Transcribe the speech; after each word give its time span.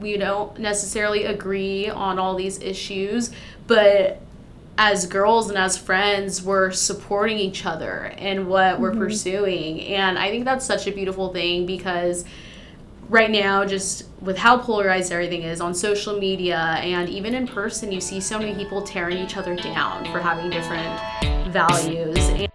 we 0.00 0.16
don't 0.16 0.58
necessarily 0.58 1.24
agree 1.24 1.88
on 1.88 2.18
all 2.18 2.34
these 2.34 2.60
issues, 2.60 3.30
but 3.66 4.20
as 4.78 5.06
girls 5.06 5.48
and 5.48 5.58
as 5.58 5.76
friends, 5.76 6.40
we're 6.40 6.70
supporting 6.70 7.36
each 7.36 7.66
other 7.66 8.14
in 8.16 8.46
what 8.46 8.74
mm-hmm. 8.74 8.82
we're 8.82 8.94
pursuing. 8.94 9.80
And 9.82 10.18
I 10.18 10.30
think 10.30 10.44
that's 10.44 10.64
such 10.64 10.86
a 10.86 10.92
beautiful 10.92 11.32
thing 11.32 11.66
because 11.66 12.24
right 13.08 13.30
now, 13.30 13.64
just 13.64 14.06
with 14.20 14.38
how 14.38 14.58
polarized 14.58 15.10
everything 15.10 15.42
is 15.42 15.60
on 15.60 15.74
social 15.74 16.18
media 16.18 16.58
and 16.58 17.08
even 17.08 17.34
in 17.34 17.46
person, 17.46 17.90
you 17.90 18.00
see 18.00 18.20
so 18.20 18.38
many 18.38 18.54
people 18.54 18.82
tearing 18.82 19.18
each 19.18 19.36
other 19.36 19.56
down 19.56 20.04
for 20.12 20.20
having 20.20 20.48
different 20.48 21.52
values. 21.52 22.47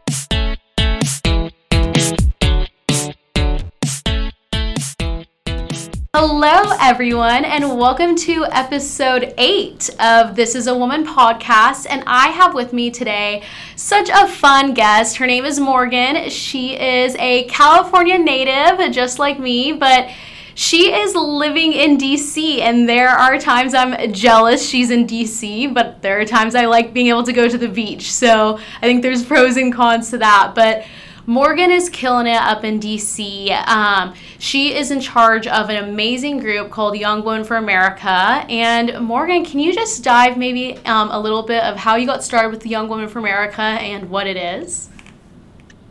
Hello, 6.15 6.75
everyone, 6.79 7.43
and 7.43 7.75
welcome 7.75 8.15
to 8.17 8.45
episode 8.51 9.33
eight 9.39 9.89
of 9.99 10.35
This 10.35 10.53
is 10.53 10.67
a 10.67 10.77
Woman 10.77 11.07
podcast. 11.07 11.87
And 11.89 12.03
I 12.05 12.27
have 12.27 12.53
with 12.53 12.71
me 12.71 12.91
today 12.91 13.41
such 13.75 14.11
a 14.13 14.27
fun 14.27 14.75
guest. 14.75 15.17
Her 15.17 15.25
name 15.25 15.43
is 15.43 15.59
Morgan. 15.59 16.29
She 16.29 16.79
is 16.79 17.15
a 17.15 17.45
California 17.45 18.19
native, 18.19 18.91
just 18.91 19.17
like 19.17 19.39
me, 19.39 19.71
but 19.71 20.07
she 20.53 20.93
is 20.93 21.15
living 21.15 21.73
in 21.73 21.97
DC, 21.97 22.59
and 22.59 22.87
there 22.87 23.09
are 23.09 23.39
times 23.39 23.73
I'm 23.73 24.13
jealous 24.13 24.63
she's 24.63 24.91
in 24.91 25.07
DC, 25.07 25.73
but 25.73 26.03
there 26.03 26.19
are 26.19 26.25
times 26.25 26.53
I 26.53 26.67
like 26.67 26.93
being 26.93 27.07
able 27.07 27.23
to 27.23 27.33
go 27.33 27.49
to 27.49 27.57
the 27.57 27.67
beach. 27.67 28.13
So 28.13 28.59
I 28.79 28.81
think 28.81 29.01
there's 29.01 29.25
pros 29.25 29.57
and 29.57 29.73
cons 29.73 30.11
to 30.11 30.19
that. 30.19 30.51
But 30.53 30.85
Morgan 31.25 31.71
is 31.71 31.89
killing 31.89 32.27
it 32.27 32.35
up 32.35 32.65
in 32.65 32.81
DC. 32.81 33.49
Um, 33.67 34.13
she 34.39 34.75
is 34.75 34.91
in 34.91 34.99
charge 34.99 35.47
of 35.47 35.69
an 35.69 35.81
amazing 35.81 36.39
group 36.39 36.69
called 36.69 36.97
Young 36.97 37.23
Women 37.23 37.45
for 37.45 37.55
America. 37.55 38.09
And 38.49 38.99
Morgan, 38.99 39.45
can 39.45 39.61
you 39.61 39.73
just 39.73 40.03
dive 40.03 40.37
maybe 40.37 40.77
um, 40.85 41.09
a 41.11 41.19
little 41.19 41.43
bit 41.43 41.63
of 41.63 41.77
how 41.77 41.95
you 41.95 42.05
got 42.05 42.23
started 42.23 42.49
with 42.49 42.59
the 42.59 42.69
Young 42.69 42.89
Women 42.89 43.07
for 43.07 43.19
America 43.19 43.61
and 43.61 44.09
what 44.09 44.27
it 44.27 44.35
is? 44.35 44.89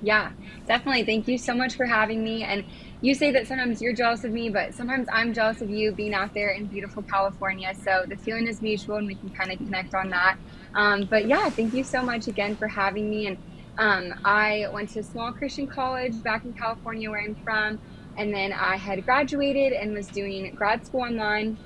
Yeah, 0.03 0.33
definitely. 0.67 1.05
Thank 1.05 1.27
you 1.29 1.39
so 1.39 1.55
much 1.55 1.77
for 1.77 1.87
having 1.87 2.23
me. 2.23 2.43
And 2.43 2.63
you 3.01 3.15
say 3.15 3.31
that 3.31 3.47
sometimes 3.47 3.81
you're 3.81 3.95
jealous 3.95 4.25
of 4.25 4.33
me, 4.33 4.51
but 4.51 4.75
sometimes 4.75 5.09
I'm 5.11 5.33
jealous 5.33 5.63
of 5.63 5.71
you 5.71 5.93
being 5.93 6.13
out 6.13 6.35
there 6.35 6.51
in 6.51 6.67
beautiful 6.67 7.03
California. 7.05 7.75
So 7.83 8.05
the 8.07 8.17
feeling 8.17 8.47
is 8.47 8.61
mutual 8.61 8.97
and 8.97 9.07
we 9.07 9.15
can 9.15 9.31
kind 9.31 9.51
of 9.51 9.57
connect 9.57 9.95
on 9.95 10.11
that. 10.11 10.37
Um, 10.75 11.05
but 11.05 11.27
yeah, 11.27 11.49
thank 11.49 11.73
you 11.73 11.85
so 11.85 12.03
much 12.03 12.29
again 12.29 12.55
for 12.55 12.69
having 12.69 13.09
me. 13.09 13.29
And 13.29 13.39
um, 13.79 14.13
I 14.25 14.67
went 14.73 14.91
to 14.91 15.01
a 15.01 15.03
small 15.05 15.33
Christian 15.33 15.67
college 15.69 16.23
back 16.23 16.45
in 16.45 16.55
California, 16.55 17.11
where 17.11 17.23
I'm 17.23 17.37
from, 17.45 17.81
and 18.17 18.35
then 18.35 18.53
I 18.53 18.77
had 18.77 19.05
graduated 19.05 19.73
and 19.73 19.95
was 19.95 20.11
doing 20.11 20.53
grad 20.55 20.85
school 20.85 21.03
online. 21.03 21.59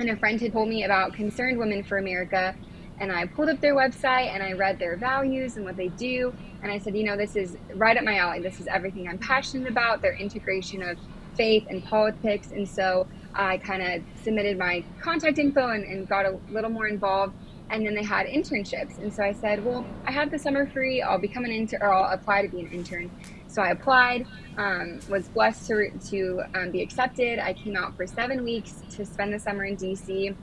And 0.00 0.10
a 0.10 0.16
friend 0.16 0.40
had 0.40 0.52
told 0.52 0.68
me 0.68 0.84
about 0.84 1.14
Concerned 1.14 1.58
Women 1.58 1.84
for 1.84 1.98
America, 1.98 2.56
and 2.98 3.12
I 3.12 3.26
pulled 3.26 3.48
up 3.48 3.60
their 3.60 3.76
website 3.76 4.32
and 4.34 4.42
I 4.42 4.52
read 4.52 4.78
their 4.78 4.96
values 4.98 5.56
and 5.56 5.64
what 5.64 5.76
they 5.76 5.88
do. 5.88 6.32
And 6.62 6.72
I 6.72 6.78
said, 6.78 6.96
you 6.96 7.04
know, 7.04 7.16
this 7.16 7.36
is 7.36 7.56
right 7.74 7.96
up 7.96 8.04
my 8.04 8.16
alley. 8.16 8.40
This 8.42 8.60
is 8.60 8.66
everything 8.72 9.08
I'm 9.08 9.18
passionate 9.18 9.68
about. 9.70 10.02
Their 10.02 10.16
integration 10.16 10.82
of 10.82 10.98
faith 11.36 11.64
and 11.68 11.82
politics, 11.84 12.48
and 12.52 12.68
so 12.68 13.08
I 13.34 13.58
kind 13.58 13.82
of 13.82 14.02
submitted 14.16 14.58
my 14.58 14.86
contact 15.02 15.38
info 15.38 15.68
and, 15.68 15.84
and 15.84 16.08
got 16.08 16.26
a 16.26 16.38
little 16.48 16.70
more 16.70 16.86
involved 16.88 17.34
and 17.70 17.86
then 17.86 17.94
they 17.94 18.04
had 18.04 18.26
internships. 18.26 18.98
And 18.98 19.12
so 19.12 19.22
I 19.22 19.32
said, 19.32 19.64
well, 19.64 19.84
I 20.06 20.12
have 20.12 20.30
the 20.30 20.38
summer 20.38 20.66
free. 20.66 21.02
I'll 21.02 21.18
become 21.18 21.44
an 21.44 21.50
intern, 21.50 21.82
or 21.82 21.92
I'll 21.92 22.12
apply 22.12 22.42
to 22.42 22.48
be 22.48 22.60
an 22.60 22.70
intern. 22.70 23.10
So 23.48 23.62
I 23.62 23.70
applied, 23.70 24.26
um, 24.56 25.00
was 25.08 25.28
blessed 25.28 25.66
to, 25.68 25.90
to 26.10 26.42
um, 26.54 26.70
be 26.70 26.82
accepted. 26.82 27.38
I 27.38 27.52
came 27.52 27.76
out 27.76 27.96
for 27.96 28.06
seven 28.06 28.44
weeks 28.44 28.82
to 28.90 29.06
spend 29.06 29.32
the 29.32 29.38
summer 29.38 29.64
in 29.64 29.76
DC. 29.76 30.34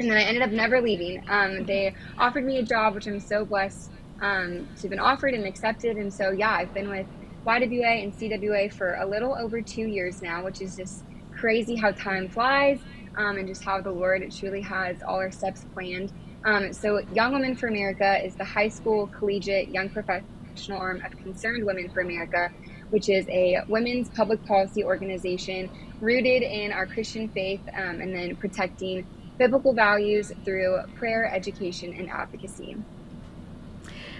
And 0.00 0.10
then 0.10 0.16
I 0.16 0.22
ended 0.22 0.42
up 0.42 0.50
never 0.50 0.80
leaving. 0.80 1.22
Um, 1.28 1.64
they 1.64 1.94
offered 2.18 2.44
me 2.44 2.58
a 2.58 2.62
job, 2.62 2.94
which 2.94 3.06
I'm 3.06 3.20
so 3.20 3.44
blessed 3.44 3.90
um, 4.20 4.68
to 4.76 4.82
have 4.82 4.90
been 4.90 4.98
offered 4.98 5.34
and 5.34 5.44
accepted. 5.44 5.96
And 5.96 6.12
so, 6.12 6.30
yeah, 6.30 6.50
I've 6.50 6.74
been 6.74 6.88
with 6.88 7.06
YWA 7.46 8.02
and 8.02 8.12
CWA 8.12 8.72
for 8.72 8.94
a 8.96 9.06
little 9.06 9.34
over 9.34 9.62
two 9.62 9.86
years 9.86 10.20
now, 10.20 10.44
which 10.44 10.60
is 10.60 10.76
just 10.76 11.04
crazy 11.32 11.76
how 11.76 11.92
time 11.92 12.28
flies 12.28 12.80
um, 13.16 13.36
and 13.36 13.46
just 13.46 13.62
how 13.62 13.80
the 13.80 13.90
Lord 13.90 14.28
truly 14.36 14.60
has 14.60 15.02
all 15.02 15.16
our 15.16 15.30
steps 15.30 15.64
planned. 15.72 16.12
Um, 16.44 16.72
so, 16.72 17.00
Young 17.12 17.32
Women 17.32 17.56
for 17.56 17.68
America 17.68 18.24
is 18.24 18.36
the 18.36 18.44
high 18.44 18.68
school, 18.68 19.08
collegiate, 19.08 19.68
young 19.68 19.90
professional 19.90 20.78
arm 20.78 21.02
of 21.04 21.16
Concerned 21.16 21.64
Women 21.64 21.90
for 21.90 22.00
America, 22.00 22.50
which 22.90 23.08
is 23.08 23.26
a 23.28 23.58
women's 23.68 24.08
public 24.10 24.44
policy 24.44 24.84
organization 24.84 25.70
rooted 26.00 26.42
in 26.42 26.72
our 26.72 26.86
Christian 26.86 27.28
faith 27.28 27.62
um, 27.76 28.00
and 28.00 28.14
then 28.14 28.36
protecting 28.36 29.04
biblical 29.38 29.74
values 29.74 30.32
through 30.44 30.78
prayer, 30.94 31.30
education, 31.32 31.92
and 31.94 32.08
advocacy. 32.10 32.76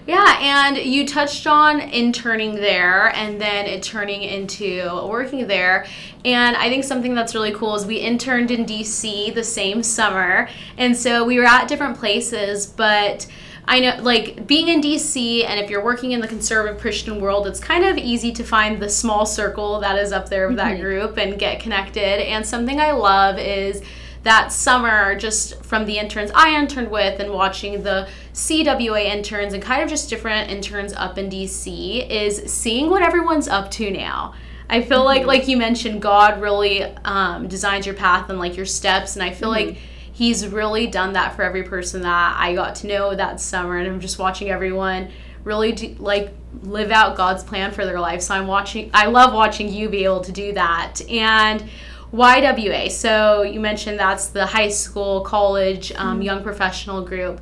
Yeah, 0.09 0.39
and 0.41 0.79
you 0.79 1.07
touched 1.07 1.47
on 1.47 1.81
interning 1.81 2.55
there 2.55 3.15
and 3.15 3.39
then 3.39 3.67
it 3.67 3.83
turning 3.83 4.23
into 4.23 5.07
working 5.07 5.47
there. 5.47 5.85
And 6.25 6.57
I 6.57 6.71
think 6.71 6.85
something 6.85 7.15
that's 7.15 7.35
really 7.35 7.53
cool 7.53 7.75
is 7.75 7.85
we 7.85 7.97
interned 7.97 8.51
in 8.51 8.65
DC 8.65 9.35
the 9.35 9.45
same 9.45 9.83
summer. 9.83 10.49
And 10.79 10.97
so 10.97 11.27
we 11.27 11.37
were 11.37 11.45
at 11.45 11.69
different 11.69 11.99
places, 11.99 12.65
but 12.65 13.27
I 13.67 13.81
know, 13.81 13.99
like, 14.01 14.47
being 14.47 14.69
in 14.69 14.81
DC, 14.81 15.45
and 15.45 15.61
if 15.61 15.69
you're 15.69 15.85
working 15.85 16.13
in 16.13 16.23
the 16.23 16.27
conservative 16.27 16.81
Christian 16.81 17.21
world, 17.21 17.47
it's 17.47 17.61
kind 17.61 17.85
of 17.85 17.99
easy 17.99 18.33
to 18.33 18.43
find 18.43 18.81
the 18.81 18.89
small 18.89 19.27
circle 19.27 19.79
that 19.81 19.99
is 19.99 20.11
up 20.11 20.31
there 20.31 20.49
of 20.49 20.57
that 20.57 20.77
mm-hmm. 20.77 20.85
group 20.85 21.19
and 21.19 21.39
get 21.39 21.61
connected. 21.61 22.27
And 22.27 22.47
something 22.47 22.81
I 22.81 22.93
love 22.93 23.39
is 23.39 23.83
that 24.29 24.53
summer, 24.53 25.17
just 25.17 25.65
from 25.65 25.87
the 25.87 25.99
interns 25.99 26.31
I 26.35 26.55
interned 26.55 26.91
with 26.91 27.19
and 27.19 27.33
watching 27.33 27.83
the 27.83 28.09
CWA 28.35 29.07
interns 29.07 29.55
and 29.55 29.63
kind 29.63 29.83
of 29.83 29.89
just 29.89 30.11
different 30.11 30.51
interns 30.51 30.93
up 30.93 31.17
in 31.17 31.31
DC, 31.31 32.09
is 32.11 32.53
seeing 32.53 32.91
what 32.91 33.03
everyone's 33.03 33.49
up 33.49 33.71
to 33.73 33.91
now. 33.91 34.35
I 34.69 34.83
feel 34.83 34.99
mm-hmm. 34.99 35.07
like, 35.07 35.27
like 35.27 35.49
you 35.49 35.57
mentioned, 35.57 36.03
God 36.03 36.43
really 36.43 36.83
um, 36.83 37.49
designs 37.49 37.87
your 37.87 37.95
path 37.95 38.29
and 38.29 38.39
like 38.39 38.55
your 38.55 38.67
steps, 38.67 39.17
and 39.17 39.23
I 39.23 39.31
feel 39.31 39.51
mm-hmm. 39.51 39.69
like 39.71 39.79
He's 40.13 40.49
really 40.49 40.89
done 40.89 41.13
that 41.13 41.37
for 41.37 41.45
every 41.45 41.63
person 41.63 42.03
that 42.03 42.37
I 42.37 42.53
got 42.53 42.75
to 42.77 42.89
know 42.89 43.15
that 43.15 43.41
summer, 43.41 43.77
and 43.77 43.87
I'm 43.87 44.01
just 44.01 44.19
watching 44.19 44.51
everyone 44.51 45.11
really 45.45 45.71
do, 45.71 45.95
like 46.01 46.35
live 46.63 46.91
out 46.91 47.17
God's 47.17 47.45
plan 47.45 47.71
for 47.71 47.87
their 47.87 48.01
life. 48.01 48.23
So 48.23 48.35
I'm 48.35 48.49
watching. 48.49 48.91
I 48.93 49.07
love 49.07 49.33
watching 49.33 49.73
you 49.73 49.89
be 49.89 50.03
able 50.03 50.23
to 50.23 50.33
do 50.33 50.53
that, 50.55 51.01
and 51.09 51.71
YWA. 52.13 52.91
So 52.91 53.43
you 53.43 53.61
mentioned 53.61 53.99
that's 53.99 54.29
the 54.29 54.47
high 54.47 54.71
school, 54.71 55.23
college, 55.23 55.93
um, 55.93 56.15
mm-hmm. 56.15 56.23
young 56.23 56.43
professional 56.43 57.03
group. 57.03 57.41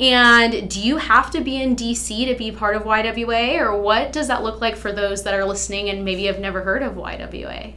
And 0.00 0.70
do 0.70 0.80
you 0.80 0.98
have 0.98 1.30
to 1.32 1.40
be 1.40 1.60
in 1.60 1.74
DC 1.74 2.26
to 2.28 2.34
be 2.36 2.52
part 2.52 2.76
of 2.76 2.84
YWA, 2.84 3.58
or 3.60 3.80
what 3.80 4.12
does 4.12 4.28
that 4.28 4.44
look 4.44 4.60
like 4.60 4.76
for 4.76 4.92
those 4.92 5.24
that 5.24 5.34
are 5.34 5.44
listening 5.44 5.90
and 5.90 6.04
maybe 6.04 6.24
have 6.26 6.38
never 6.38 6.62
heard 6.62 6.84
of 6.84 6.94
YWA? 6.94 7.74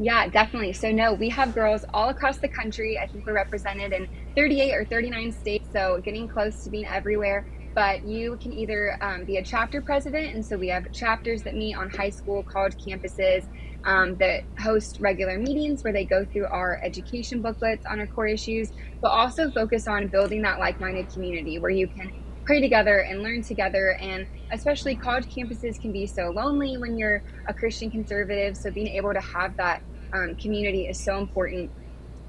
Yeah, 0.00 0.26
definitely. 0.28 0.72
So, 0.72 0.90
no, 0.90 1.12
we 1.12 1.28
have 1.28 1.54
girls 1.54 1.84
all 1.94 2.08
across 2.08 2.38
the 2.38 2.48
country. 2.48 2.98
I 2.98 3.06
think 3.06 3.26
we're 3.26 3.34
represented 3.34 3.92
in 3.92 4.08
38 4.34 4.74
or 4.74 4.84
39 4.86 5.30
states, 5.30 5.68
so 5.72 6.00
getting 6.02 6.26
close 6.26 6.64
to 6.64 6.70
being 6.70 6.86
everywhere. 6.86 7.46
But 7.74 8.04
you 8.04 8.36
can 8.42 8.52
either 8.52 8.98
um, 9.02 9.24
be 9.24 9.36
a 9.36 9.44
chapter 9.44 9.80
president, 9.80 10.34
and 10.34 10.44
so 10.44 10.56
we 10.56 10.68
have 10.68 10.90
chapters 10.90 11.42
that 11.42 11.54
meet 11.54 11.76
on 11.76 11.90
high 11.90 12.10
school, 12.10 12.42
college 12.42 12.74
campuses, 12.74 13.44
um, 13.84 14.16
that 14.16 14.42
host 14.58 14.98
regular 15.00 15.38
meetings 15.38 15.82
where 15.82 15.92
they 15.92 16.04
go 16.04 16.24
through 16.24 16.46
our 16.46 16.80
education 16.82 17.40
booklets 17.40 17.84
on 17.86 18.00
our 18.00 18.06
core 18.06 18.26
issues, 18.26 18.70
but 19.00 19.08
also 19.08 19.50
focus 19.50 19.88
on 19.88 20.08
building 20.08 20.42
that 20.42 20.58
like 20.58 20.80
minded 20.80 21.12
community 21.12 21.58
where 21.58 21.70
you 21.70 21.88
can 21.88 22.12
pray 22.44 22.60
together 22.60 23.00
and 23.00 23.22
learn 23.22 23.42
together. 23.42 23.96
And 24.00 24.26
especially 24.52 24.96
college 24.96 25.26
campuses 25.26 25.80
can 25.80 25.92
be 25.92 26.06
so 26.06 26.30
lonely 26.30 26.76
when 26.76 26.98
you're 26.98 27.22
a 27.48 27.54
Christian 27.54 27.90
conservative. 27.90 28.56
So 28.56 28.70
being 28.70 28.88
able 28.88 29.14
to 29.14 29.20
have 29.20 29.56
that 29.56 29.82
um, 30.12 30.34
community 30.36 30.86
is 30.86 31.02
so 31.02 31.18
important. 31.18 31.70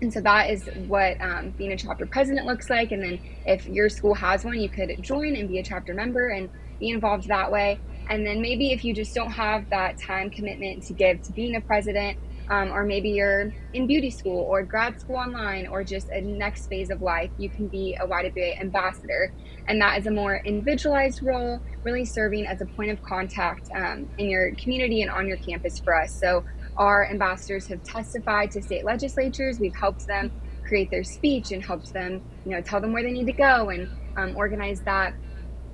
And 0.02 0.12
so 0.12 0.22
that 0.22 0.50
is 0.50 0.70
what 0.88 1.20
um, 1.22 1.52
being 1.58 1.72
a 1.72 1.78
chapter 1.78 2.06
president 2.06 2.48
looks 2.48 2.70
like. 2.70 2.92
And 2.92 3.04
then 3.04 3.20
if 3.46 3.68
your 3.68 3.90
school 3.90 4.14
has 4.16 4.46
one, 4.46 4.60
you 4.60 4.70
could 4.70 4.96
join 5.02 5.36
and 5.36 5.48
be 5.48 5.60
a 5.60 5.64
chapter 5.64 5.94
member 5.94 6.30
and 6.30 6.50
be 6.80 6.90
involved 6.90 7.28
that 7.28 7.52
way. 7.52 7.80
And 8.10 8.26
then 8.26 8.42
maybe 8.42 8.72
if 8.72 8.84
you 8.84 8.94
just 8.94 9.14
don't 9.14 9.32
have 9.32 9.66
that 9.72 9.96
time 10.06 10.30
commitment 10.30 10.84
to 10.84 10.94
give 10.94 11.22
to 11.24 11.34
being 11.34 11.56
a 11.56 11.62
president, 11.62 12.18
um, 12.50 12.72
or 12.72 12.84
maybe 12.84 13.10
you're 13.10 13.54
in 13.74 13.88
beauty 13.88 14.12
school 14.12 14.46
or 14.50 14.64
grad 14.64 15.00
school 15.00 15.16
online 15.16 15.68
or 15.68 15.84
just 15.84 16.10
a 16.10 16.22
next 16.22 16.68
phase 16.68 16.90
of 16.90 17.02
life, 17.02 17.32
you 17.38 17.50
can 17.50 17.70
be 17.70 17.98
a 18.02 18.08
YWA 18.08 18.60
ambassador. 18.60 19.32
And 19.68 19.82
that 19.82 19.98
is 20.00 20.08
a 20.08 20.12
more 20.12 20.42
individualized 20.46 21.20
role, 21.24 21.60
really 21.86 22.04
serving 22.04 22.46
as 22.48 22.60
a 22.60 22.66
point 22.76 22.92
of 22.92 23.02
contact 23.04 23.62
um, 23.76 24.10
in 24.18 24.30
your 24.30 24.52
community 24.62 25.02
and 25.02 25.10
on 25.10 25.28
your 25.28 25.38
campus 25.38 25.80
for 25.84 25.96
us. 25.96 26.18
So 26.20 26.44
our 26.78 27.10
ambassadors 27.10 27.68
have 27.70 27.84
testified 27.84 28.52
to 28.52 28.62
state 28.62 28.84
legislatures. 28.86 29.58
We've 29.60 29.72
helped 29.80 30.06
them 30.08 30.32
create 30.68 30.90
their 30.92 31.04
speech 31.04 31.52
and 31.52 31.64
helped 31.64 31.94
them, 31.94 32.22
you 32.44 32.56
know, 32.56 32.62
tell 32.62 32.82
them 32.82 32.92
where 32.92 33.04
they 33.04 33.12
need 33.12 33.28
to 33.28 33.34
go 33.34 33.70
and 33.70 33.88
um, 34.18 34.34
organize 34.36 34.82
that 34.86 35.14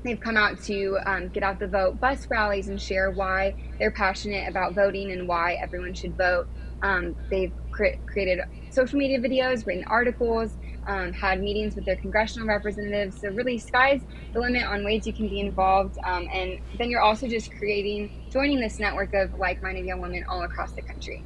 they've 0.03 0.19
come 0.19 0.37
out 0.37 0.61
to 0.63 0.97
um, 1.05 1.27
get 1.29 1.43
out 1.43 1.59
the 1.59 1.67
vote 1.67 1.99
bus 1.99 2.27
rallies 2.29 2.67
and 2.69 2.81
share 2.81 3.11
why 3.11 3.55
they're 3.79 3.91
passionate 3.91 4.47
about 4.47 4.73
voting 4.73 5.11
and 5.11 5.27
why 5.27 5.53
everyone 5.55 5.93
should 5.93 6.15
vote. 6.17 6.47
Um, 6.81 7.15
they've 7.29 7.51
cre- 7.71 7.97
created 8.05 8.39
social 8.69 8.99
media 8.99 9.19
videos, 9.19 9.65
written 9.65 9.83
articles, 9.85 10.57
um, 10.87 11.11
had 11.11 11.41
meetings 11.41 11.75
with 11.75 11.85
their 11.85 11.95
congressional 11.95 12.47
representatives. 12.47 13.19
So 13.19 13.29
really, 13.29 13.57
sky's 13.57 14.01
the 14.33 14.39
limit 14.39 14.63
on 14.63 14.85
ways 14.85 15.05
you 15.05 15.13
can 15.13 15.27
be 15.27 15.39
involved. 15.39 15.97
Um, 16.03 16.27
and 16.31 16.59
then 16.77 16.89
you're 16.89 17.01
also 17.01 17.27
just 17.27 17.51
creating, 17.57 18.11
joining 18.31 18.59
this 18.59 18.79
network 18.79 19.13
of 19.13 19.37
like-minded 19.37 19.85
young 19.85 20.01
women 20.01 20.23
all 20.29 20.43
across 20.43 20.71
the 20.71 20.81
country. 20.81 21.23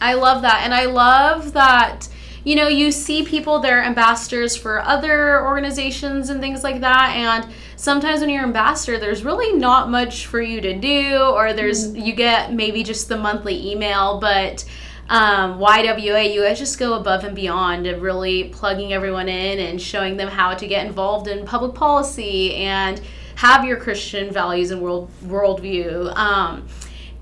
I 0.00 0.14
love 0.14 0.42
that, 0.42 0.62
and 0.64 0.72
I 0.72 0.86
love 0.86 1.52
that. 1.52 2.08
You 2.44 2.56
know, 2.56 2.68
you 2.68 2.90
see 2.90 3.24
people, 3.24 3.58
they're 3.58 3.82
ambassadors 3.82 4.56
for 4.56 4.80
other 4.80 5.44
organizations 5.46 6.30
and 6.30 6.40
things 6.40 6.64
like 6.64 6.80
that. 6.80 7.14
And 7.16 7.52
sometimes 7.76 8.20
when 8.20 8.30
you're 8.30 8.42
ambassador, 8.42 8.98
there's 8.98 9.24
really 9.24 9.56
not 9.58 9.90
much 9.90 10.26
for 10.26 10.40
you 10.40 10.60
to 10.60 10.78
do, 10.78 11.18
or 11.18 11.52
there's, 11.52 11.88
mm-hmm. 11.88 12.00
you 12.00 12.14
get 12.14 12.52
maybe 12.52 12.82
just 12.82 13.08
the 13.08 13.16
monthly 13.16 13.70
email, 13.70 14.20
but 14.20 14.64
um, 15.10 15.58
YWA, 15.58 16.32
you 16.32 16.42
guys 16.42 16.58
just 16.58 16.78
go 16.78 16.94
above 16.94 17.24
and 17.24 17.34
beyond 17.34 17.86
of 17.88 18.00
really 18.00 18.44
plugging 18.44 18.92
everyone 18.92 19.28
in 19.28 19.58
and 19.58 19.82
showing 19.82 20.16
them 20.16 20.28
how 20.28 20.54
to 20.54 20.66
get 20.66 20.86
involved 20.86 21.26
in 21.26 21.44
public 21.44 21.74
policy 21.74 22.54
and 22.54 23.00
have 23.34 23.64
your 23.64 23.76
Christian 23.76 24.30
values 24.30 24.70
and 24.70 24.80
world 24.80 25.10
worldview. 25.24 26.14
Um, 26.16 26.68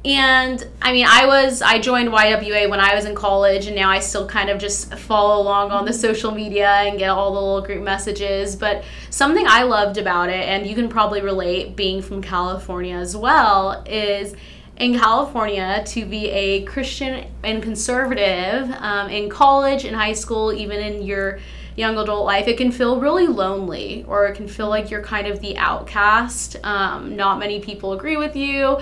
and 0.09 0.67
I 0.81 0.93
mean, 0.93 1.07
I 1.07 1.27
was 1.27 1.61
I 1.61 1.79
joined 1.79 2.09
YWA 2.09 2.71
when 2.71 2.81
I 2.81 2.95
was 2.95 3.05
in 3.05 3.15
college, 3.15 3.67
and 3.67 3.77
now 3.77 3.91
I 3.91 3.99
still 3.99 4.27
kind 4.27 4.49
of 4.49 4.59
just 4.59 4.95
follow 4.95 5.43
along 5.43 5.71
on 5.71 5.85
the 5.85 5.93
social 5.93 6.31
media 6.31 6.69
and 6.69 6.99
get 6.99 7.11
all 7.11 7.35
the 7.35 7.41
little 7.41 7.61
group 7.61 7.83
messages. 7.83 8.57
But 8.57 8.85
something 9.11 9.45
I 9.47 9.65
loved 9.65 9.99
about 9.99 10.31
it, 10.31 10.49
and 10.49 10.67
you 10.67 10.75
can 10.75 10.89
probably 10.89 11.21
relate, 11.21 11.77
being 11.77 12.01
from 12.01 12.23
California 12.23 12.97
as 12.97 13.17
well, 13.17 13.85
is 13.87 14.35
in 14.79 14.99
California 14.99 15.83
to 15.87 16.07
be 16.07 16.31
a 16.31 16.65
Christian 16.65 17.27
and 17.43 17.63
conservative 17.63 18.71
um, 18.79 19.11
in 19.11 19.29
college, 19.29 19.85
in 19.85 19.93
high 19.93 20.15
school, 20.15 20.53
even 20.53 20.79
in 20.81 21.03
your 21.03 21.39
young 21.79 21.97
adult 21.97 22.27
life, 22.27 22.49
it 22.49 22.57
can 22.57 22.73
feel 22.73 23.01
really 23.01 23.29
lonely 23.29 24.05
or 24.09 24.27
it 24.27 24.35
can 24.35 24.49
feel 24.49 24.69
like 24.69 24.91
you're 24.91 25.03
kind 25.03 25.29
of 25.29 25.41
the 25.41 25.57
outcast. 25.57 26.57
Um, 26.65 27.15
not 27.15 27.39
many 27.39 27.61
people 27.61 27.93
agree 27.93 28.17
with 28.17 28.35
you. 28.35 28.79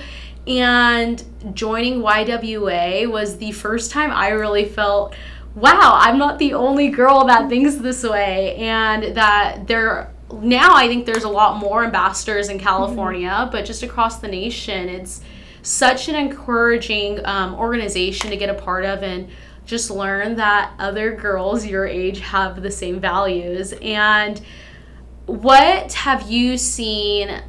And 0.47 1.23
joining 1.55 2.03
YWA 2.03 3.11
was 3.11 3.39
the 3.39 3.53
first 3.53 3.91
time 3.91 4.11
I 4.11 4.29
really 4.29 4.67
felt, 4.67 5.15
wow, 5.55 5.99
I'm 6.01 6.19
not 6.19 6.39
the 6.39 6.55
only 6.55 6.89
girl 6.89 7.25
that 7.25 7.49
thinks 7.49 7.77
this 7.77 8.05
way. 8.05 8.57
And 8.57 9.17
that 9.17 9.67
there, 9.67 10.13
now 10.33 10.75
I 10.75 10.87
think 10.89 11.07
there's 11.07 11.25
a 11.25 11.29
lot 11.29 11.59
more 11.59 11.85
ambassadors 11.85 12.49
in 12.49 12.59
California, 12.59 13.29
mm-hmm. 13.29 13.51
but 13.51 13.65
just 13.65 13.83
across 13.83 14.19
the 14.19 14.29
nation, 14.29 14.89
it's, 14.89 15.23
such 15.67 16.09
an 16.09 16.15
encouraging 16.15 17.19
um, 17.27 17.55
organization 17.57 18.31
to 18.31 18.37
get 18.37 18.49
a 18.49 18.55
part 18.55 18.85
of 18.85 19.03
and 19.03 19.29
just 19.65 19.91
learn 19.91 20.37
that 20.37 20.73
other 20.79 21.17
girls 21.17 21.67
your 21.67 21.85
age 21.85 22.21
have 22.21 22.63
the 22.63 22.71
same 22.71 23.01
values. 23.01 23.75
And 23.83 24.41
what 25.27 25.93
have 25.95 26.31
you 26.31 26.57
seen 26.57 27.43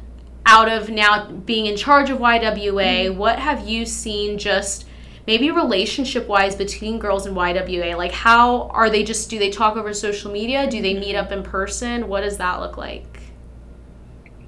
out 0.48 0.68
of 0.68 0.88
now 0.88 1.30
being 1.30 1.66
in 1.66 1.76
charge 1.76 2.08
of 2.08 2.18
YWA? 2.18 2.72
Mm-hmm. 2.72 3.18
What 3.18 3.38
have 3.38 3.68
you 3.68 3.84
seen 3.84 4.38
just 4.38 4.86
maybe 5.26 5.50
relationship 5.50 6.26
wise 6.26 6.56
between 6.56 6.98
girls 6.98 7.26
and 7.26 7.36
YWA? 7.36 7.96
Like, 7.98 8.12
how 8.12 8.68
are 8.68 8.88
they 8.88 9.04
just, 9.04 9.28
do 9.28 9.38
they 9.38 9.50
talk 9.50 9.76
over 9.76 9.92
social 9.92 10.32
media? 10.32 10.68
Do 10.68 10.80
they 10.80 10.98
meet 10.98 11.14
up 11.14 11.30
in 11.32 11.42
person? 11.42 12.08
What 12.08 12.22
does 12.22 12.38
that 12.38 12.60
look 12.60 12.78
like? 12.78 13.20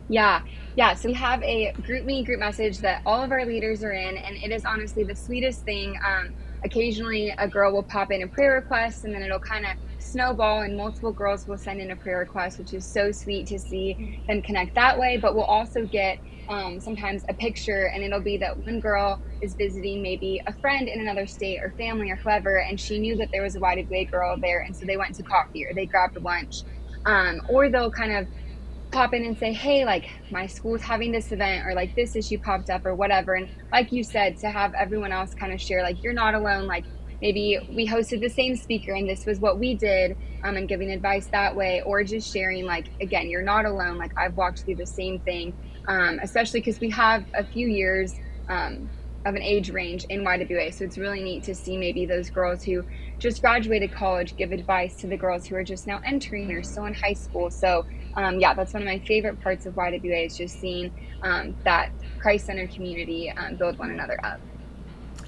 Yeah, 0.09 0.43
yeah, 0.75 0.95
so 0.95 1.09
we 1.09 1.15
have 1.15 1.43
a 1.43 1.73
GroupMe 1.83 2.25
group 2.25 2.41
message 2.41 2.79
that 2.79 3.03
all 3.05 3.23
of 3.23 3.31
our 3.31 3.45
leaders 3.45 3.85
are 3.85 3.93
in, 3.93 4.17
and 4.17 4.37
it 4.37 4.51
is 4.51 4.65
honestly 4.65 5.05
the 5.05 5.15
sweetest 5.15 5.65
thing. 5.65 5.99
Um, 6.05 6.33
occasionally, 6.65 7.35
a 7.37 7.47
girl 7.47 7.73
will 7.73 7.83
pop 7.83 8.11
in 8.11 8.23
a 8.23 8.27
prayer 8.27 8.55
request, 8.55 9.05
and 9.05 9.15
then 9.15 9.23
it'll 9.23 9.39
kind 9.39 9.67
of 9.67 9.73
snowball, 10.11 10.63
and 10.63 10.77
multiple 10.77 11.13
girls 11.13 11.47
will 11.47 11.59
send 11.59 11.81
in 11.81 11.91
a 11.91 11.97
prayer 11.97 12.19
request, 12.19 12.59
which 12.59 12.73
is 12.73 12.87
so 12.87 13.13
sweet 13.13 13.47
to 13.49 13.59
see 13.59 14.23
them 14.29 14.43
connect 14.43 14.75
that 14.75 14.99
way. 14.99 15.19
But 15.21 15.35
we'll 15.35 15.45
also 15.45 15.87
get 15.87 16.19
um, 16.49 16.81
sometimes 16.81 17.25
a 17.29 17.35
picture, 17.35 17.91
and 17.95 18.03
it'll 18.03 18.23
be 18.23 18.39
that 18.39 18.57
one 18.65 18.81
girl 18.81 19.21
is 19.41 19.55
visiting 19.55 20.03
maybe 20.03 20.41
a 20.47 20.55
friend 20.61 20.89
in 20.89 21.01
another 21.01 21.27
state 21.27 21.61
or 21.63 21.75
family 21.79 22.11
or 22.11 22.17
whoever, 22.17 22.59
and 22.59 22.81
she 22.81 22.99
knew 22.99 23.17
that 23.17 23.29
there 23.33 23.43
was 23.43 23.57
a 23.57 23.61
YWA 23.61 24.11
girl 24.11 24.37
there, 24.41 24.61
and 24.61 24.77
so 24.77 24.85
they 24.87 24.97
went 24.97 25.15
to 25.17 25.23
coffee 25.23 25.65
or 25.65 25.75
they 25.75 25.87
grabbed 25.87 26.19
lunch. 26.21 26.65
Um, 27.07 27.41
or 27.49 27.71
they'll 27.71 27.91
kind 27.91 28.13
of 28.13 28.29
pop 28.93 29.15
in 29.15 29.25
and 29.25 29.39
say, 29.39 29.53
hey, 29.53 29.85
like 29.85 30.07
my 30.31 30.47
school's 30.47 30.83
having 30.83 31.13
this 31.13 31.33
event 31.33 31.67
or 31.67 31.75
like 31.75 31.95
this 31.95 32.17
issue 32.17 32.39
popped 32.45 32.71
up 32.71 32.85
or 32.85 32.95
whatever. 32.95 33.35
And 33.35 33.49
like 33.73 33.93
you 33.93 34.03
said, 34.05 34.37
to 34.39 34.51
have 34.51 34.73
everyone 34.79 35.13
else 35.13 35.33
kind 35.35 35.53
of 35.53 35.61
share, 35.61 35.83
like 35.83 36.03
you're 36.03 36.13
not 36.13 36.35
alone. 36.35 36.67
Like 36.67 36.85
maybe 37.21 37.59
we 37.69 37.87
hosted 37.87 38.21
the 38.21 38.29
same 38.29 38.57
speaker 38.57 38.93
and 38.93 39.09
this 39.09 39.25
was 39.27 39.41
what 39.41 39.59
we 39.59 39.77
did 39.77 40.17
um, 40.45 40.57
and 40.57 40.69
giving 40.69 40.91
advice 40.91 41.29
that 41.33 41.55
way 41.55 41.83
or 41.85 42.03
just 42.05 42.31
sharing 42.33 42.65
like 42.65 42.87
again 43.01 43.29
you're 43.29 43.43
not 43.43 43.65
alone 43.65 43.99
like 43.99 44.13
i've 44.19 44.37
walked 44.37 44.63
through 44.65 44.77
the 44.77 44.87
same 44.87 45.21
thing 45.21 45.55
um, 45.89 46.19
especially 46.23 46.61
because 46.61 46.81
we 46.81 46.91
have 46.91 47.25
a 47.35 47.45
few 47.45 47.67
years 47.69 48.15
um, 48.49 48.91
of 49.27 49.35
an 49.35 49.43
age 49.43 49.71
range 49.71 50.05
in 50.09 50.25
YWA. 50.25 50.73
So 50.73 50.85
it's 50.85 50.97
really 50.97 51.23
neat 51.23 51.45
to 51.45 51.55
see 51.55 51.77
maybe 51.77 52.07
those 52.07 52.31
girls 52.31 52.63
who 52.63 52.85
just 53.21 53.43
graduated 53.43 53.93
college 53.93 54.35
give 54.37 54.51
advice 54.51 54.97
to 54.99 55.09
the 55.09 55.17
girls 55.17 55.47
who 55.47 55.57
are 55.57 55.65
just 55.65 55.87
now 55.87 56.01
entering 56.07 56.51
or 56.53 56.63
still 56.63 56.87
in 56.87 56.95
high 56.95 57.13
school. 57.13 57.51
So 57.51 57.85
um, 58.17 58.41
yeah, 58.41 58.55
that's 58.55 58.73
one 58.73 58.83
of 58.83 58.89
my 58.89 59.01
favorite 59.07 59.41
parts 59.41 59.67
of 59.67 59.75
YWA 59.75 60.27
is 60.27 60.37
just 60.37 60.59
seeing 60.59 60.91
um, 61.23 61.57
that 61.65 61.91
Christ 62.21 62.47
centered 62.47 62.73
community 62.75 63.33
um, 63.37 63.57
build 63.57 63.79
one 63.79 63.91
another 63.91 64.19
up. 64.25 64.41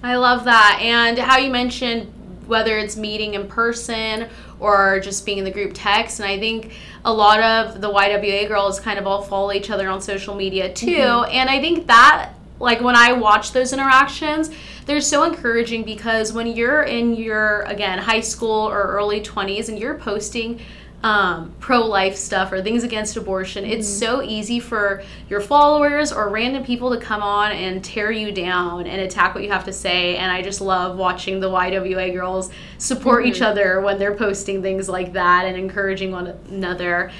I 0.03 0.17
love 0.17 0.45
that. 0.45 0.79
And 0.81 1.19
how 1.19 1.39
you 1.39 1.51
mentioned 1.51 2.13
whether 2.47 2.77
it's 2.77 2.97
meeting 2.97 3.35
in 3.35 3.47
person 3.47 4.29
or 4.61 5.01
just 5.01 5.25
being 5.25 5.39
in 5.39 5.45
the 5.45 5.51
group 5.51 5.73
text. 5.75 6.21
And 6.21 6.29
I 6.29 6.39
think 6.39 6.73
a 7.05 7.13
lot 7.13 7.41
of 7.41 7.81
the 7.81 7.91
YWA 7.91 8.47
girls 8.49 8.79
kind 8.81 8.99
of 8.99 9.07
all 9.07 9.23
follow 9.23 9.53
each 9.53 9.71
other 9.71 9.89
on 9.89 10.01
social 10.01 10.35
media 10.35 10.73
too. 10.73 10.91
Mm-hmm. 10.91 11.33
And 11.33 11.49
I 11.49 11.61
think 11.61 11.87
that 11.87 12.33
like 12.59 12.81
when 12.81 12.95
I 12.95 13.13
watch 13.13 13.53
those 13.53 13.73
interactions, 13.73 14.51
they're 14.87 15.01
so 15.01 15.25
encouraging 15.25 15.85
because 15.85 16.33
when 16.33 16.47
you're 16.47 16.83
in 16.83 17.15
your 17.15 17.63
again 17.63 17.99
high 17.99 18.21
school 18.21 18.69
or 18.69 18.83
early 18.83 19.21
20s 19.21 19.69
and 19.69 19.79
you're 19.79 19.97
posting 19.97 20.61
um, 21.03 21.53
pro 21.59 21.81
life 21.81 22.17
stuff 22.17 22.53
or 22.53 22.63
things 22.63 22.85
against 22.85 23.17
abortion, 23.17 23.65
mm-hmm. 23.65 23.73
it's 23.73 23.89
so 23.89 24.23
easy 24.23 24.61
for 24.61 25.03
your 25.29 25.41
followers 25.41 26.13
or 26.13 26.29
random 26.29 26.65
people 26.65 26.91
to 26.91 26.99
come 26.99 27.23
on 27.23 27.53
and 27.53 27.85
tear 27.85 28.11
you 28.11 28.33
down 28.33 28.87
and 28.87 29.01
attack 29.01 29.35
what 29.35 29.43
you 29.43 29.51
have 29.51 29.65
to 29.65 29.73
say. 29.73 30.17
And 30.17 30.31
I 30.31 30.43
just 30.43 30.61
love 30.61 30.97
watching 30.97 31.41
the 31.41 31.51
YWA 31.51 32.13
girls 32.13 32.51
support 32.79 33.25
mm-hmm. 33.25 33.33
each 33.33 33.43
other 33.43 33.81
when 33.81 33.99
they're 33.99 34.15
posting 34.15 34.63
things 34.63 34.89
like 34.89 35.13
that 35.15 35.47
and 35.47 35.57
encouraging 35.57 36.13
one 36.13 36.29
another. 36.49 37.11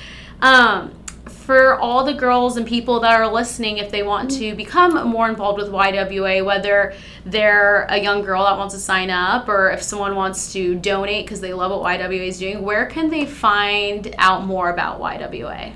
Um, 0.41 0.93
for 1.43 1.79
all 1.79 2.05
the 2.05 2.15
girls 2.15 2.57
and 2.57 2.67
people 2.67 3.01
that 3.01 3.13
are 3.13 3.31
listening, 3.31 3.79
if 3.79 3.91
they 3.91 4.03
want 4.03 4.31
to 4.31 4.55
become 4.55 5.09
more 5.09 5.29
involved 5.29 5.59
with 5.61 5.71
YWA, 5.71 6.45
whether 6.45 6.95
they're 7.27 7.87
a 7.91 7.99
young 8.01 8.23
girl 8.23 8.45
that 8.45 8.57
wants 8.57 8.75
to 8.75 8.81
sign 8.81 9.11
up 9.11 9.49
or 9.49 9.71
if 9.71 9.83
someone 9.83 10.15
wants 10.15 10.53
to 10.53 10.77
donate 10.77 11.27
because 11.27 11.41
they 11.41 11.53
love 11.53 11.71
what 11.71 11.99
YWA 11.99 12.29
is 12.29 12.39
doing, 12.39 12.63
where 12.63 12.87
can 12.87 13.11
they 13.11 13.27
find 13.27 14.15
out 14.19 14.47
more 14.47 14.71
about 14.71 15.01
YWA? 15.01 15.75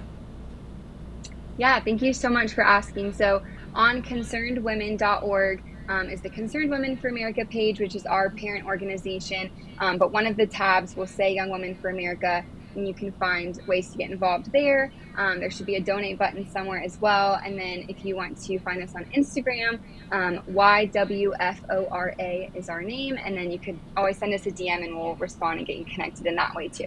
Yeah, 1.58 1.80
thank 1.80 2.00
you 2.00 2.12
so 2.12 2.28
much 2.28 2.52
for 2.52 2.62
asking. 2.62 3.12
So, 3.14 3.42
on 3.74 4.02
concernedwomen.org, 4.02 5.62
um, 5.88 6.08
is 6.08 6.20
the 6.20 6.30
Concerned 6.30 6.70
Women 6.70 6.96
for 6.96 7.08
America 7.08 7.44
page, 7.44 7.78
which 7.80 7.94
is 7.94 8.06
our 8.06 8.30
parent 8.30 8.66
organization. 8.66 9.50
Um, 9.78 9.98
but 9.98 10.12
one 10.12 10.26
of 10.26 10.36
the 10.36 10.46
tabs 10.46 10.96
will 10.96 11.06
say 11.06 11.32
Young 11.34 11.50
Women 11.50 11.74
for 11.76 11.90
America 11.90 12.44
and 12.76 12.86
you 12.86 12.94
can 12.94 13.12
find 13.12 13.60
ways 13.66 13.90
to 13.90 13.98
get 13.98 14.10
involved 14.10 14.52
there. 14.52 14.92
Um, 15.16 15.40
there 15.40 15.50
should 15.50 15.66
be 15.66 15.76
a 15.76 15.80
donate 15.80 16.18
button 16.18 16.48
somewhere 16.50 16.82
as 16.82 17.00
well. 17.00 17.40
And 17.44 17.58
then 17.58 17.86
if 17.88 18.04
you 18.04 18.16
want 18.16 18.40
to 18.44 18.58
find 18.58 18.82
us 18.82 18.94
on 18.94 19.04
Instagram, 19.06 19.78
um, 20.12 20.40
YWFORA 20.52 22.54
is 22.54 22.68
our 22.68 22.82
name. 22.82 23.18
And 23.22 23.36
then 23.36 23.50
you 23.50 23.58
could 23.58 23.78
always 23.96 24.18
send 24.18 24.34
us 24.34 24.46
a 24.46 24.50
DM 24.50 24.84
and 24.84 24.96
we'll 24.96 25.16
respond 25.16 25.58
and 25.58 25.66
get 25.66 25.76
you 25.76 25.84
connected 25.84 26.26
in 26.26 26.36
that 26.36 26.54
way 26.54 26.68
too. 26.68 26.86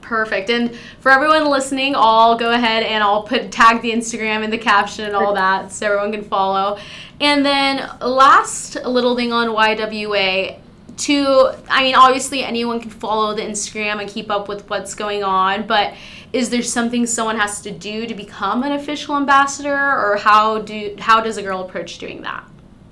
Perfect. 0.00 0.50
And 0.50 0.76
for 1.00 1.10
everyone 1.10 1.48
listening, 1.48 1.94
I'll 1.96 2.36
go 2.36 2.52
ahead 2.52 2.82
and 2.82 3.02
I'll 3.02 3.22
put 3.22 3.50
tag 3.50 3.80
the 3.80 3.90
Instagram 3.90 4.44
in 4.44 4.50
the 4.50 4.58
caption 4.58 5.06
and 5.06 5.16
all 5.16 5.32
that 5.34 5.72
so 5.72 5.86
everyone 5.86 6.12
can 6.12 6.22
follow. 6.22 6.78
And 7.20 7.44
then 7.44 7.88
last 8.00 8.76
little 8.84 9.16
thing 9.16 9.32
on 9.32 9.48
YWA, 9.48 10.58
to 10.96 11.52
i 11.68 11.82
mean 11.82 11.94
obviously 11.94 12.44
anyone 12.44 12.80
can 12.80 12.90
follow 12.90 13.34
the 13.34 13.42
instagram 13.42 14.00
and 14.00 14.08
keep 14.08 14.30
up 14.30 14.48
with 14.48 14.68
what's 14.70 14.94
going 14.94 15.24
on 15.24 15.66
but 15.66 15.94
is 16.34 16.50
there 16.50 16.62
something 16.62 17.06
someone 17.06 17.38
has 17.38 17.60
to 17.60 17.70
do 17.70 18.08
to 18.08 18.14
become 18.14 18.64
an 18.64 18.72
official 18.72 19.16
ambassador 19.16 19.72
or 19.72 20.16
how 20.16 20.58
do 20.58 20.96
how 20.98 21.20
does 21.20 21.36
a 21.36 21.42
girl 21.42 21.60
approach 21.60 21.98
doing 21.98 22.22
that? 22.22 22.44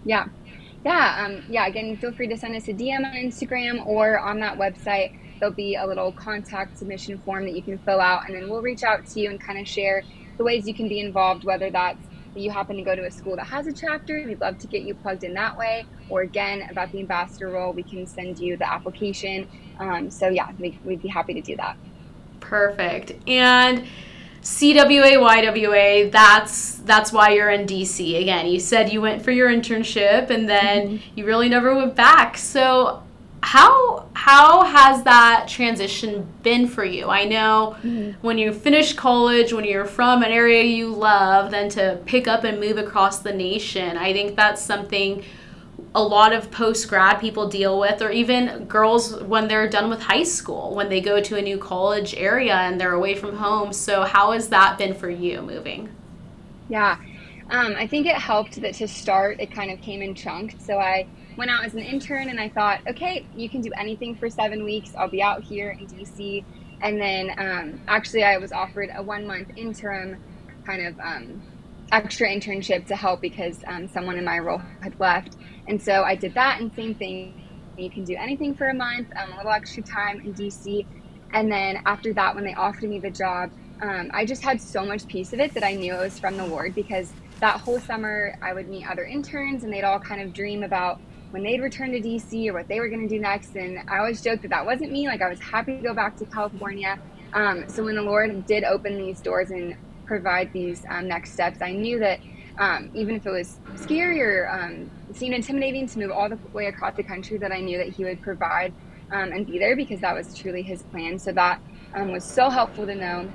Yeah. 0.04 0.26
Yeah 0.84 1.26
um, 1.26 1.44
yeah 1.48 1.66
again 1.66 1.96
feel 1.96 2.12
free 2.12 2.28
to 2.28 2.36
send 2.36 2.54
us 2.54 2.68
a 2.68 2.72
dm 2.72 3.04
on 3.04 3.14
instagram 3.14 3.84
or 3.84 4.20
on 4.20 4.38
that 4.40 4.56
website. 4.56 5.18
There'll 5.40 5.54
be 5.54 5.74
a 5.74 5.84
little 5.84 6.12
contact 6.12 6.78
submission 6.78 7.18
form 7.18 7.44
that 7.44 7.54
you 7.54 7.62
can 7.62 7.78
fill 7.78 8.00
out 8.00 8.28
and 8.28 8.34
then 8.36 8.48
we'll 8.48 8.62
reach 8.62 8.84
out 8.84 9.04
to 9.06 9.20
you 9.20 9.28
and 9.30 9.40
kind 9.40 9.58
of 9.58 9.66
share 9.66 10.04
the 10.38 10.44
ways 10.44 10.68
you 10.68 10.74
can 10.74 10.88
be 10.88 11.00
involved 11.00 11.42
whether 11.42 11.68
that's 11.68 11.98
that 12.06 12.11
you 12.34 12.50
happen 12.50 12.76
to 12.76 12.82
go 12.82 12.94
to 12.94 13.04
a 13.04 13.10
school 13.10 13.36
that 13.36 13.46
has 13.46 13.66
a 13.66 13.72
chapter, 13.72 14.24
we'd 14.26 14.40
love 14.40 14.58
to 14.58 14.66
get 14.66 14.82
you 14.82 14.94
plugged 14.94 15.24
in 15.24 15.34
that 15.34 15.56
way. 15.56 15.84
Or 16.08 16.22
again, 16.22 16.68
about 16.70 16.92
the 16.92 17.00
ambassador 17.00 17.48
role, 17.48 17.72
we 17.72 17.82
can 17.82 18.06
send 18.06 18.38
you 18.38 18.56
the 18.56 18.70
application. 18.70 19.48
Um, 19.78 20.10
so 20.10 20.28
yeah, 20.28 20.50
we, 20.58 20.78
we'd 20.84 21.02
be 21.02 21.08
happy 21.08 21.34
to 21.34 21.40
do 21.40 21.56
that. 21.56 21.76
Perfect. 22.40 23.12
And 23.28 23.86
CWA 24.42 25.18
YWA 25.18 26.10
that's 26.10 26.78
that's 26.78 27.12
why 27.12 27.30
you're 27.30 27.50
in 27.50 27.64
DC 27.64 28.20
again 28.20 28.48
you 28.48 28.58
said 28.58 28.92
you 28.92 29.00
went 29.00 29.22
for 29.22 29.30
your 29.30 29.48
internship 29.48 30.30
and 30.30 30.48
then 30.48 30.88
mm-hmm. 30.98 31.18
you 31.18 31.24
really 31.24 31.48
never 31.48 31.76
went 31.76 31.94
back 31.94 32.36
so 32.36 33.04
how 33.42 34.06
how 34.14 34.64
has 34.64 35.02
that 35.02 35.46
transition 35.48 36.26
been 36.42 36.66
for 36.66 36.84
you 36.84 37.08
i 37.08 37.24
know 37.24 37.76
mm-hmm. 37.78 38.12
when 38.24 38.38
you 38.38 38.52
finish 38.52 38.92
college 38.92 39.52
when 39.52 39.64
you're 39.64 39.84
from 39.84 40.22
an 40.22 40.30
area 40.30 40.62
you 40.62 40.88
love 40.88 41.50
then 41.50 41.68
to 41.68 41.98
pick 42.06 42.28
up 42.28 42.44
and 42.44 42.60
move 42.60 42.78
across 42.78 43.18
the 43.18 43.32
nation 43.32 43.96
i 43.96 44.12
think 44.12 44.36
that's 44.36 44.62
something 44.62 45.24
a 45.94 46.02
lot 46.02 46.32
of 46.32 46.50
post 46.50 46.88
grad 46.88 47.20
people 47.20 47.48
deal 47.48 47.78
with, 47.78 48.00
or 48.00 48.10
even 48.10 48.64
girls 48.64 49.20
when 49.22 49.48
they're 49.48 49.68
done 49.68 49.90
with 49.90 50.00
high 50.00 50.22
school, 50.22 50.74
when 50.74 50.88
they 50.88 51.00
go 51.00 51.20
to 51.20 51.36
a 51.36 51.42
new 51.42 51.58
college 51.58 52.14
area 52.14 52.54
and 52.54 52.80
they're 52.80 52.94
away 52.94 53.14
from 53.14 53.36
home. 53.36 53.72
So, 53.72 54.04
how 54.04 54.32
has 54.32 54.48
that 54.48 54.78
been 54.78 54.94
for 54.94 55.10
you 55.10 55.42
moving? 55.42 55.90
Yeah, 56.68 56.96
um, 57.50 57.74
I 57.76 57.86
think 57.86 58.06
it 58.06 58.16
helped 58.16 58.60
that 58.62 58.74
to 58.74 58.88
start, 58.88 59.40
it 59.40 59.50
kind 59.50 59.70
of 59.70 59.80
came 59.82 60.00
in 60.00 60.14
chunks. 60.14 60.54
So, 60.64 60.78
I 60.78 61.06
went 61.36 61.50
out 61.50 61.64
as 61.64 61.74
an 61.74 61.80
intern 61.80 62.28
and 62.28 62.40
I 62.40 62.48
thought, 62.48 62.80
okay, 62.88 63.26
you 63.34 63.48
can 63.48 63.60
do 63.60 63.70
anything 63.78 64.14
for 64.14 64.28
seven 64.28 64.64
weeks. 64.64 64.92
I'll 64.96 65.10
be 65.10 65.22
out 65.22 65.42
here 65.42 65.70
in 65.70 65.86
DC. 65.86 66.44
And 66.82 67.00
then 67.00 67.30
um, 67.38 67.80
actually, 67.88 68.24
I 68.24 68.38
was 68.38 68.52
offered 68.52 68.90
a 68.94 69.02
one 69.02 69.26
month 69.26 69.48
interim 69.56 70.22
kind 70.66 70.86
of 70.86 70.98
um, 71.00 71.42
extra 71.92 72.28
internship 72.28 72.86
to 72.86 72.96
help 72.96 73.20
because 73.20 73.62
um, 73.66 73.88
someone 73.88 74.16
in 74.16 74.24
my 74.24 74.38
role 74.38 74.60
had 74.80 74.98
left. 74.98 75.36
And 75.68 75.80
so 75.80 76.02
I 76.02 76.16
did 76.16 76.34
that, 76.34 76.60
and 76.60 76.72
same 76.74 76.94
thing. 76.94 77.40
You 77.78 77.90
can 77.90 78.04
do 78.04 78.16
anything 78.16 78.54
for 78.54 78.68
a 78.68 78.74
month, 78.74 79.08
um, 79.16 79.32
a 79.32 79.36
little 79.36 79.52
extra 79.52 79.82
time 79.82 80.20
in 80.20 80.34
DC. 80.34 80.84
And 81.32 81.50
then 81.50 81.82
after 81.86 82.12
that, 82.14 82.34
when 82.34 82.44
they 82.44 82.54
offered 82.54 82.90
me 82.90 82.98
the 82.98 83.10
job, 83.10 83.50
um, 83.80 84.10
I 84.12 84.24
just 84.24 84.42
had 84.42 84.60
so 84.60 84.84
much 84.84 85.06
peace 85.06 85.32
of 85.32 85.40
it 85.40 85.54
that 85.54 85.64
I 85.64 85.74
knew 85.74 85.94
it 85.94 85.98
was 85.98 86.18
from 86.18 86.36
the 86.36 86.46
Lord 86.46 86.74
because 86.74 87.12
that 87.40 87.60
whole 87.60 87.80
summer 87.80 88.36
I 88.42 88.52
would 88.52 88.68
meet 88.68 88.88
other 88.88 89.04
interns 89.04 89.64
and 89.64 89.72
they'd 89.72 89.82
all 89.82 89.98
kind 89.98 90.20
of 90.20 90.32
dream 90.32 90.62
about 90.62 91.00
when 91.32 91.42
they'd 91.42 91.60
return 91.60 91.92
to 91.92 92.00
DC 92.00 92.46
or 92.48 92.52
what 92.52 92.68
they 92.68 92.78
were 92.78 92.88
going 92.88 93.08
to 93.08 93.12
do 93.12 93.18
next. 93.18 93.56
And 93.56 93.78
I 93.88 93.98
always 93.98 94.20
joked 94.20 94.42
that 94.42 94.50
that 94.50 94.66
wasn't 94.66 94.92
me. 94.92 95.08
Like 95.08 95.22
I 95.22 95.28
was 95.28 95.40
happy 95.40 95.78
to 95.78 95.82
go 95.82 95.94
back 95.94 96.16
to 96.18 96.26
California. 96.26 96.98
Um, 97.32 97.64
so 97.68 97.82
when 97.84 97.94
the 97.94 98.02
Lord 98.02 98.44
did 98.46 98.64
open 98.64 98.98
these 98.98 99.20
doors 99.22 99.50
and 99.50 99.74
provide 100.04 100.52
these 100.52 100.84
um, 100.90 101.08
next 101.08 101.32
steps, 101.32 101.62
I 101.62 101.72
knew 101.72 101.98
that 102.00 102.20
um, 102.58 102.90
even 102.94 103.16
if 103.16 103.24
it 103.24 103.30
was 103.30 103.58
scary 103.76 104.20
or 104.20 104.46
um, 104.50 104.90
seemed 105.14 105.34
intimidating 105.34 105.86
to 105.88 105.98
move 106.00 106.10
all 106.10 106.28
the 106.28 106.38
way 106.52 106.66
across 106.66 106.96
the 106.96 107.02
country, 107.02 107.38
that 107.38 107.50
I 107.50 107.60
knew 107.60 107.78
that 107.78 107.88
He 107.88 108.04
would 108.04 108.20
provide 108.20 108.74
um, 109.10 109.32
and 109.32 109.46
be 109.46 109.58
there 109.58 109.74
because 109.74 110.00
that 110.00 110.14
was 110.14 110.36
truly 110.36 110.62
His 110.62 110.82
plan. 110.82 111.18
So 111.18 111.32
that 111.32 111.62
um, 111.94 112.12
was 112.12 112.24
so 112.24 112.50
helpful 112.50 112.84
to 112.84 112.94
know 112.94 113.32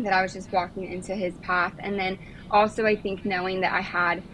that 0.00 0.12
I 0.12 0.22
was 0.22 0.32
just 0.32 0.50
walking 0.50 0.92
into 0.92 1.14
His 1.14 1.34
path. 1.42 1.74
And 1.78 1.96
then 1.96 2.18
also, 2.50 2.84
I 2.86 2.96
think 2.96 3.24
knowing 3.24 3.60
that 3.60 3.72
I 3.72 3.82
had 3.82 4.24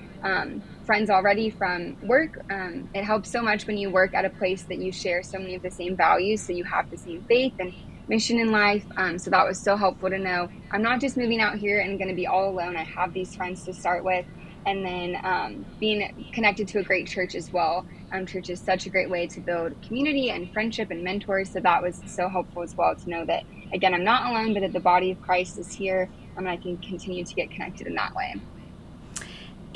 friends 0.87 1.11
already 1.11 1.51
from 1.51 1.97
work, 2.03 2.35
um, 2.51 2.89
it 2.95 3.05
helps 3.05 3.33
so 3.33 3.43
much 3.43 3.67
when 3.67 3.79
you 3.79 3.91
work 3.91 4.15
at 4.15 4.25
a 4.27 4.31
place 4.31 4.67
that 4.71 4.79
you 4.79 4.93
share 4.93 5.23
so 5.23 5.39
many 5.39 5.57
of 5.57 5.63
the 5.63 5.73
same 5.73 5.97
values, 5.97 6.47
so 6.47 6.53
you 6.53 6.65
have 6.65 6.87
the 6.91 6.99
same 6.99 7.25
faith 7.29 7.55
and 7.59 7.75
mission 8.09 8.39
in 8.39 8.53
life. 8.53 8.87
Um, 8.99 9.19
so 9.19 9.31
that 9.31 9.47
was 9.47 9.63
so 9.63 9.77
helpful 9.77 10.11
to 10.11 10.19
know. 10.19 10.49
I'm 10.73 10.83
not 10.83 11.01
just 11.01 11.19
moving 11.19 11.41
out 11.41 11.57
here 11.59 11.81
and 11.81 11.99
going 11.99 12.11
to 12.11 12.17
be 12.17 12.27
all 12.29 12.51
alone. 12.51 12.77
I 12.77 12.87
have 12.99 13.13
these 13.15 13.35
friends 13.35 13.65
to 13.65 13.75
start 13.75 14.05
with. 14.05 14.27
And 14.67 14.85
then 14.87 15.17
um, 15.25 15.67
being 15.81 16.09
connected 16.35 16.69
to 16.69 16.81
a 16.81 16.85
great 16.85 17.09
church 17.09 17.35
as 17.37 17.51
well. 17.53 17.87
Um, 18.13 18.27
church 18.27 18.51
is 18.51 18.65
such 18.65 18.87
a 18.87 18.91
great 18.91 19.11
way 19.11 19.29
to 19.29 19.43
build 19.43 19.75
community 19.87 20.31
and 20.31 20.51
friendship 20.53 20.89
and 20.91 21.05
mentors. 21.05 21.53
So 21.53 21.61
that 21.63 21.83
was 21.83 22.03
so 22.07 22.29
helpful 22.29 22.63
as 22.63 22.75
well 22.77 22.95
to 22.97 23.11
know 23.11 23.27
that, 23.27 23.45
again, 23.75 23.95
I'm 23.95 24.05
not 24.05 24.31
alone, 24.31 24.55
but 24.55 24.61
that 24.63 24.73
the 24.73 24.81
body 24.81 25.11
of 25.13 25.21
Christ 25.21 25.59
is 25.59 25.73
here 25.73 26.11
and 26.37 26.49
I 26.49 26.59
can 26.59 26.79
continue 26.79 27.25
to 27.25 27.35
get 27.35 27.51
connected 27.51 27.87
in 27.89 27.95
that 27.97 28.13
way. 28.17 28.43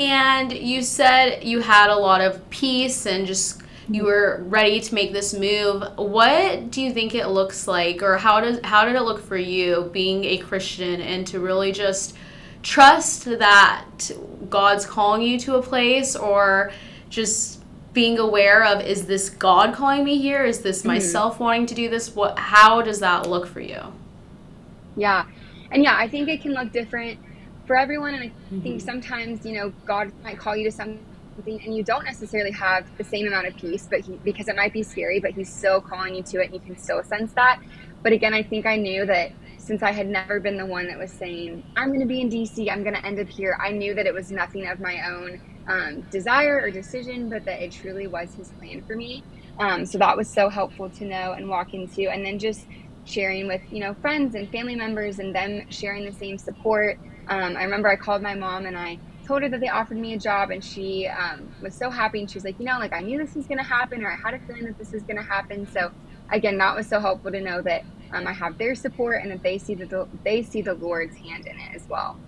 And 0.01 0.51
you 0.51 0.83
said 0.83 1.45
you 1.45 1.61
had 1.61 1.91
a 1.91 1.97
lot 1.97 2.23
of 2.23 2.49
peace 2.49 3.05
and 3.05 3.27
just 3.27 3.63
you 3.91 4.05
were 4.05 4.43
ready 4.47 4.81
to 4.81 4.95
make 4.95 5.13
this 5.13 5.35
move. 5.35 5.83
What 5.97 6.71
do 6.71 6.81
you 6.81 6.91
think 6.91 7.15
it 7.15 7.27
looks 7.27 7.69
like, 7.69 8.03
or 8.03 8.17
how 8.17 8.41
does 8.41 8.61
how 8.65 8.87
did 8.87 8.97
it 8.97 9.03
look 9.03 9.21
for 9.23 9.37
you 9.37 9.91
being 9.93 10.25
a 10.25 10.39
Christian 10.39 11.03
and 11.03 11.27
to 11.27 11.39
really 11.39 11.71
just 11.71 12.17
trust 12.63 13.25
that 13.25 14.11
God's 14.49 14.87
calling 14.87 15.23
you 15.23 15.39
to 15.41 15.57
a 15.57 15.63
place, 15.63 16.17
or 16.17 16.73
just 17.11 17.63
being 17.93 18.19
aware 18.19 18.65
of 18.65 18.81
is 18.81 19.07
this 19.07 19.29
God 19.29 19.75
calling 19.75 20.05
me 20.05 20.17
here? 20.17 20.47
Is 20.47 20.61
this 20.61 20.79
mm-hmm. 20.79 20.89
myself 20.89 21.35
mm-hmm. 21.35 21.45
wanting 21.45 21.67
to 21.67 21.75
do 21.75 21.91
this? 21.91 22.15
What? 22.15 22.39
How 22.39 22.81
does 22.81 23.01
that 23.01 23.29
look 23.29 23.47
for 23.47 23.61
you? 23.61 23.83
Yeah, 24.97 25.27
and 25.71 25.83
yeah, 25.83 25.97
I 25.97 26.09
think 26.09 26.31
it 26.31 26.41
can 26.41 26.55
look 26.55 26.73
different 26.73 27.19
for 27.71 27.77
everyone, 27.77 28.15
and 28.15 28.25
I 28.25 28.27
mm-hmm. 28.27 28.63
think 28.63 28.81
sometimes 28.81 29.47
you 29.47 29.53
know 29.53 29.73
God 29.85 30.11
might 30.25 30.37
call 30.37 30.57
you 30.57 30.65
to 30.65 30.73
something 30.73 30.99
and 31.47 31.77
you 31.77 31.85
don't 31.85 32.05
necessarily 32.05 32.51
have 32.51 32.85
the 32.99 33.05
same 33.05 33.29
amount 33.29 33.47
of 33.47 33.57
peace 33.57 33.87
but 33.89 34.01
he, 34.01 34.15
because 34.25 34.49
it 34.49 34.57
might 34.57 34.73
be 34.73 34.83
scary 34.83 35.21
but 35.21 35.31
he's 35.31 35.51
still 35.51 35.81
calling 35.81 36.17
you 36.17 36.23
to 36.25 36.41
it 36.41 36.47
and 36.47 36.55
you 36.55 36.61
can 36.61 36.77
still 36.77 37.01
sense 37.05 37.33
that. 37.35 37.61
But 38.03 38.13
again 38.13 38.35
i 38.35 38.43
think 38.43 38.67
i 38.67 38.77
knew 38.77 39.07
that 39.07 39.31
since 39.57 39.83
i 39.85 39.93
had 39.93 40.09
never 40.09 40.41
been 40.41 40.57
the 40.57 40.67
one 40.67 40.89
that 40.89 40.99
was 40.99 41.13
saying 41.13 41.63
i'm 41.77 41.89
going 41.89 42.01
to 42.01 42.07
be 42.07 42.21
in 42.21 42.29
dc 42.29 42.71
i'm 42.71 42.83
going 42.83 42.95
to 42.95 43.07
end 43.07 43.21
up 43.21 43.29
here 43.29 43.57
i 43.61 43.71
knew 43.71 43.95
that 43.95 44.07
it 44.07 44.13
was 44.13 44.31
nothing 44.31 44.67
of 44.67 44.81
my 44.81 44.97
own 45.09 45.41
um, 45.69 46.01
desire 46.11 46.61
or 46.61 46.71
decision 46.71 47.29
but 47.31 47.45
that 47.45 47.63
it 47.63 47.71
truly 47.71 48.07
was 48.07 48.35
his 48.35 48.49
plan 48.59 48.83
for 48.83 48.97
me. 48.97 49.23
Um, 49.59 49.87
so 49.87 49.99
that 49.99 50.17
was 50.17 50.29
so 50.29 50.49
helpful 50.49 50.91
to 50.91 51.05
know 51.05 51.33
and 51.33 51.49
walk 51.49 51.75
into 51.75 52.11
and 52.11 52.25
then 52.25 52.39
just 52.39 52.67
sharing 53.05 53.47
with 53.47 53.63
you 53.71 53.81
know 53.81 53.95
friends 53.95 54.35
and 54.35 54.51
family 54.51 54.75
members 54.75 55.19
and 55.21 55.35
them 55.35 55.71
sharing 55.71 56.05
the 56.05 56.13
same 56.13 56.37
support 56.37 56.99
um, 57.31 57.57
i 57.57 57.65
remember 57.65 57.89
i 57.89 57.97
called 57.97 58.23
my 58.23 58.35
mom 58.35 58.67
and 58.67 58.79
i 58.79 58.99
told 59.27 59.43
her 59.43 59.51
that 59.51 59.61
they 59.61 59.69
offered 59.69 59.99
me 59.99 60.15
a 60.15 60.19
job 60.21 60.51
and 60.51 60.65
she 60.65 61.09
um, 61.19 61.53
was 61.61 61.77
so 61.79 61.91
happy 61.91 62.21
and 62.21 62.31
she 62.31 62.39
was 62.39 62.45
like 62.45 62.57
you 62.61 62.67
know 62.67 62.79
like 62.81 62.95
i 62.95 63.01
knew 63.01 63.19
this 63.19 63.35
was 63.37 63.47
going 63.49 63.59
to 63.59 63.65
happen 63.65 64.05
or 64.05 64.13
i 64.13 64.17
had 64.25 64.35
a 64.35 64.41
feeling 64.47 64.65
that 64.65 64.79
this 64.79 64.91
was 64.93 65.05
going 65.05 65.19
to 65.19 65.25
happen. 65.25 65.67
So 65.69 65.91
again 66.33 66.59
that 66.59 66.77
was 66.77 66.89
so 66.89 67.01
helpful 67.01 67.33
to 67.33 67.43
know 67.43 67.63
that 67.63 67.83
um, 68.15 68.27
i 68.29 68.33
have 68.35 68.59
their 68.59 68.75
support 68.77 69.23
and 69.23 69.33
that 69.33 69.43
they 69.45 69.59
see 69.59 69.75
the 69.77 70.07
they 70.25 70.43
see 70.43 70.63
the 70.63 70.75
lord's 70.75 71.17
hand 71.25 71.45
in 71.47 71.59
it 71.59 71.77
as 71.77 71.87
well 71.91 72.21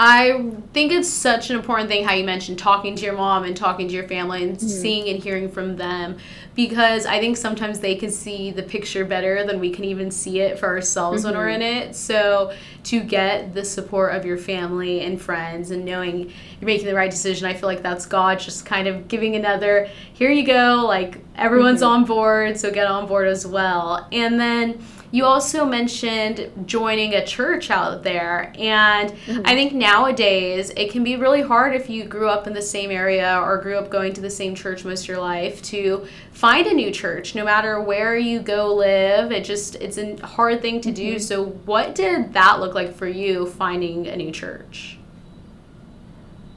I 0.00 0.52
think 0.74 0.92
it's 0.92 1.08
such 1.08 1.50
an 1.50 1.56
important 1.56 1.88
thing 1.88 2.04
how 2.04 2.14
you 2.14 2.22
mentioned 2.22 2.56
talking 2.56 2.94
to 2.94 3.04
your 3.04 3.16
mom 3.16 3.42
and 3.42 3.56
talking 3.56 3.88
to 3.88 3.94
your 3.94 4.06
family 4.06 4.44
and 4.44 4.56
mm-hmm. 4.56 4.68
seeing 4.68 5.08
and 5.08 5.20
hearing 5.20 5.50
from 5.50 5.74
them 5.74 6.18
because 6.54 7.04
I 7.04 7.18
think 7.18 7.36
sometimes 7.36 7.80
they 7.80 7.96
can 7.96 8.12
see 8.12 8.52
the 8.52 8.62
picture 8.62 9.04
better 9.04 9.44
than 9.44 9.58
we 9.58 9.70
can 9.70 9.82
even 9.82 10.12
see 10.12 10.38
it 10.38 10.56
for 10.56 10.68
ourselves 10.68 11.24
mm-hmm. 11.24 11.32
when 11.32 11.36
we're 11.36 11.48
in 11.48 11.62
mm-hmm. 11.62 11.90
it. 11.90 11.96
So 11.96 12.54
to 12.84 13.00
get 13.00 13.54
the 13.54 13.64
support 13.64 14.14
of 14.14 14.24
your 14.24 14.38
family 14.38 15.00
and 15.00 15.20
friends 15.20 15.72
and 15.72 15.84
knowing 15.84 16.32
you're 16.60 16.66
making 16.66 16.86
the 16.86 16.94
right 16.94 17.10
decision, 17.10 17.48
I 17.48 17.54
feel 17.54 17.68
like 17.68 17.82
that's 17.82 18.06
God 18.06 18.38
just 18.38 18.64
kind 18.64 18.86
of 18.86 19.08
giving 19.08 19.34
another 19.34 19.90
here 20.12 20.30
you 20.30 20.46
go, 20.46 20.84
like 20.86 21.18
everyone's 21.34 21.80
mm-hmm. 21.80 22.02
on 22.02 22.04
board, 22.04 22.56
so 22.56 22.70
get 22.70 22.86
on 22.86 23.08
board 23.08 23.26
as 23.26 23.44
well. 23.44 24.06
And 24.12 24.38
then 24.38 24.80
you 25.10 25.24
also 25.24 25.64
mentioned 25.64 26.50
joining 26.66 27.14
a 27.14 27.24
church 27.24 27.70
out 27.70 28.02
there. 28.02 28.52
And 28.58 29.10
mm-hmm. 29.10 29.40
I 29.44 29.54
think 29.54 29.72
nowadays 29.72 30.70
it 30.76 30.90
can 30.90 31.02
be 31.02 31.16
really 31.16 31.40
hard 31.40 31.74
if 31.74 31.88
you 31.88 32.04
grew 32.04 32.28
up 32.28 32.46
in 32.46 32.52
the 32.52 32.62
same 32.62 32.90
area 32.90 33.40
or 33.42 33.56
grew 33.58 33.78
up 33.78 33.88
going 33.90 34.12
to 34.14 34.20
the 34.20 34.30
same 34.30 34.54
church 34.54 34.84
most 34.84 35.02
of 35.02 35.08
your 35.08 35.20
life 35.20 35.62
to 35.62 36.06
find 36.32 36.66
a 36.66 36.74
new 36.74 36.90
church 36.90 37.34
no 37.34 37.44
matter 37.44 37.80
where 37.80 38.16
you 38.16 38.40
go 38.40 38.74
live. 38.74 39.32
It 39.32 39.44
just, 39.44 39.76
it's 39.76 39.96
a 39.96 40.24
hard 40.26 40.60
thing 40.60 40.80
to 40.82 40.92
do. 40.92 41.14
Mm-hmm. 41.14 41.22
So, 41.22 41.46
what 41.46 41.94
did 41.94 42.34
that 42.34 42.60
look 42.60 42.74
like 42.74 42.94
for 42.94 43.08
you 43.08 43.46
finding 43.46 44.06
a 44.08 44.16
new 44.16 44.30
church? 44.30 44.98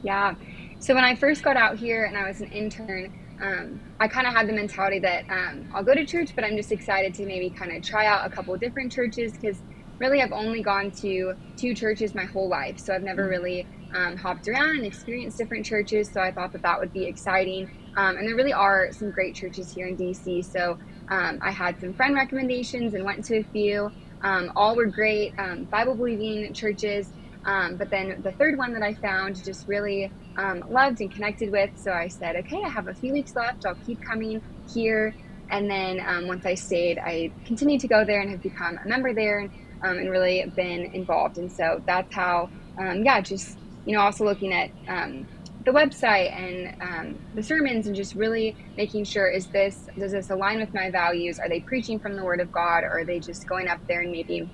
Yeah. 0.04 0.36
So, 0.80 0.94
when 0.94 1.04
I 1.04 1.16
first 1.16 1.42
got 1.42 1.56
out 1.56 1.78
here 1.78 2.04
and 2.06 2.18
I 2.18 2.28
was 2.28 2.42
an 2.42 2.52
intern, 2.52 3.14
um, 3.42 3.82
I 4.00 4.08
kind 4.08 4.28
of 4.28 4.34
had 4.34 4.48
the 4.48 4.54
mentality 4.54 5.00
that 5.00 5.26
um, 5.30 5.70
I'll 5.74 5.84
go 5.84 5.96
to 5.96 6.06
church, 6.06 6.36
but 6.36 6.44
I'm 6.44 6.56
just 6.56 6.72
excited 6.72 7.14
to 7.16 7.26
maybe 7.26 7.50
kind 7.50 7.76
of 7.76 7.84
try 7.84 8.06
out 8.06 8.26
a 8.26 8.30
couple 8.30 8.56
different 8.58 8.92
churches 8.92 9.34
because 9.34 9.62
really 10.00 10.22
I've 10.22 10.32
only 10.32 10.62
gone 10.62 10.92
to 11.02 11.34
two 11.58 11.74
churches 11.74 12.14
my 12.14 12.26
whole 12.26 12.48
life. 12.48 12.80
So 12.80 12.94
I've 12.94 13.04
never 13.04 13.28
mm. 13.28 13.30
really 13.30 13.68
um, 13.94 14.16
hopped 14.16 14.48
around 14.48 14.78
and 14.78 14.86
experienced 14.86 15.38
different 15.38 15.66
churches. 15.66 16.10
So 16.12 16.22
I 16.22 16.32
thought 16.32 16.52
that 16.54 16.62
that 16.62 16.80
would 16.80 16.94
be 16.94 17.06
exciting. 17.06 17.70
Um, 17.98 18.18
and 18.18 18.28
there 18.28 18.36
really 18.36 18.54
are 18.54 18.92
some 18.92 19.12
great 19.12 19.36
churches 19.36 19.74
here 19.74 19.88
in 19.88 19.98
DC. 19.98 20.46
So 20.46 20.78
um, 21.10 21.40
I 21.42 21.52
had 21.52 21.80
some 21.80 21.94
friend 21.94 22.16
recommendations 22.16 22.94
and 22.94 23.04
went 23.04 23.26
to 23.26 23.40
a 23.40 23.44
few. 23.44 23.92
Um, 24.22 24.52
all 24.56 24.76
were 24.76 24.86
great 24.86 25.36
Bible 25.72 25.96
believing 25.96 26.54
churches. 26.54 27.12
Um, 27.44 27.76
but 27.76 27.90
then 27.90 28.22
the 28.22 28.32
third 28.34 28.58
one 28.58 28.74
that 28.74 28.84
I 28.84 28.94
found 28.94 29.44
just 29.44 29.68
really 29.68 30.12
um, 30.38 30.64
loved 30.70 31.02
and 31.02 31.12
connected 31.12 31.52
with. 31.52 31.72
So 31.76 31.92
I 31.92 32.08
said, 32.08 32.36
okay, 32.38 32.62
I 32.66 32.70
have 32.70 32.88
a 32.88 32.94
few 32.96 33.14
weeks 33.14 33.34
left. 33.36 33.66
I'll 33.66 33.76
keep 33.86 34.00
coming 34.02 34.42
here. 34.72 35.16
And 35.50 35.70
then 35.70 36.02
um, 36.06 36.28
once 36.28 36.46
I 36.46 36.56
stayed, 36.56 36.98
I 37.00 37.34
continued 37.46 37.82
to 37.82 37.88
go 37.88 38.06
there 38.06 38.22
and 38.22 38.30
have 38.32 38.42
become 38.42 38.80
a 38.84 38.88
member 38.88 39.14
there 39.14 39.42
um, 39.84 39.98
and 39.98 40.10
really 40.10 40.46
been 40.56 40.90
involved. 40.94 41.38
And 41.38 41.52
so 41.52 41.82
that's 41.86 42.14
how, 42.14 42.50
um, 42.80 43.04
yeah, 43.04 43.22
just 43.22 43.58
you 43.86 43.96
know, 43.96 44.02
also 44.02 44.24
looking 44.24 44.54
at 44.54 44.70
um, 44.88 45.28
the 45.66 45.72
website 45.72 46.32
and 46.34 46.76
um, 46.82 47.20
the 47.34 47.44
sermons 47.44 47.88
and 47.88 47.96
just 47.96 48.16
really 48.16 48.56
making 48.78 49.04
sure 49.04 49.30
is 49.30 49.48
this 49.48 49.88
does 50.00 50.12
this 50.12 50.30
align 50.30 50.60
with 50.60 50.74
my 50.74 50.90
values 50.90 51.40
are 51.40 51.50
they 51.50 51.60
preaching 51.62 52.00
from 52.00 52.16
the 52.16 52.24
word 52.24 52.40
of 52.40 52.52
god 52.52 52.84
or 52.84 53.00
are 53.00 53.06
they 53.06 53.20
just 53.20 53.48
going 53.48 53.68
up 53.68 53.80
there 53.88 54.02
and 54.02 54.12
maybe 54.12 54.50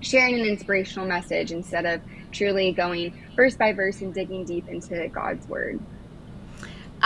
sharing 0.00 0.38
an 0.38 0.46
inspirational 0.46 1.08
message 1.08 1.50
instead 1.50 1.86
of 1.86 2.00
truly 2.34 2.72
going 2.72 3.12
verse 3.36 3.56
by 3.56 3.72
verse 3.72 4.00
and 4.00 4.12
digging 4.12 4.44
deep 4.44 4.68
into 4.68 5.08
god's 5.08 5.46
word 5.48 5.80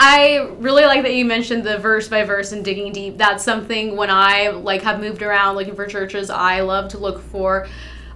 I 0.01 0.47
really 0.59 0.85
like 0.85 1.03
that 1.03 1.13
you 1.13 1.25
mentioned 1.25 1.65
the 1.65 1.77
verse 1.77 2.07
by 2.07 2.23
verse 2.23 2.53
and 2.53 2.63
digging 2.63 2.93
deep. 2.93 3.17
That's 3.17 3.43
something 3.43 3.97
when 3.97 4.09
I 4.09 4.47
like 4.47 4.81
have 4.83 5.01
moved 5.01 5.21
around 5.21 5.57
looking 5.57 5.75
for 5.75 5.87
churches, 5.87 6.29
I 6.29 6.61
love 6.61 6.91
to 6.91 6.97
look 6.97 7.19
for 7.21 7.67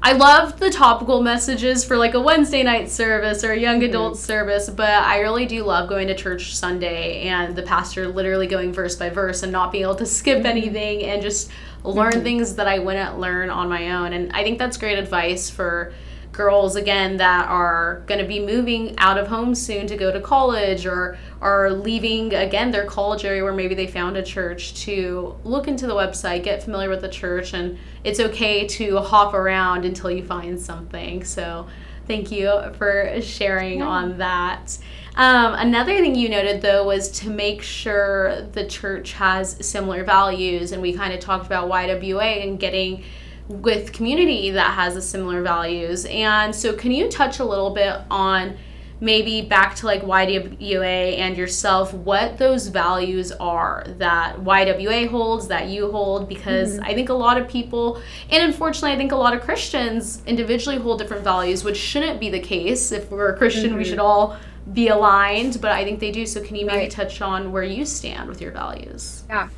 I 0.05 0.11
love 0.11 0.59
the 0.59 0.69
topical 0.69 1.21
messages 1.21 1.85
for 1.85 1.95
like 1.95 2.13
a 2.13 2.19
Wednesday 2.19 2.61
night 2.61 2.89
service 2.89 3.41
or 3.41 3.53
a 3.53 3.57
young 3.57 3.77
mm-hmm. 3.77 3.89
adult 3.89 4.17
service, 4.17 4.69
but 4.69 4.89
I 4.89 5.19
really 5.19 5.45
do 5.45 5.63
love 5.63 5.87
going 5.87 6.07
to 6.07 6.13
church 6.13 6.57
Sunday 6.57 7.21
and 7.21 7.55
the 7.55 7.63
pastor 7.63 8.09
literally 8.09 8.45
going 8.45 8.73
verse 8.73 8.97
by 8.97 9.09
verse 9.09 9.43
and 9.43 9.51
not 9.53 9.71
being 9.71 9.85
able 9.85 9.95
to 9.95 10.05
skip 10.05 10.39
mm-hmm. 10.39 10.45
anything 10.45 11.03
and 11.03 11.21
just 11.21 11.49
learn 11.85 12.11
mm-hmm. 12.11 12.23
things 12.23 12.55
that 12.55 12.67
I 12.67 12.79
wouldn't 12.79 13.17
learn 13.17 13.49
on 13.49 13.69
my 13.69 13.91
own. 13.91 14.11
And 14.11 14.29
I 14.33 14.43
think 14.43 14.59
that's 14.59 14.75
great 14.75 14.99
advice 14.99 15.49
for 15.49 15.93
girls 16.33 16.75
again 16.75 17.17
that 17.17 17.47
are 17.47 18.01
going 18.07 18.19
to 18.19 18.25
be 18.27 18.39
moving 18.39 18.95
out 18.97 19.19
of 19.19 19.27
home 19.27 19.53
soon 19.53 19.85
to 19.85 19.95
go 19.95 20.11
to 20.11 20.19
college 20.19 20.85
or 20.85 21.17
are 21.41 21.71
leaving 21.71 22.33
again 22.33 22.71
their 22.71 22.85
college 22.85 23.23
area 23.23 23.43
where 23.43 23.53
maybe 23.53 23.75
they 23.75 23.85
found 23.85 24.17
a 24.17 24.23
church 24.23 24.73
to 24.73 25.35
look 25.43 25.67
into 25.67 25.85
the 25.85 25.93
website 25.93 26.43
get 26.43 26.61
familiar 26.61 26.89
with 26.89 27.01
the 27.01 27.09
church 27.09 27.53
and 27.53 27.77
it's 28.03 28.19
okay 28.19 28.67
to 28.67 28.97
hop 28.97 29.35
around 29.35 29.85
until 29.85 30.09
you 30.09 30.25
find 30.25 30.59
something 30.59 31.23
so 31.23 31.67
thank 32.07 32.31
you 32.31 32.51
for 32.79 33.19
sharing 33.21 33.79
yeah. 33.79 33.87
on 33.87 34.17
that 34.17 34.77
um, 35.15 35.53
another 35.53 35.95
thing 35.99 36.15
you 36.15 36.29
noted 36.29 36.63
though 36.63 36.83
was 36.83 37.11
to 37.11 37.29
make 37.29 37.61
sure 37.61 38.41
the 38.53 38.65
church 38.65 39.13
has 39.13 39.63
similar 39.63 40.03
values 40.03 40.71
and 40.71 40.81
we 40.81 40.93
kind 40.93 41.13
of 41.13 41.19
talked 41.19 41.45
about 41.45 41.69
ywa 41.69 42.43
and 42.43 42.59
getting 42.59 43.03
with 43.47 43.91
community 43.91 44.51
that 44.51 44.73
has 44.73 44.95
a 44.95 45.01
similar 45.01 45.41
values. 45.41 46.05
And 46.05 46.55
so, 46.55 46.73
can 46.73 46.91
you 46.91 47.09
touch 47.09 47.39
a 47.39 47.45
little 47.45 47.71
bit 47.71 47.99
on 48.09 48.57
maybe 49.01 49.41
back 49.41 49.75
to 49.75 49.85
like 49.85 50.01
YWA 50.01 51.17
and 51.17 51.35
yourself, 51.35 51.93
what 51.93 52.37
those 52.37 52.67
values 52.67 53.33
are 53.33 53.85
that 53.97 54.37
YWA 54.37 55.07
holds, 55.09 55.47
that 55.49 55.67
you 55.67 55.91
hold? 55.91 56.29
Because 56.29 56.75
mm-hmm. 56.75 56.85
I 56.85 56.93
think 56.93 57.09
a 57.09 57.13
lot 57.13 57.37
of 57.37 57.47
people, 57.47 58.01
and 58.29 58.43
unfortunately, 58.43 58.93
I 58.93 58.97
think 58.97 59.11
a 59.11 59.17
lot 59.17 59.35
of 59.35 59.41
Christians 59.41 60.23
individually 60.25 60.77
hold 60.77 60.99
different 60.99 61.23
values, 61.23 61.63
which 61.63 61.77
shouldn't 61.77 62.19
be 62.19 62.29
the 62.29 62.39
case. 62.39 62.91
If 62.91 63.11
we're 63.11 63.33
a 63.33 63.37
Christian, 63.37 63.71
mm-hmm. 63.71 63.77
we 63.77 63.83
should 63.83 63.99
all 63.99 64.37
be 64.71 64.87
aligned, 64.87 65.59
but 65.59 65.73
I 65.73 65.83
think 65.83 65.99
they 65.99 66.11
do. 66.11 66.25
So, 66.25 66.41
can 66.41 66.55
you 66.55 66.65
maybe 66.65 66.77
right. 66.77 66.91
touch 66.91 67.21
on 67.21 67.51
where 67.51 67.63
you 67.63 67.85
stand 67.85 68.29
with 68.29 68.39
your 68.39 68.51
values? 68.51 69.23
Yeah. 69.27 69.49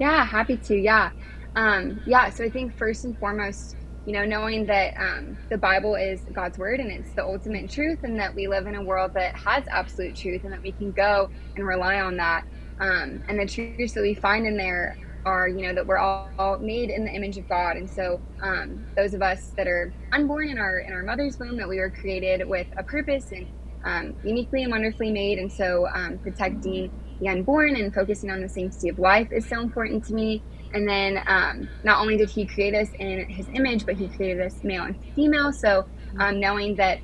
Yeah, 0.00 0.24
happy 0.24 0.56
to. 0.56 0.74
Yeah. 0.74 1.10
Um, 1.54 2.00
yeah, 2.06 2.30
so 2.30 2.44
I 2.44 2.50
think 2.50 2.74
first 2.76 3.04
and 3.04 3.16
foremost, 3.18 3.76
you 4.04 4.12
know, 4.14 4.24
knowing 4.24 4.66
that 4.66 4.94
um, 4.98 5.38
the 5.50 5.58
Bible 5.58 5.94
is 5.94 6.22
God's 6.32 6.58
word 6.58 6.80
and 6.80 6.90
it's 6.90 7.12
the 7.14 7.24
ultimate 7.24 7.70
truth, 7.70 8.00
and 8.02 8.18
that 8.18 8.34
we 8.34 8.48
live 8.48 8.66
in 8.66 8.74
a 8.74 8.82
world 8.82 9.12
that 9.14 9.34
has 9.36 9.64
absolute 9.70 10.16
truth, 10.16 10.42
and 10.44 10.52
that 10.52 10.62
we 10.62 10.72
can 10.72 10.92
go 10.92 11.28
and 11.56 11.66
rely 11.66 12.00
on 12.00 12.16
that. 12.16 12.42
Um, 12.80 13.22
and 13.28 13.38
the 13.38 13.46
truths 13.46 13.94
that 13.94 14.00
we 14.02 14.14
find 14.14 14.46
in 14.46 14.56
there 14.56 14.96
are, 15.24 15.48
you 15.48 15.66
know, 15.66 15.74
that 15.74 15.86
we're 15.86 15.98
all, 15.98 16.30
all 16.38 16.58
made 16.58 16.90
in 16.90 17.04
the 17.04 17.12
image 17.12 17.36
of 17.36 17.46
God, 17.48 17.76
and 17.76 17.88
so 17.88 18.20
um, 18.42 18.86
those 18.96 19.14
of 19.14 19.22
us 19.22 19.52
that 19.56 19.68
are 19.68 19.94
unborn 20.12 20.48
in 20.48 20.58
our 20.58 20.78
in 20.78 20.92
our 20.92 21.04
mother's 21.04 21.36
womb, 21.38 21.58
that 21.58 21.68
we 21.68 21.78
were 21.78 21.92
created 21.92 22.48
with 22.48 22.66
a 22.78 22.82
purpose 22.82 23.26
and 23.30 23.46
um, 23.84 24.14
uniquely 24.24 24.62
and 24.62 24.72
wonderfully 24.72 25.12
made, 25.12 25.38
and 25.38 25.52
so 25.52 25.86
um, 25.94 26.18
protecting 26.18 26.90
the 27.20 27.28
unborn 27.28 27.76
and 27.76 27.94
focusing 27.94 28.30
on 28.30 28.40
the 28.40 28.48
sanctity 28.48 28.88
of 28.88 28.98
life 28.98 29.28
is 29.30 29.48
so 29.48 29.60
important 29.60 30.04
to 30.06 30.14
me. 30.14 30.42
And 30.72 30.88
then 30.88 31.22
um, 31.26 31.68
not 31.84 32.00
only 32.00 32.16
did 32.16 32.30
he 32.30 32.46
create 32.46 32.74
us 32.74 32.88
in 32.98 33.26
his 33.28 33.48
image, 33.54 33.84
but 33.86 33.96
he 33.96 34.08
created 34.08 34.44
us 34.44 34.58
male 34.62 34.84
and 34.84 34.96
female. 35.14 35.52
So 35.52 35.84
um, 36.18 36.40
knowing 36.40 36.76
that 36.76 37.00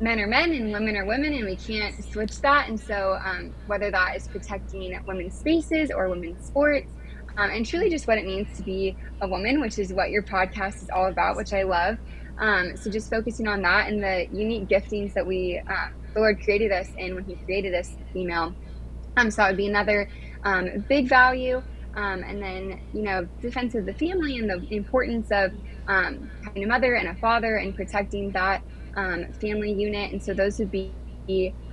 men 0.00 0.20
are 0.20 0.26
men 0.26 0.52
and 0.52 0.72
women 0.72 0.96
are 0.96 1.06
women, 1.06 1.34
and 1.34 1.44
we 1.46 1.56
can't 1.56 1.94
switch 2.04 2.40
that. 2.42 2.68
And 2.68 2.80
so 2.80 3.18
um, 3.24 3.54
whether 3.66 3.90
that 3.90 4.16
is 4.16 4.28
protecting 4.28 4.98
women's 5.06 5.36
spaces 5.36 5.90
or 5.94 6.08
women's 6.08 6.42
sports, 6.44 6.92
um, 7.36 7.50
and 7.50 7.66
truly 7.66 7.90
just 7.90 8.06
what 8.08 8.18
it 8.18 8.26
means 8.26 8.48
to 8.56 8.62
be 8.62 8.96
a 9.20 9.28
woman, 9.28 9.60
which 9.60 9.78
is 9.78 9.92
what 9.92 10.10
your 10.10 10.22
podcast 10.22 10.82
is 10.82 10.88
all 10.94 11.06
about, 11.06 11.36
which 11.36 11.52
I 11.52 11.62
love. 11.62 11.96
Um, 12.40 12.76
so 12.76 12.90
just 12.90 13.10
focusing 13.10 13.46
on 13.46 13.62
that 13.62 13.88
and 13.88 14.02
the 14.02 14.26
unique 14.30 14.68
giftings 14.68 15.12
that 15.14 15.26
we, 15.26 15.60
uh, 15.70 15.74
the 16.14 16.20
Lord 16.20 16.40
created 16.42 16.72
us 16.72 16.88
in 16.96 17.14
when 17.14 17.24
He 17.24 17.38
created 17.44 17.74
us 17.74 17.96
female. 18.12 18.54
Um, 19.16 19.30
so 19.30 19.42
that 19.42 19.50
would 19.50 19.56
be 19.58 19.68
another 19.68 20.08
big 20.88 21.08
value. 21.08 21.62
Um, 21.94 22.22
and 22.22 22.40
then, 22.40 22.80
you 22.92 23.02
know, 23.02 23.26
defense 23.42 23.74
of 23.74 23.84
the 23.84 23.94
family 23.94 24.38
and 24.38 24.48
the 24.48 24.74
importance 24.74 25.28
of 25.32 25.52
um, 25.88 26.30
having 26.44 26.62
a 26.64 26.66
mother 26.66 26.94
and 26.94 27.08
a 27.08 27.14
father 27.14 27.56
and 27.56 27.74
protecting 27.74 28.30
that 28.30 28.62
um, 28.96 29.32
family 29.40 29.72
unit. 29.72 30.12
And 30.12 30.22
so 30.22 30.32
those 30.32 30.58
would 30.60 30.70
be 30.70 30.92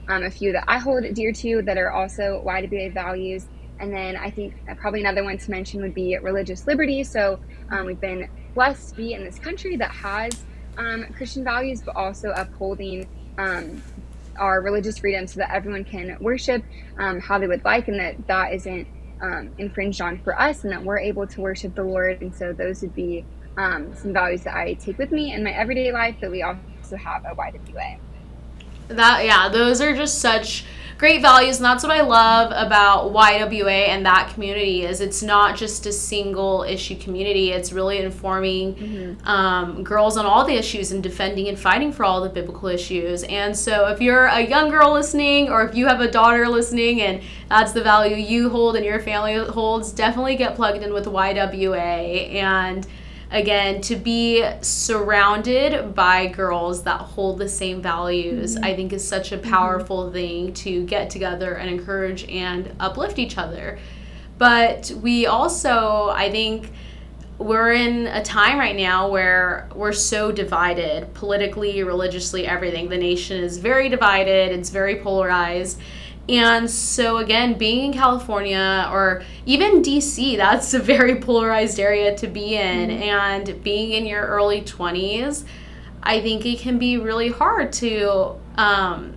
um, 0.08 0.23
a 0.23 0.32
few 0.32 0.51
that 0.53 0.63
I 0.67 0.80
hold 0.80 1.03
dear 1.13 1.32
to 1.32 1.62
that 1.63 1.77
are 1.77 1.91
also 1.91 2.43
YWA 2.45 2.93
values. 2.93 3.47
And 3.80 3.93
then 3.93 4.15
I 4.15 4.32
think 4.32 4.56
probably 4.77 5.01
another 5.01 5.23
one 5.23 5.38
to 5.38 5.51
mention 5.51 5.82
would 5.82 5.93
be 5.93 6.17
religious 6.17 6.65
liberty. 6.65 7.03
So 7.03 7.39
um, 7.69 7.86
we've 7.86 8.01
been 8.01 8.27
blessed 8.56 8.89
to 8.89 8.95
be 8.95 9.13
in 9.13 9.23
this 9.23 9.38
country 9.38 9.75
that 9.77 9.91
has 9.91 10.43
um, 10.80 11.06
Christian 11.15 11.43
values, 11.43 11.82
but 11.82 11.95
also 11.95 12.30
upholding 12.32 13.08
our 14.39 14.62
religious 14.62 14.97
freedom 14.97 15.27
so 15.27 15.39
that 15.39 15.51
everyone 15.51 15.84
can 15.84 16.17
worship 16.19 16.63
how 17.21 17.38
they 17.38 17.45
would 17.45 17.63
like 17.63 17.88
and 17.88 17.99
that 17.99 18.27
that 18.27 18.53
isn't 18.53 18.88
um, 19.21 19.53
infringed 19.58 20.01
on 20.01 20.19
for 20.19 20.39
us 20.39 20.63
and 20.63 20.71
that 20.71 20.84
we're 20.84 20.99
able 20.99 21.27
to 21.27 21.41
worship 21.41 21.75
the 21.75 21.84
Lord. 21.84 22.21
And 22.21 22.34
so 22.34 22.53
those 22.53 22.82
would 22.82 22.93
be 22.93 23.25
um, 23.58 23.93
some 23.95 24.13
values 24.13 24.43
that 24.43 24.56
I 24.56 24.73
take 24.73 24.97
with 24.97 25.12
me 25.12 25.34
in 25.34 25.43
my 25.43 25.51
everyday 25.51 25.91
life 25.91 26.17
that 26.21 26.32
we 26.32 26.43
also 26.43 26.97
have 26.97 27.25
at 27.25 27.36
YWA. 27.36 27.99
That, 28.88 29.26
yeah, 29.26 29.50
those 29.50 29.82
are 29.82 29.95
just 29.95 30.19
such 30.19 30.65
great 30.97 31.21
values 31.21 31.58
and 31.58 31.65
that's 31.65 31.84
what 31.84 31.91
i 31.91 32.02
love 32.02 32.52
about 32.56 33.13
ywa 33.13 33.88
and 33.88 34.04
that 34.06 34.34
community 34.34 34.84
is 34.84 35.00
it's 35.00 35.21
not 35.21 35.56
just 35.56 35.86
a 35.86 35.91
single 35.91 36.63
issue 36.63 36.97
community. 36.97 37.52
It's 37.52 37.71
really 37.71 38.00
informing 38.00 38.76
mm-hmm. 38.76 39.28
um, 39.28 39.84
girls 39.84 40.17
on 40.17 40.26
all 40.26 40.45
the 40.45 40.54
issues 40.54 40.91
and 40.91 41.04
defending 41.04 41.47
and 41.47 41.60
fighting 41.60 41.91
for 41.91 42.04
all 42.04 42.21
the 42.21 42.30
biblical 42.30 42.69
issues. 42.69 43.23
And 43.23 43.56
so 43.56 43.88
if 43.88 44.02
you're 44.02 44.26
a 44.26 44.41
young 44.41 44.69
girl 44.69 44.93
listening 44.93 45.50
or 45.50 45.63
if 45.67 45.76
you 45.76 45.88
have 45.88 46.02
a 46.02 46.10
daughter 46.10 46.47
listening 46.47 47.02
and 47.02 47.21
that's 47.50 47.73
the 47.73 47.84
value 47.84 48.15
you 48.15 48.50
hold 48.50 48.76
and 48.76 48.86
your 48.86 49.00
family 49.00 49.36
holds 49.36 49.91
definitely 49.91 50.36
get 50.36 50.56
plugged 50.56 50.84
in 50.84 50.93
with 50.93 51.06
ywa 51.06 52.34
and 52.34 52.88
again 53.31 53.81
to 53.81 53.95
be 53.95 54.47
surrounded 54.61 55.93
by 55.93 56.27
girls 56.27 56.83
that 56.83 57.01
hold 57.01 57.37
the 57.37 57.49
same 57.49 57.81
values 57.81 58.55
mm-hmm. 58.55 58.63
i 58.63 58.75
think 58.75 58.93
is 58.93 59.05
such 59.05 59.31
a 59.31 59.37
mm-hmm. 59.37 59.49
powerful 59.49 60.03
mm-hmm. 60.03 60.13
thing 60.13 60.53
to 60.53 60.85
get 60.85 61.09
together 61.09 61.55
and 61.55 61.69
encourage 61.69 62.27
and 62.29 62.73
uplift 62.79 63.19
each 63.19 63.37
other 63.37 63.77
but 64.37 64.91
we 65.01 65.25
also 65.25 66.09
i 66.09 66.31
think 66.31 66.71
we're 67.37 67.73
in 67.73 68.07
a 68.07 68.23
time 68.23 68.57
right 68.57 68.75
now 68.75 69.09
where 69.09 69.69
we're 69.75 69.93
so 69.93 70.31
divided 70.31 71.13
politically 71.13 71.83
religiously 71.83 72.47
everything 72.47 72.89
the 72.89 72.97
nation 72.97 73.43
is 73.43 73.57
very 73.57 73.89
divided 73.89 74.51
it's 74.51 74.69
very 74.69 74.95
polarized 75.01 75.79
and 76.29 76.69
so, 76.69 77.17
again, 77.17 77.57
being 77.57 77.85
in 77.85 77.93
California 77.93 78.89
or 78.91 79.23
even 79.45 79.81
DC, 79.81 80.35
that's 80.35 80.73
a 80.73 80.79
very 80.79 81.21
polarized 81.21 81.79
area 81.79 82.15
to 82.17 82.27
be 82.27 82.55
in. 82.55 82.89
Mm-hmm. 82.89 83.03
And 83.03 83.63
being 83.63 83.91
in 83.91 84.05
your 84.05 84.25
early 84.25 84.61
20s, 84.61 85.45
I 86.03 86.21
think 86.21 86.45
it 86.45 86.59
can 86.59 86.77
be 86.77 86.97
really 86.97 87.29
hard 87.29 87.71
to 87.73 88.35
um, 88.57 89.15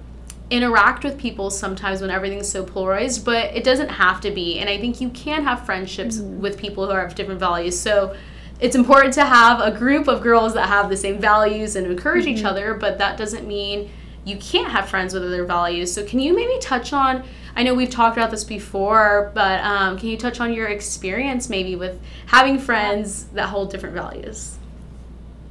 interact 0.51 1.03
with 1.03 1.18
people 1.18 1.51
sometimes 1.51 2.01
when 2.01 2.11
everything's 2.11 2.49
so 2.49 2.64
polarized, 2.64 3.25
but 3.25 3.57
it 3.57 3.64
doesn't 3.64 3.88
have 3.88 4.20
to 4.20 4.31
be. 4.31 4.61
And 4.61 4.68
I 4.68 4.79
think 4.79 5.01
you 5.01 5.11
can 5.11 5.42
have 5.42 5.66
friendships 5.66 6.18
mm-hmm. 6.18 6.40
with 6.40 6.59
people 6.59 6.87
who 6.87 6.92
have 6.92 7.14
different 7.16 7.40
values. 7.40 7.79
So, 7.79 8.16
it's 8.61 8.77
important 8.77 9.14
to 9.14 9.25
have 9.25 9.61
a 9.61 9.77
group 9.77 10.07
of 10.07 10.20
girls 10.20 10.53
that 10.53 10.68
have 10.68 10.90
the 10.90 10.96
same 10.96 11.18
values 11.18 11.77
and 11.77 11.87
encourage 11.87 12.27
mm-hmm. 12.27 12.37
each 12.37 12.44
other, 12.44 12.75
but 12.75 12.99
that 12.99 13.16
doesn't 13.16 13.49
mean 13.49 13.90
you 14.31 14.37
can't 14.38 14.71
have 14.71 14.88
friends 14.88 15.12
with 15.12 15.25
other 15.25 15.45
values. 15.45 15.93
So, 15.93 16.05
can 16.05 16.21
you 16.21 16.35
maybe 16.35 16.59
touch 16.61 16.93
on? 16.93 17.25
I 17.57 17.62
know 17.62 17.75
we've 17.75 17.90
talked 17.90 18.16
about 18.16 18.31
this 18.31 18.45
before, 18.45 19.33
but 19.35 19.61
um, 19.61 19.99
can 19.99 20.09
you 20.09 20.16
touch 20.16 20.40
on 20.40 20.53
your 20.53 20.69
experience 20.69 21.49
maybe 21.51 21.77
with 21.77 22.01
having 22.27 22.59
friends 22.59 23.25
that 23.35 23.49
hold 23.49 23.71
different 23.71 23.95
values? 23.95 24.57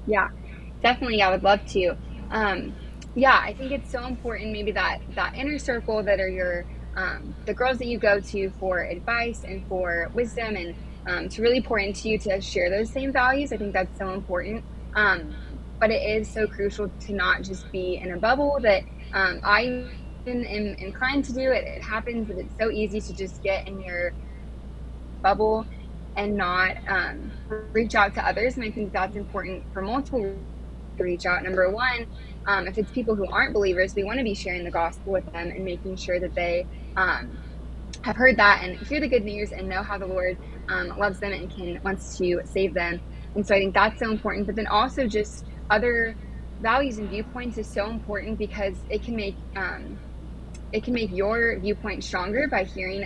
Yeah, 0.08 0.30
definitely. 0.82 1.22
I 1.22 1.30
would 1.30 1.44
love 1.44 1.66
to. 1.68 1.98
Um, 2.32 2.74
yeah, 3.16 3.40
I 3.44 3.54
think 3.54 3.72
it's 3.72 3.92
so 3.92 4.06
important. 4.06 4.52
Maybe 4.52 4.72
that 4.72 5.00
that 5.16 5.36
inner 5.36 5.60
circle 5.60 6.02
that 6.04 6.20
are 6.20 6.30
your 6.30 6.66
um, 6.96 7.36
the 7.46 7.54
girls 7.54 7.78
that 7.80 7.88
you 7.88 8.00
go 8.00 8.20
to 8.20 8.50
for 8.60 8.80
advice 8.82 9.44
and 9.44 9.66
for 9.68 10.10
wisdom 10.14 10.56
and 10.56 10.76
um, 11.06 11.30
to 11.30 11.42
really 11.42 11.62
pour 11.62 11.80
into 11.80 12.10
you 12.10 12.18
to 12.20 12.42
share 12.42 12.70
those 12.70 12.92
same 12.92 13.12
values. 13.12 13.52
I 13.52 13.58
think 13.58 13.74
that's 13.74 13.98
so 13.98 14.14
important. 14.14 14.64
But 15.80 15.92
it 15.92 16.02
is 16.02 16.32
so 16.32 16.48
crucial 16.48 16.90
to 16.90 17.14
not 17.14 17.42
just 17.42 17.72
be 17.72 18.00
in 18.04 18.12
a 18.12 18.18
bubble 18.18 18.58
that 18.62 18.84
um, 19.14 19.40
I 19.44 19.88
am 20.28 20.46
inclined 20.80 21.26
to 21.26 21.34
do 21.34 21.52
it. 21.52 21.64
It 21.66 21.84
happens 21.84 22.28
that 22.28 22.38
it's 22.38 22.56
so 22.60 22.70
easy 22.70 23.00
to 23.02 23.14
just 23.14 23.42
get 23.42 23.68
in 23.68 23.82
your 23.82 24.14
bubble 25.22 25.66
and 26.16 26.36
not 26.36 26.76
um, 26.88 27.32
reach 27.72 27.96
out 27.96 28.14
to 28.16 28.28
others. 28.28 28.58
And 28.58 28.66
I 28.66 28.72
think 28.72 28.92
that's 28.92 29.16
important 29.16 29.64
for 29.74 29.82
multiple 29.82 30.36
to 30.98 31.04
reach 31.04 31.26
out. 31.26 31.44
Number 31.44 31.72
one, 31.72 32.08
um, 32.46 32.68
if 32.68 32.78
it's 32.78 32.92
people 32.92 33.16
who 33.16 33.26
aren't 33.32 33.54
believers, 33.54 33.94
we 33.96 34.04
want 34.04 34.18
to 34.18 34.24
be 34.24 34.36
sharing 34.36 34.64
the 34.64 34.72
gospel 34.72 35.14
with 35.14 35.26
them 35.32 35.50
and 35.50 35.64
making 35.64 35.96
sure 35.96 36.20
that 36.20 36.36
they 36.36 36.66
um, 36.98 37.38
have 38.04 38.16
heard 38.16 38.38
that 38.38 38.64
and 38.64 38.78
hear 38.88 39.00
the 39.00 39.08
good 39.08 39.24
news 39.24 39.52
and 39.52 39.68
know 39.68 39.84
how 39.84 39.98
the 39.98 40.08
Lord 40.08 40.38
um, 40.70 40.94
loves 40.98 41.20
them 41.20 41.32
and 41.32 41.54
can 41.54 41.80
wants 41.84 42.18
to 42.18 42.42
save 42.46 42.74
them. 42.74 43.00
And 43.36 43.46
so 43.46 43.56
I 43.56 43.60
think 43.60 43.74
that's 43.74 44.00
so 44.00 44.12
important. 44.12 44.46
But 44.46 44.56
then 44.56 44.68
also 44.68 45.08
just 45.08 45.46
other 45.70 46.16
values 46.60 46.98
and 46.98 47.10
viewpoints 47.10 47.58
is 47.58 47.72
so 47.72 47.90
important 47.90 48.38
because 48.38 48.78
it 48.90 49.04
can 49.04 49.16
make 49.16 49.38
um, 49.56 50.00
it 50.72 50.84
can 50.84 50.94
make 50.94 51.12
your 51.12 51.60
viewpoint 51.60 52.04
stronger 52.04 52.48
by 52.50 52.64
hearing 52.64 53.04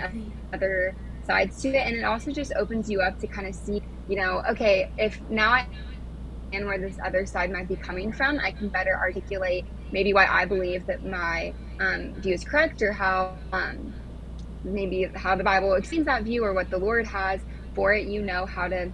other 0.54 0.96
sides 1.26 1.60
to 1.62 1.70
it, 1.70 1.88
and 1.88 1.96
it 1.96 2.04
also 2.04 2.32
just 2.32 2.54
opens 2.60 2.90
you 2.90 3.02
up 3.02 3.18
to 3.20 3.28
kind 3.28 3.48
of 3.48 3.56
see, 3.56 3.82
you 4.08 4.18
know, 4.18 4.42
okay, 4.50 4.92
if 4.98 5.22
now 5.30 5.52
I 5.52 5.68
and 6.52 6.66
where 6.66 6.80
this 6.80 6.98
other 7.04 7.26
side 7.26 7.52
might 7.52 7.68
be 7.68 7.76
coming 7.76 8.12
from, 8.12 8.40
I 8.40 8.52
can 8.52 8.70
better 8.70 8.96
articulate 9.02 9.66
maybe 9.92 10.14
why 10.14 10.28
I 10.28 10.46
believe 10.46 10.86
that 10.88 11.04
my 11.04 11.54
um, 11.80 12.14
view 12.18 12.34
is 12.34 12.44
correct 12.44 12.82
or 12.82 12.94
how 12.94 13.40
um, 13.52 13.96
maybe 14.64 15.10
how 15.16 15.36
the 15.36 15.44
Bible 15.44 15.74
explains 15.74 16.06
that 16.06 16.24
view 16.24 16.44
or 16.44 16.54
what 16.54 16.70
the 16.70 16.78
Lord 16.78 17.08
has 17.08 17.42
for 17.76 17.94
it. 17.94 18.08
You 18.08 18.22
know 18.22 18.46
how 18.46 18.68
to 18.68 18.92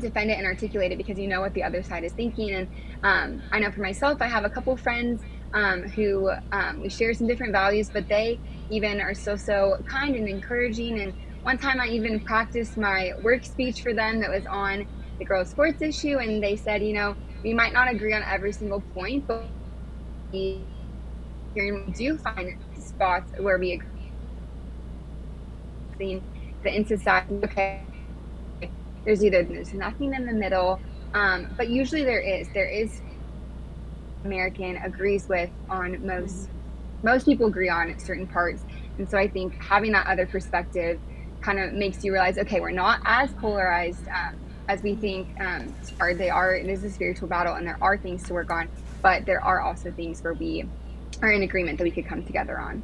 defend 0.00 0.30
it 0.30 0.38
and 0.38 0.46
articulate 0.46 0.92
it 0.92 0.98
because 0.98 1.18
you 1.18 1.28
know 1.28 1.40
what 1.40 1.54
the 1.54 1.62
other 1.62 1.82
side 1.82 2.04
is 2.04 2.12
thinking. 2.14 2.50
And 2.52 2.68
um, 3.02 3.42
I 3.52 3.58
know 3.60 3.70
for 3.70 3.80
myself, 3.82 4.18
I 4.20 4.28
have 4.28 4.44
a 4.44 4.50
couple 4.50 4.76
friends 4.76 5.22
um, 5.54 5.84
who 5.94 6.32
um, 6.52 6.80
we 6.80 6.88
share 6.88 7.12
some 7.14 7.26
different 7.26 7.52
values, 7.52 7.90
but 7.92 8.06
they 8.08 8.40
even 8.70 9.00
are 9.00 9.14
so 9.14 9.36
so 9.36 9.76
kind 9.90 10.14
and 10.16 10.28
encouraging. 10.28 11.00
And 11.00 11.14
one 11.42 11.58
time, 11.58 11.80
I 11.80 11.86
even 11.88 12.20
practiced 12.20 12.76
my 12.78 13.12
work 13.22 13.44
speech 13.44 13.80
for 13.82 13.94
them 13.94 14.20
that 14.20 14.30
was 14.30 14.44
on 14.50 14.86
the 15.18 15.26
girls' 15.26 15.50
sports 15.50 15.82
issue, 15.82 16.18
and 16.18 16.42
they 16.42 16.56
said, 16.56 16.82
you 16.82 16.94
know, 16.94 17.16
we 17.44 17.52
might 17.54 17.72
not 17.72 17.92
agree 17.92 18.14
on 18.14 18.22
every 18.28 18.52
single 18.52 18.82
point, 18.94 19.24
but 19.28 19.52
we 20.32 20.68
do 21.94 22.18
find 22.18 22.50
spots 22.78 23.32
where 23.38 23.58
we 23.58 23.72
agree. 23.72 24.12
The 26.64 26.76
in 26.76 26.86
society, 26.86 27.40
okay, 27.44 27.91
there's 29.04 29.24
either 29.24 29.42
there's 29.42 29.74
nothing 29.74 30.14
in 30.14 30.26
the 30.26 30.32
middle, 30.32 30.80
um, 31.14 31.48
but 31.56 31.68
usually 31.68 32.04
there 32.04 32.20
is. 32.20 32.48
There 32.54 32.68
is 32.68 33.00
American 34.24 34.76
agrees 34.76 35.28
with 35.28 35.50
on 35.68 36.06
most 36.06 36.48
most 37.02 37.26
people 37.26 37.46
agree 37.46 37.68
on 37.68 37.98
certain 37.98 38.26
parts, 38.26 38.62
and 38.98 39.08
so 39.08 39.18
I 39.18 39.28
think 39.28 39.54
having 39.62 39.92
that 39.92 40.06
other 40.06 40.26
perspective 40.26 41.00
kind 41.40 41.58
of 41.58 41.72
makes 41.72 42.04
you 42.04 42.12
realize, 42.12 42.38
okay, 42.38 42.60
we're 42.60 42.70
not 42.70 43.00
as 43.04 43.32
polarized 43.32 44.06
um, 44.08 44.36
as 44.68 44.82
we 44.82 44.94
think. 44.94 45.28
Um, 45.40 45.74
are 46.00 46.14
they 46.14 46.30
are 46.30 46.54
it 46.54 46.68
is 46.68 46.84
a 46.84 46.90
spiritual 46.90 47.28
battle, 47.28 47.54
and 47.54 47.66
there 47.66 47.78
are 47.80 47.98
things 47.98 48.22
to 48.24 48.34
work 48.34 48.50
on, 48.50 48.68
but 49.02 49.26
there 49.26 49.42
are 49.42 49.60
also 49.60 49.90
things 49.90 50.22
where 50.22 50.34
we 50.34 50.64
are 51.20 51.32
in 51.32 51.42
agreement 51.42 51.78
that 51.78 51.84
we 51.84 51.90
could 51.90 52.06
come 52.06 52.24
together 52.24 52.58
on. 52.58 52.82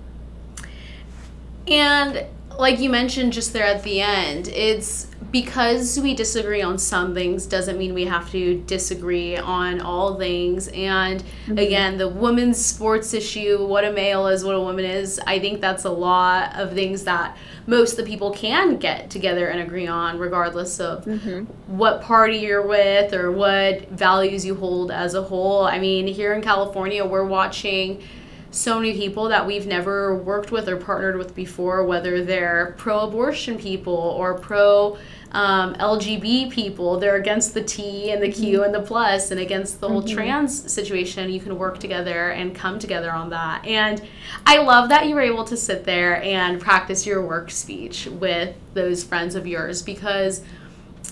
And 1.69 2.27
like 2.59 2.81
you 2.81 2.91
mentioned 2.91 3.33
just 3.33 3.53
there 3.53 3.67
at 3.67 3.83
the 3.83 4.01
end, 4.01 4.49
it's 4.49 5.09
because 5.31 6.01
we 6.01 6.15
disagree 6.15 6.63
on 6.63 6.79
some 6.79 7.13
things 7.15 7.45
doesn't 7.45 7.77
mean 7.77 7.93
we 7.93 8.07
have 8.07 8.31
to 8.31 8.63
disagree 8.63 9.37
on 9.37 9.81
all 9.81 10.17
things. 10.17 10.69
And 10.69 11.23
mm-hmm. 11.23 11.59
again, 11.59 11.99
the 11.99 12.09
women's 12.09 12.65
sports 12.65 13.13
issue, 13.13 13.67
what 13.67 13.85
a 13.85 13.93
male 13.93 14.27
is, 14.29 14.43
what 14.45 14.55
a 14.55 14.61
woman 14.61 14.87
is, 14.87 15.21
I 15.27 15.39
think 15.39 15.61
that's 15.61 15.85
a 15.85 15.91
lot 15.91 16.57
of 16.57 16.73
things 16.73 17.05
that 17.05 17.37
most 17.67 17.93
of 17.93 17.99
the 17.99 18.05
people 18.05 18.31
can 18.31 18.79
get 18.79 19.11
together 19.11 19.49
and 19.49 19.61
agree 19.61 19.87
on, 19.87 20.19
regardless 20.19 20.81
of 20.81 21.05
mm-hmm. 21.05 21.45
what 21.77 22.01
party 22.01 22.39
you're 22.39 22.67
with 22.67 23.13
or 23.13 23.31
what 23.31 23.89
values 23.91 24.47
you 24.47 24.55
hold 24.55 24.91
as 24.91 25.15
a 25.15 25.23
whole. 25.23 25.67
I 25.67 25.79
mean, 25.79 26.07
here 26.07 26.33
in 26.33 26.41
California, 26.41 27.05
we're 27.05 27.27
watching 27.27 28.03
so 28.51 28.77
many 28.77 28.95
people 28.95 29.29
that 29.29 29.47
we've 29.47 29.67
never 29.67 30.17
worked 30.17 30.51
with 30.51 30.69
or 30.69 30.77
partnered 30.77 31.17
with 31.17 31.35
before, 31.35 31.85
whether 31.85 32.25
they're 32.25 32.75
pro 32.79 33.01
abortion 33.01 33.59
people 33.59 33.95
or 33.95 34.39
pro 34.39 34.97
um, 35.33 35.75
LGB 35.75 36.51
people. 36.51 36.99
They're 36.99 37.17
against 37.17 37.55
the 37.55 37.63
T 37.63 38.11
and 38.11 38.23
the 38.23 38.31
Q 38.31 38.59
mm-hmm. 38.59 38.65
and 38.65 38.75
the 38.75 38.81
plus 38.81 39.31
and 39.31 39.41
against 39.41 39.81
the 39.81 39.89
whole 39.89 40.03
mm-hmm. 40.03 40.17
trans 40.17 40.73
situation. 40.73 41.31
You 41.31 41.41
can 41.41 41.59
work 41.59 41.79
together 41.79 42.31
and 42.31 42.55
come 42.55 42.79
together 42.79 43.11
on 43.11 43.31
that. 43.31 43.67
And 43.67 44.03
I 44.47 44.59
love 44.59 44.89
that 44.89 45.07
you 45.07 45.15
were 45.15 45.21
able 45.21 45.45
to 45.45 45.57
sit 45.57 45.85
there 45.85 46.23
and 46.23 46.61
practice 46.61 47.07
your 47.07 47.25
work 47.25 47.51
speech 47.51 48.07
with 48.07 48.55
those 48.75 49.05
friends 49.05 49.35
of 49.35 49.47
yours 49.47 49.83
because 49.83 50.43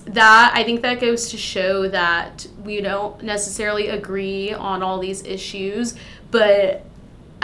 that 0.07 0.53
I 0.55 0.63
think 0.63 0.83
that 0.83 1.01
goes 1.01 1.31
to 1.31 1.37
show 1.37 1.89
that 1.89 2.47
we 2.63 2.81
don't 2.81 3.23
necessarily 3.23 3.89
agree 3.89 4.53
on 4.53 4.83
all 4.83 4.99
these 4.99 5.25
issues, 5.25 5.95
but 6.31 6.85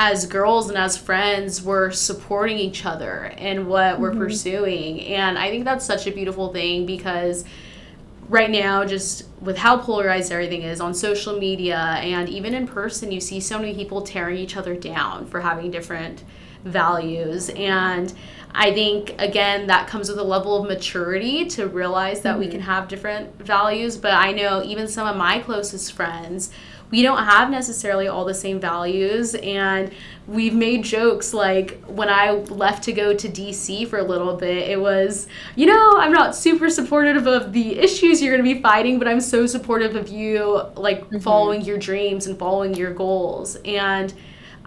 as 0.05 0.27
girls 0.27 0.69
and 0.69 0.77
as 0.77 0.97
friends 0.97 1.63
we're 1.63 1.93
supporting 1.93 2.59
each 2.59 2.85
other 2.85 3.33
in 3.39 3.69
what 3.69 3.95
mm-hmm. 3.95 4.03
we're 4.03 4.17
pursuing 4.17 5.01
and 5.03 5.39
i 5.39 5.49
think 5.49 5.65
that's 5.65 5.85
such 5.85 6.09
a 6.09 6.11
beautiful 6.11 6.53
thing 6.53 6.85
because 6.85 7.45
right 8.29 8.51
now 8.51 8.85
just 8.85 9.29
with 9.41 9.57
how 9.57 9.79
polarized 9.79 10.33
everything 10.33 10.63
is 10.63 10.81
on 10.81 10.93
social 10.93 11.39
media 11.39 11.79
and 12.01 12.29
even 12.29 12.53
in 12.53 12.67
person 12.67 13.13
you 13.13 13.21
see 13.21 13.39
so 13.39 13.57
many 13.57 13.75
people 13.75 14.03
tearing 14.03 14.37
each 14.37 14.57
other 14.57 14.75
down 14.75 15.25
for 15.25 15.41
having 15.41 15.71
different 15.71 16.25
values 16.65 17.49
and 17.51 18.13
i 18.57 18.73
think 18.73 19.15
again 19.21 19.69
that 19.69 19.87
comes 19.87 20.09
with 20.09 20.19
a 20.19 20.25
level 20.25 20.61
of 20.61 20.67
maturity 20.67 21.45
to 21.45 21.69
realize 21.69 22.23
that 22.23 22.33
mm-hmm. 22.33 22.41
we 22.41 22.49
can 22.49 22.61
have 22.61 22.89
different 22.89 23.33
values 23.41 23.97
but 23.97 24.15
i 24.15 24.33
know 24.33 24.65
even 24.65 24.89
some 24.89 25.07
of 25.07 25.17
my 25.17 25.39
closest 25.39 25.93
friends 25.93 26.51
we 26.93 27.01
don't 27.01 27.25
have 27.25 27.51
necessarily 27.51 28.07
all 28.07 28.27
the 28.27 28.35
same 28.35 28.61
values 28.61 29.35
and 29.35 29.91
we've 30.27 30.55
made 30.55 30.85
jokes 30.85 31.33
like 31.33 31.83
when 31.87 32.11
I 32.11 32.33
left 32.33 32.85
to 32.85 32.93
go 32.93 33.15
to 33.15 33.29
DC 33.29 33.89
for 33.89 33.99
a 33.99 34.03
little 34.03 34.37
bit, 34.37 34.69
it 34.69 34.79
was, 34.79 35.27
you 35.57 35.65
know, 35.65 35.95
I'm 35.97 36.13
not 36.13 36.37
super 36.37 36.69
supportive 36.69 37.27
of 37.27 37.55
the 37.55 37.79
issues 37.79 38.23
you're 38.23 38.37
going 38.37 38.47
to 38.47 38.55
be 38.55 38.61
fighting, 38.61 38.99
but 38.99 39.09
I'm 39.09 39.23
so 39.23 39.47
supportive 39.47 39.97
of 39.97 40.11
you 40.11 40.61
like 40.77 41.01
mm-hmm. 41.01 41.19
following 41.19 41.63
your 41.63 41.79
dreams 41.79 42.27
and 42.27 42.39
following 42.39 42.75
your 42.75 42.93
goals. 42.93 43.57
And 43.65 44.13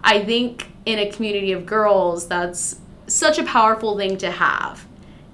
I 0.03 0.25
think 0.25 0.67
in 0.87 0.97
a 0.97 1.11
community 1.11 1.51
of 1.51 1.67
girls, 1.67 2.27
that's 2.27 2.81
such 3.05 3.37
a 3.37 3.43
powerful 3.43 3.95
thing 3.97 4.17
to 4.17 4.31
have. 4.31 4.83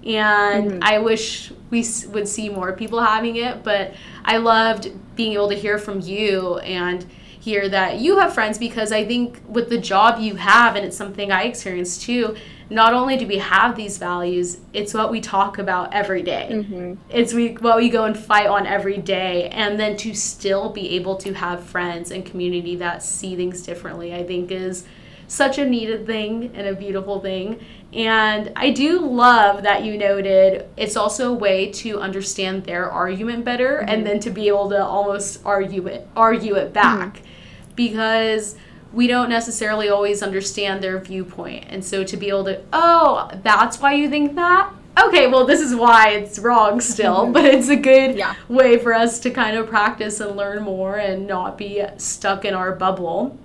And 0.05 0.71
mm-hmm. 0.71 0.79
I 0.81 0.97
wish 0.97 1.53
we 1.69 1.85
would 2.09 2.27
see 2.27 2.49
more 2.49 2.73
people 2.73 2.99
having 3.01 3.37
it, 3.37 3.63
but 3.63 3.93
I 4.25 4.37
loved 4.37 4.91
being 5.21 5.33
able 5.33 5.49
to 5.49 5.55
hear 5.55 5.77
from 5.77 6.01
you 6.01 6.57
and 6.59 7.05
hear 7.39 7.69
that 7.69 7.99
you 7.99 8.17
have 8.17 8.33
friends 8.33 8.57
because 8.57 8.91
I 8.91 9.05
think 9.05 9.39
with 9.47 9.69
the 9.69 9.77
job 9.77 10.19
you 10.19 10.35
have, 10.35 10.75
and 10.75 10.83
it's 10.83 10.97
something 10.97 11.31
I 11.31 11.43
experienced 11.43 12.01
too, 12.01 12.35
not 12.71 12.95
only 12.95 13.17
do 13.17 13.27
we 13.27 13.37
have 13.37 13.75
these 13.75 13.99
values, 13.99 14.57
it's 14.73 14.95
what 14.95 15.11
we 15.11 15.21
talk 15.21 15.59
about 15.59 15.93
every 15.93 16.23
day. 16.23 16.49
Mm-hmm. 16.51 16.93
It's 17.11 17.35
we, 17.35 17.53
what 17.53 17.77
we 17.77 17.89
go 17.89 18.05
and 18.05 18.17
fight 18.17 18.47
on 18.47 18.65
every 18.65 18.97
day. 18.97 19.49
And 19.49 19.79
then 19.79 19.95
to 19.97 20.15
still 20.15 20.69
be 20.69 20.95
able 20.95 21.17
to 21.17 21.33
have 21.33 21.63
friends 21.63 22.09
and 22.09 22.25
community 22.25 22.75
that 22.77 23.03
see 23.03 23.35
things 23.35 23.61
differently, 23.61 24.15
I 24.15 24.23
think 24.23 24.49
is 24.49 24.85
such 25.31 25.57
a 25.57 25.65
needed 25.65 26.05
thing 26.05 26.51
and 26.53 26.67
a 26.67 26.75
beautiful 26.75 27.21
thing. 27.21 27.57
And 27.93 28.51
I 28.57 28.71
do 28.71 28.99
love 28.99 29.63
that 29.63 29.85
you 29.85 29.97
noted 29.97 30.67
it's 30.75 30.97
also 30.97 31.31
a 31.31 31.33
way 31.33 31.71
to 31.71 32.01
understand 32.01 32.65
their 32.65 32.91
argument 32.91 33.45
better 33.45 33.77
mm-hmm. 33.77 33.87
and 33.87 34.05
then 34.05 34.19
to 34.19 34.29
be 34.29 34.49
able 34.49 34.69
to 34.71 34.85
almost 34.85 35.39
argue 35.45 35.87
it 35.87 36.05
argue 36.17 36.55
it 36.55 36.73
back 36.73 37.15
mm-hmm. 37.15 37.75
because 37.77 38.57
we 38.91 39.07
don't 39.07 39.29
necessarily 39.29 39.87
always 39.87 40.21
understand 40.21 40.83
their 40.83 40.99
viewpoint. 40.99 41.63
And 41.69 41.83
so 41.83 42.03
to 42.03 42.17
be 42.17 42.27
able 42.27 42.43
to, 42.43 42.61
oh, 42.73 43.31
that's 43.41 43.79
why 43.79 43.93
you 43.93 44.09
think 44.09 44.35
that? 44.35 44.69
Okay, 45.01 45.27
well, 45.27 45.45
this 45.45 45.61
is 45.61 45.73
why 45.73 46.09
it's 46.09 46.39
wrong 46.39 46.81
still, 46.81 47.23
mm-hmm. 47.23 47.31
but 47.31 47.45
it's 47.45 47.69
a 47.69 47.77
good 47.77 48.17
yeah. 48.17 48.35
way 48.49 48.77
for 48.77 48.93
us 48.93 49.17
to 49.21 49.29
kind 49.29 49.55
of 49.55 49.69
practice 49.69 50.19
and 50.19 50.35
learn 50.35 50.61
more 50.61 50.97
and 50.97 51.25
not 51.25 51.57
be 51.57 51.81
stuck 51.95 52.43
in 52.43 52.53
our 52.53 52.75
bubble. 52.75 53.39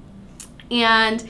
And 0.68 1.24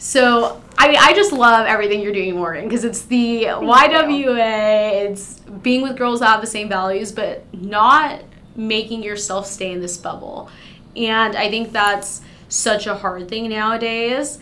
so 0.00 0.62
I 0.78 0.88
mean, 0.88 0.96
I 0.98 1.12
just 1.12 1.30
love 1.30 1.66
everything 1.66 2.00
you're 2.00 2.14
doing, 2.14 2.34
Morgan, 2.34 2.64
because 2.64 2.84
it's 2.84 3.02
the 3.02 3.44
Thank 3.44 3.62
YWA. 3.62 4.08
You. 4.08 5.10
It's 5.10 5.34
being 5.62 5.82
with 5.82 5.98
girls 5.98 6.20
that 6.20 6.28
have 6.28 6.40
the 6.40 6.46
same 6.46 6.70
values, 6.70 7.12
but 7.12 7.44
not 7.52 8.22
making 8.56 9.02
yourself 9.02 9.46
stay 9.46 9.72
in 9.72 9.82
this 9.82 9.98
bubble. 9.98 10.48
And 10.96 11.36
I 11.36 11.50
think 11.50 11.72
that's 11.72 12.22
such 12.48 12.86
a 12.86 12.94
hard 12.94 13.28
thing 13.28 13.50
nowadays. 13.50 14.38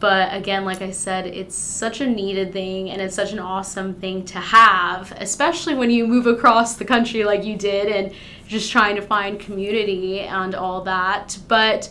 But 0.00 0.34
again, 0.34 0.64
like 0.64 0.82
I 0.82 0.90
said, 0.90 1.28
it's 1.28 1.54
such 1.54 2.00
a 2.00 2.06
needed 2.06 2.52
thing 2.52 2.90
and 2.90 3.00
it's 3.00 3.14
such 3.14 3.32
an 3.32 3.38
awesome 3.38 3.94
thing 3.94 4.24
to 4.26 4.38
have, 4.38 5.12
especially 5.18 5.76
when 5.76 5.90
you 5.90 6.08
move 6.08 6.26
across 6.26 6.74
the 6.74 6.84
country 6.84 7.22
like 7.24 7.44
you 7.44 7.56
did 7.56 7.88
and 7.88 8.12
just 8.48 8.72
trying 8.72 8.96
to 8.96 9.02
find 9.02 9.38
community 9.38 10.20
and 10.20 10.56
all 10.56 10.80
that. 10.82 11.38
But 11.46 11.88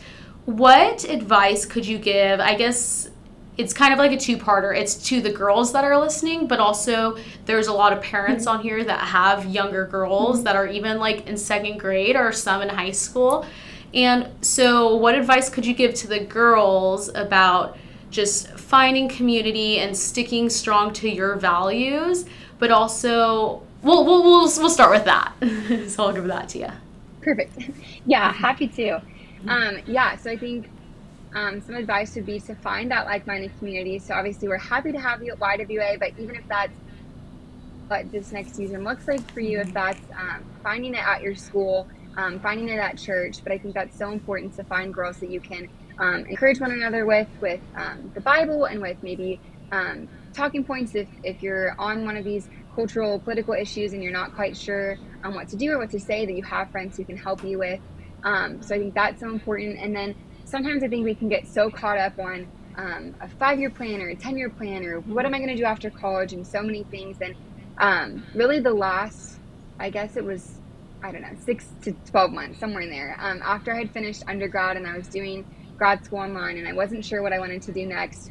what 0.48 1.04
advice 1.04 1.66
could 1.66 1.86
you 1.86 1.98
give? 1.98 2.40
I 2.40 2.56
guess 2.56 3.10
it's 3.58 3.74
kind 3.74 3.92
of 3.92 4.00
like 4.00 4.14
a 4.14 4.18
two-parter. 4.18 4.74
It's 4.74 4.96
to 5.10 5.20
the 5.20 5.30
girls 5.30 5.74
that 5.74 5.84
are 5.84 6.00
listening, 6.00 6.48
but 6.48 6.62
also 6.62 7.18
there's 7.46 7.68
a 7.68 7.74
lot 7.74 7.92
of 7.92 8.02
parents 8.02 8.46
mm-hmm. 8.46 8.60
on 8.60 8.64
here 8.64 8.82
that 8.82 9.02
have 9.02 9.46
younger 9.46 9.86
girls 9.86 10.38
mm-hmm. 10.38 10.46
that 10.46 10.56
are 10.56 10.66
even 10.66 11.00
like 11.00 11.28
in 11.28 11.36
second 11.36 11.80
grade 11.80 12.16
or 12.16 12.32
some 12.32 12.62
in 12.62 12.70
high 12.70 12.92
school. 12.92 13.46
And 13.94 14.30
so, 14.40 14.96
what 14.96 15.16
advice 15.16 15.50
could 15.50 15.66
you 15.66 15.74
give 15.74 15.94
to 15.96 16.08
the 16.08 16.22
girls 16.22 17.10
about 17.10 17.78
just 18.10 18.48
finding 18.52 19.10
community 19.10 19.80
and 19.80 19.96
sticking 19.98 20.50
strong 20.50 20.94
to 20.94 21.10
your 21.10 21.36
values, 21.36 22.26
but 22.58 22.72
also, 22.72 23.64
well, 23.82 24.06
we'll, 24.06 24.24
we'll, 24.24 24.44
we'll 24.44 24.70
start 24.70 24.92
with 24.92 25.06
that. 25.06 25.34
so, 25.90 26.06
I'll 26.06 26.14
give 26.14 26.26
that 26.28 26.48
to 26.50 26.60
you. 26.60 26.70
Perfect. 27.22 27.70
Yeah, 28.06 28.32
happy 28.32 28.70
to. 28.70 29.02
Um, 29.48 29.80
yeah, 29.86 30.16
so 30.16 30.32
I 30.32 30.38
think 30.38 30.72
um, 31.36 31.62
some 31.62 31.76
advice 31.76 32.16
would 32.16 32.26
be 32.26 32.40
to 32.42 32.56
find 32.56 32.92
that 32.92 33.06
like-minded 33.06 33.58
community. 33.58 34.00
So 34.00 34.16
obviously, 34.16 34.48
we're 34.48 34.60
happy 34.60 34.92
to 34.94 35.00
have 35.00 35.22
you 35.24 35.34
at 35.34 35.40
YWA, 35.40 36.00
but 36.00 36.12
even 36.18 36.36
if 36.36 36.46
that's 36.50 36.78
what 37.88 38.12
this 38.12 38.32
next 38.32 38.56
season 38.56 38.84
looks 38.84 39.08
like 39.08 39.26
for 39.34 39.42
you, 39.42 39.62
if 39.62 39.70
that's 39.74 40.06
um, 40.20 40.46
finding 40.64 40.96
it 40.96 41.08
at 41.08 41.22
your 41.22 41.36
school, 41.36 41.88
um, 42.18 42.40
finding 42.40 42.70
it 42.70 42.80
at 42.80 42.98
church, 42.98 43.38
but 43.44 43.54
I 43.54 43.60
think 43.60 43.76
that's 43.76 43.98
so 43.98 44.12
important 44.12 44.56
to 44.56 44.64
find 44.66 44.94
girls 44.94 45.20
that 45.20 45.30
you 45.30 45.42
can 45.42 45.68
um, 46.00 46.26
encourage 46.30 46.60
one 46.60 46.72
another 46.72 47.06
with, 47.06 47.30
with 47.42 47.62
um, 47.78 48.12
the 48.16 48.22
Bible 48.22 48.66
and 48.66 48.82
with 48.82 48.98
maybe 49.02 49.42
um, 49.72 50.10
talking 50.36 50.66
points 50.66 50.96
if, 50.96 51.10
if 51.24 51.42
you're 51.44 51.76
on 51.80 52.06
one 52.06 52.18
of 52.18 52.24
these 52.26 52.48
cultural, 52.74 53.20
political 53.20 53.54
issues 53.54 53.94
and 53.94 54.04
you're 54.04 54.12
not 54.12 54.34
quite 54.34 54.58
sure 54.58 55.00
on 55.24 55.36
what 55.36 55.50
to 55.50 55.58
do 55.58 55.72
or 55.72 55.80
what 55.80 55.92
to 55.92 56.00
say, 56.00 56.26
that 56.26 56.34
you 56.34 56.44
have 56.44 56.72
friends 56.72 56.98
who 56.98 57.06
can 57.06 57.18
help 57.18 57.40
you 57.44 57.60
with. 57.60 57.82
Um, 58.28 58.62
so 58.62 58.76
I 58.76 58.80
think 58.80 58.94
that's 58.94 59.22
so 59.22 59.30
important. 59.30 59.80
And 59.80 59.96
then 59.96 60.14
sometimes 60.44 60.84
I 60.84 60.90
think 60.90 61.06
we 61.06 61.16
can 61.16 61.30
get 61.30 61.48
so 61.48 61.72
caught 61.72 61.98
up 61.98 62.20
on 62.20 62.46
um, 62.78 63.16
a 63.22 63.30
five 63.30 63.58
year 63.58 63.70
plan 63.70 64.02
or 64.02 64.10
a 64.10 64.16
10 64.18 64.38
year 64.38 64.50
plan 64.50 64.84
or 64.84 65.00
what 65.00 65.26
am 65.26 65.34
I 65.34 65.38
going 65.38 65.50
to 65.50 65.56
do 65.56 65.64
after 65.64 65.90
college 65.90 66.34
and 66.34 66.46
so 66.46 66.62
many 66.62 66.84
things. 66.84 67.18
And 67.22 67.36
um, 67.78 68.26
really, 68.34 68.60
the 68.60 68.74
last, 68.74 69.40
I 69.80 69.90
guess 69.90 70.18
it 70.18 70.26
was, 70.26 70.60
I 71.02 71.12
don't 71.14 71.22
know, 71.22 71.36
six 71.46 71.68
to 71.84 71.94
12 72.12 72.32
months, 72.32 72.60
somewhere 72.60 72.82
in 72.82 72.90
there, 72.90 73.16
um, 73.18 73.42
after 73.46 73.74
I 73.74 73.80
had 73.80 73.92
finished 73.92 74.24
undergrad 74.28 74.76
and 74.76 74.86
I 74.86 74.98
was 74.98 75.08
doing 75.08 75.46
grad 75.78 76.04
school 76.04 76.20
online 76.20 76.58
and 76.58 76.68
I 76.68 76.74
wasn't 76.74 77.06
sure 77.06 77.22
what 77.22 77.32
I 77.32 77.40
wanted 77.40 77.62
to 77.62 77.72
do 77.72 77.86
next. 77.86 78.30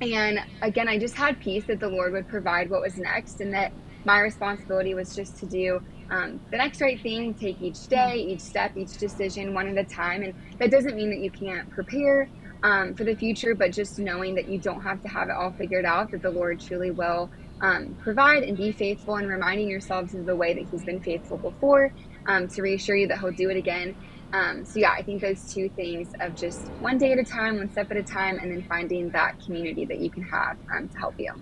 And 0.00 0.40
again, 0.62 0.88
I 0.88 0.98
just 0.98 1.14
had 1.14 1.38
peace 1.38 1.64
that 1.66 1.78
the 1.78 1.88
Lord 1.88 2.12
would 2.12 2.28
provide 2.28 2.70
what 2.70 2.80
was 2.80 2.98
next 2.98 3.40
and 3.40 3.54
that 3.54 3.72
my 4.04 4.18
responsibility 4.18 4.94
was 4.94 5.14
just 5.14 5.36
to 5.38 5.46
do 5.46 5.80
um, 6.10 6.40
the 6.50 6.58
next 6.58 6.80
right 6.80 7.00
thing, 7.02 7.34
take 7.34 7.60
each 7.60 7.88
day, 7.88 8.16
each 8.16 8.42
step, 8.42 8.72
each 8.76 8.98
decision 8.98 9.54
one 9.54 9.68
at 9.68 9.78
a 9.78 9.86
time. 9.86 10.22
And 10.22 10.34
that 10.60 10.70
doesn't 10.70 10.96
mean 10.96 11.10
that 11.10 11.20
you 11.20 11.30
can't 11.30 11.68
prepare 11.70 12.30
um, 12.62 12.94
for 12.94 13.04
the 13.04 13.16
future, 13.16 13.54
but 13.54 13.72
just 13.72 13.98
knowing 13.98 14.34
that 14.36 14.48
you 14.48 14.60
don't 14.60 14.82
have 14.82 15.00
to 15.02 15.08
have 15.08 15.28
it 15.28 15.36
all 15.38 15.52
figured 15.52 15.84
out, 15.84 16.10
that 16.12 16.22
the 16.22 16.30
Lord 16.30 16.60
truly 16.60 16.90
will 16.90 17.30
um, 17.62 17.96
provide 17.98 18.42
and 18.44 18.56
be 18.56 18.72
faithful, 18.72 19.16
and 19.16 19.28
reminding 19.28 19.68
yourselves 19.70 20.14
of 20.14 20.26
the 20.26 20.36
way 20.36 20.54
that 20.54 20.66
He's 20.70 20.84
been 20.84 21.00
faithful 21.00 21.38
before 21.38 21.92
um, 22.28 22.48
to 22.48 22.62
reassure 22.62 22.96
you 22.96 23.08
that 23.08 23.18
He'll 23.20 23.32
do 23.32 23.50
it 23.50 23.56
again. 23.56 23.96
Um, 24.32 24.64
so, 24.64 24.80
yeah, 24.80 24.92
I 24.98 25.02
think 25.02 25.22
those 25.22 25.44
two 25.46 25.70
things 25.76 26.10
of 26.20 26.34
just 26.34 26.70
one 26.78 26.98
day 26.98 27.12
at 27.12 27.18
a 27.18 27.24
time, 27.24 27.56
one 27.56 27.70
step 27.70 27.88
at 27.90 27.96
a 27.96 28.04
time, 28.04 28.38
and 28.40 28.52
then 28.52 28.64
finding 28.68 29.10
that 29.12 29.34
community 29.44 29.86
that 29.86 30.00
you 30.00 30.10
can 30.10 30.24
have 30.24 30.58
um, 30.76 30.88
to 30.88 30.98
help 30.98 31.14
you. 31.18 31.32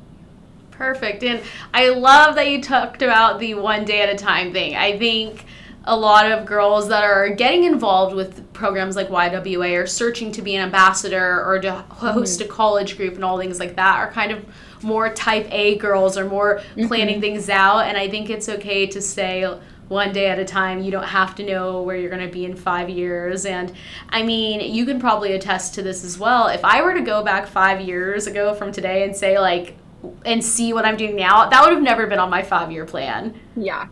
Perfect. 0.76 1.22
And 1.22 1.40
I 1.72 1.88
love 1.88 2.34
that 2.34 2.48
you 2.48 2.60
talked 2.60 3.02
about 3.02 3.40
the 3.40 3.54
one 3.54 3.84
day 3.84 4.02
at 4.02 4.08
a 4.08 4.16
time 4.16 4.52
thing. 4.52 4.76
I 4.76 4.98
think 4.98 5.46
a 5.84 5.96
lot 5.96 6.30
of 6.30 6.44
girls 6.44 6.88
that 6.88 7.04
are 7.04 7.30
getting 7.30 7.64
involved 7.64 8.14
with 8.14 8.52
programs 8.52 8.96
like 8.96 9.08
YWA 9.08 9.82
or 9.82 9.86
searching 9.86 10.32
to 10.32 10.42
be 10.42 10.56
an 10.56 10.62
ambassador 10.62 11.44
or 11.44 11.60
to 11.60 11.72
host 11.72 12.40
mm-hmm. 12.40 12.50
a 12.50 12.52
college 12.52 12.96
group 12.96 13.14
and 13.14 13.24
all 13.24 13.38
things 13.38 13.60
like 13.60 13.76
that 13.76 13.96
are 13.96 14.10
kind 14.10 14.32
of 14.32 14.44
more 14.82 15.12
type 15.14 15.46
A 15.50 15.76
girls 15.76 16.18
or 16.18 16.26
more 16.26 16.58
mm-hmm. 16.58 16.88
planning 16.88 17.20
things 17.20 17.48
out. 17.48 17.86
And 17.86 17.96
I 17.96 18.08
think 18.08 18.28
it's 18.28 18.48
okay 18.48 18.86
to 18.86 19.00
say, 19.00 19.48
one 19.88 20.12
day 20.12 20.26
at 20.26 20.38
a 20.38 20.44
time. 20.44 20.82
You 20.82 20.90
don't 20.90 21.04
have 21.04 21.34
to 21.36 21.46
know 21.46 21.82
where 21.82 21.96
you're 21.96 22.10
going 22.10 22.26
to 22.26 22.32
be 22.32 22.44
in 22.44 22.56
five 22.56 22.88
years. 22.90 23.46
And 23.46 23.72
I 24.08 24.22
mean, 24.22 24.60
you 24.74 24.84
can 24.84 24.98
probably 24.98 25.34
attest 25.34 25.74
to 25.74 25.82
this 25.82 26.04
as 26.04 26.18
well. 26.18 26.48
If 26.48 26.64
I 26.64 26.82
were 26.82 26.94
to 26.94 27.02
go 27.02 27.22
back 27.22 27.46
five 27.46 27.80
years 27.80 28.26
ago 28.26 28.54
from 28.54 28.72
today 28.72 29.04
and 29.04 29.14
say, 29.14 29.38
like, 29.38 29.76
and 30.24 30.44
see 30.44 30.72
what 30.72 30.84
I'm 30.84 30.96
doing 30.96 31.16
now, 31.16 31.48
that 31.48 31.62
would 31.62 31.72
have 31.72 31.82
never 31.82 32.06
been 32.06 32.18
on 32.18 32.30
my 32.30 32.42
five 32.42 32.70
year 32.70 32.84
plan. 32.84 33.38
Yeah. 33.56 33.88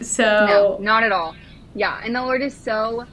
So 0.00 0.46
no, 0.46 0.78
not 0.80 1.02
at 1.02 1.12
all. 1.12 1.34
Yeah, 1.74 2.00
and 2.02 2.14
the 2.14 2.22
Lord 2.22 2.42
is 2.42 2.54
so 2.54 3.06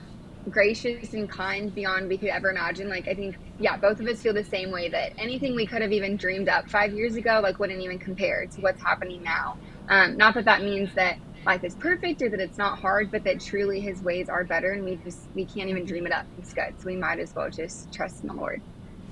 gracious 0.49 1.13
and 1.13 1.29
kind 1.29 1.73
beyond 1.73 2.09
we 2.09 2.17
could 2.17 2.29
ever 2.29 2.49
imagine. 2.49 2.89
Like 2.89 3.07
I 3.07 3.13
think, 3.13 3.35
yeah, 3.59 3.77
both 3.77 3.99
of 3.99 4.07
us 4.07 4.21
feel 4.21 4.33
the 4.33 4.43
same 4.43 4.71
way 4.71 4.89
that 4.89 5.13
anything 5.17 5.55
we 5.55 5.65
could 5.65 5.81
have 5.81 5.91
even 5.91 6.17
dreamed 6.17 6.49
up 6.49 6.69
five 6.69 6.93
years 6.93 7.15
ago, 7.15 7.39
like 7.41 7.59
wouldn't 7.59 7.81
even 7.81 7.99
compare 7.99 8.45
to 8.45 8.61
what's 8.61 8.81
happening 8.81 9.23
now. 9.23 9.57
Um, 9.89 10.17
not 10.17 10.33
that 10.35 10.45
that 10.45 10.61
means 10.61 10.93
that 10.95 11.17
life 11.45 11.63
is 11.63 11.75
perfect 11.75 12.21
or 12.21 12.29
that 12.29 12.39
it's 12.39 12.57
not 12.57 12.79
hard, 12.79 13.11
but 13.11 13.23
that 13.23 13.39
truly 13.39 13.79
His 13.79 14.01
ways 14.01 14.29
are 14.29 14.43
better, 14.43 14.71
and 14.71 14.83
we 14.83 14.95
just 14.97 15.27
we 15.35 15.45
can't 15.45 15.69
even 15.69 15.85
dream 15.85 16.05
it 16.05 16.11
up. 16.11 16.25
It's 16.37 16.53
good, 16.53 16.73
so 16.77 16.85
we 16.85 16.95
might 16.95 17.19
as 17.19 17.35
well 17.35 17.49
just 17.49 17.91
trust 17.91 18.21
in 18.21 18.27
the 18.27 18.33
Lord. 18.33 18.61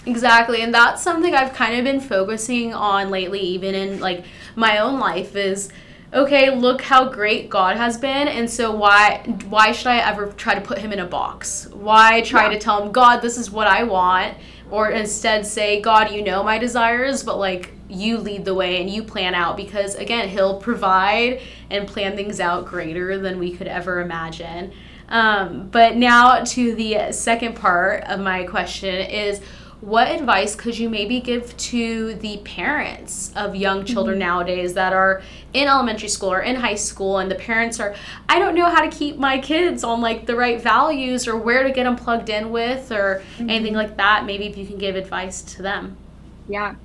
Exactly. 0.06 0.62
And 0.62 0.74
that's 0.74 1.02
something 1.02 1.36
I've 1.36 1.54
kind 1.54 1.78
of 1.78 1.84
been 1.84 2.00
focusing 2.00 2.74
on 2.74 3.10
lately, 3.10 3.40
even 3.40 3.76
in 3.76 4.00
like 4.00 4.26
my 4.56 4.80
own 4.80 5.00
life, 5.00 5.36
is 5.36 5.70
okay, 6.14 6.54
look 6.54 6.82
how 6.82 7.08
great 7.10 7.50
God 7.50 7.78
has 7.78 7.98
been, 7.98 8.28
and 8.28 8.50
so 8.50 8.72
why 8.76 9.24
why 9.48 9.72
should 9.72 9.88
I 9.88 9.98
ever 9.98 10.28
try 10.34 10.56
to 10.56 10.62
put 10.62 10.80
him 10.80 10.92
in 10.92 11.00
a 11.00 11.06
box? 11.06 11.68
Why 11.72 12.22
try 12.22 12.46
yeah. 12.46 12.54
to 12.54 12.60
tell 12.60 12.84
him, 12.84 12.92
God, 12.92 13.22
this 13.22 13.38
is 13.38 13.52
what 13.52 13.68
I 13.68 13.84
want? 13.84 14.38
Or 14.70 14.90
instead 14.90 15.46
say, 15.46 15.82
God, 15.82 16.12
you 16.12 16.24
know 16.24 16.44
my 16.44 16.58
desires, 16.58 17.24
but 17.24 17.38
like 17.38 17.72
you 17.90 18.18
lead 18.18 18.46
the 18.46 18.54
way 18.54 18.80
and 18.80 18.90
you 18.90 19.04
plan 19.04 19.36
out 19.36 19.58
because 19.58 19.96
again, 19.96 20.30
he'll 20.30 20.60
provide 20.60 21.42
and 21.70 21.88
plan 21.88 22.16
things 22.16 22.40
out 22.40 22.66
greater 22.66 23.18
than 23.18 23.38
we 23.38 23.52
could 23.52 23.68
ever 23.68 24.00
imagine. 24.00 24.72
Um, 25.10 25.68
but 25.70 25.98
now 25.98 26.42
to 26.44 26.74
the 26.74 27.12
second 27.12 27.56
part 27.56 28.06
of 28.06 28.22
my 28.22 28.46
question 28.46 28.96
is 28.96 29.42
what 29.82 30.08
advice 30.08 30.54
could 30.54 30.78
you 30.78 30.88
maybe 30.90 31.20
give 31.20 31.58
to 31.58 32.14
the 32.16 32.38
parents 32.40 33.34
of 33.36 33.56
young 33.56 33.84
children 33.84 34.20
mm-hmm. 34.20 34.28
nowadays 34.28 34.76
that 34.76 34.94
are 34.94 35.24
in 35.54 35.68
elementary 35.68 36.08
school 36.08 36.32
or 36.32 36.42
in 36.42 36.56
high 36.56 36.76
school 36.76 37.18
and 37.18 37.32
the 37.32 37.36
parents 37.36 37.80
are 37.80 37.96
i 38.30 38.38
don't 38.38 38.54
know 38.54 38.70
how 38.70 38.82
to 38.88 38.96
keep 38.96 39.18
my 39.18 39.40
kids 39.40 39.84
on 39.84 40.00
like 40.00 40.28
the 40.28 40.36
right 40.36 40.62
values 40.62 41.28
or 41.28 41.36
where 41.36 41.64
to 41.64 41.72
get 41.72 41.84
them 41.84 41.96
plugged 41.96 42.30
in 42.30 42.52
with 42.52 42.92
or 42.92 43.24
mm-hmm. 43.38 43.50
anything 43.50 43.74
like 43.74 43.98
that 43.98 44.24
maybe 44.24 44.46
if 44.46 44.56
you 44.56 44.66
can 44.66 44.78
give 44.78 44.96
advice 44.96 45.42
to 45.42 45.64
them 45.64 45.98
yeah 46.48 46.76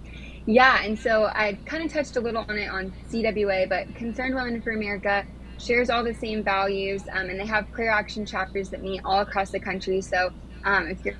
yeah 0.47 0.83
and 0.83 0.99
so 0.99 1.27
i 1.27 1.57
kind 1.67 1.85
of 1.85 1.93
touched 1.93 2.17
a 2.17 2.21
little 2.21 2.47
on 2.49 2.57
it 2.57 2.71
on 2.71 2.91
cwa 3.11 3.69
but 3.69 3.95
concerned 3.95 4.35
women 4.35 4.61
for 4.63 4.73
america 4.73 5.25
shares 5.59 5.91
all 5.91 6.03
the 6.03 6.15
same 6.15 6.43
values 6.43 7.03
um, 7.13 7.29
and 7.29 7.39
they 7.39 7.47
have 7.47 7.71
prayer 7.73 7.91
action 7.91 8.25
chapters 8.25 8.71
that 8.71 8.83
meet 8.83 9.01
all 9.05 9.21
across 9.21 9.51
the 9.51 9.61
country 9.61 10.01
so 10.01 10.31
um, 10.65 10.89
if 10.89 11.05
you're 11.05 11.15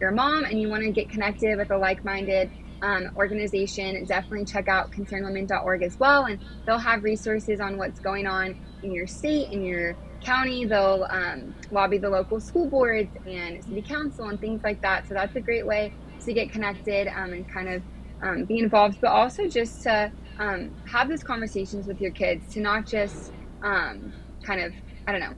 you're 0.00 0.10
a 0.10 0.14
mom 0.14 0.44
and 0.44 0.60
you 0.60 0.68
want 0.68 0.82
to 0.82 0.92
get 0.92 1.10
connected 1.10 1.56
with 1.56 1.70
a 1.70 1.78
like-minded 1.78 2.50
um, 2.82 3.10
organization, 3.16 4.04
definitely 4.06 4.46
check 4.46 4.68
out 4.68 4.92
concernedwomen.org 4.92 5.82
as 5.82 5.96
well. 5.98 6.26
And 6.26 6.38
they'll 6.66 6.78
have 6.78 7.02
resources 7.02 7.60
on 7.60 7.76
what's 7.76 8.00
going 8.00 8.26
on 8.26 8.56
in 8.82 8.92
your 8.92 9.06
state, 9.06 9.48
in 9.50 9.62
your 9.62 9.96
county. 10.24 10.64
They'll 10.64 11.06
um, 11.10 11.54
lobby 11.70 11.98
the 11.98 12.10
local 12.10 12.40
school 12.40 12.70
boards 12.70 13.10
and 13.24 13.62
city 13.64 13.82
council 13.82 14.28
and 14.28 14.40
things 14.40 14.60
like 14.64 14.80
that. 14.82 15.08
So 15.08 15.14
that's 15.14 15.34
a 15.36 15.40
great 15.40 15.66
way 15.66 15.92
to 16.24 16.32
get 16.32 16.52
connected 16.52 17.08
um, 17.16 17.32
and 17.32 17.46
kind 17.48 17.68
of 17.68 17.82
um, 18.22 18.44
be 18.44 18.58
involved, 18.58 18.98
but 19.00 19.10
also 19.10 19.48
just 19.48 19.82
to 19.84 20.12
um, 20.38 20.76
have 20.86 21.08
those 21.08 21.22
conversations 21.22 21.86
with 21.86 22.00
your 22.00 22.12
kids, 22.12 22.48
to 22.52 22.60
not 22.60 22.86
just 22.86 23.32
um, 23.62 24.14
kind 24.44 24.60
of, 24.60 24.72
I 25.06 25.12
don't 25.12 25.20
know, 25.20 25.34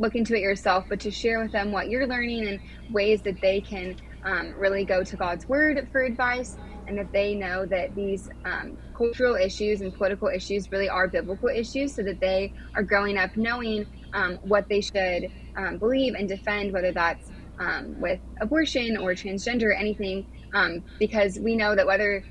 look 0.00 0.14
into 0.16 0.34
it 0.34 0.40
yourself, 0.40 0.86
but 0.88 1.00
to 1.00 1.10
share 1.10 1.40
with 1.42 1.52
them 1.52 1.70
what 1.70 1.88
you're 1.88 2.06
learning 2.06 2.48
and 2.48 2.60
ways 2.88 3.22
that 3.22 3.36
they 3.42 3.60
can 3.60 3.94
um, 4.24 4.52
really 4.58 4.84
go 4.84 5.04
to 5.04 5.16
God's 5.16 5.46
Word 5.48 5.88
for 5.92 6.02
advice 6.02 6.56
and 6.88 6.98
that 6.98 7.10
they 7.12 7.34
know 7.34 7.66
that 7.66 7.94
these 7.94 8.28
um, 8.44 8.76
cultural 8.96 9.36
issues 9.36 9.80
and 9.80 9.94
political 9.94 10.28
issues 10.28 10.66
really 10.72 10.88
are 10.88 11.08
biblical 11.08 11.48
issues 11.48 11.94
so 11.94 12.02
that 12.02 12.18
they 12.20 12.52
are 12.74 12.82
growing 12.82 13.18
up 13.18 13.30
knowing 13.36 13.86
um, 14.14 14.38
what 14.42 14.66
they 14.68 14.80
should 14.80 15.28
um, 15.56 15.78
believe 15.78 16.14
and 16.14 16.28
defend, 16.28 16.72
whether 16.72 16.92
that's 16.92 17.30
um, 17.60 17.94
with 18.00 18.20
abortion 18.40 18.96
or 18.96 19.12
transgender 19.12 19.64
or 19.66 19.74
anything, 19.74 20.24
um, 20.54 20.82
because 20.98 21.38
we 21.42 21.56
know 21.56 21.76
that 21.76 21.86
whether 21.86 22.24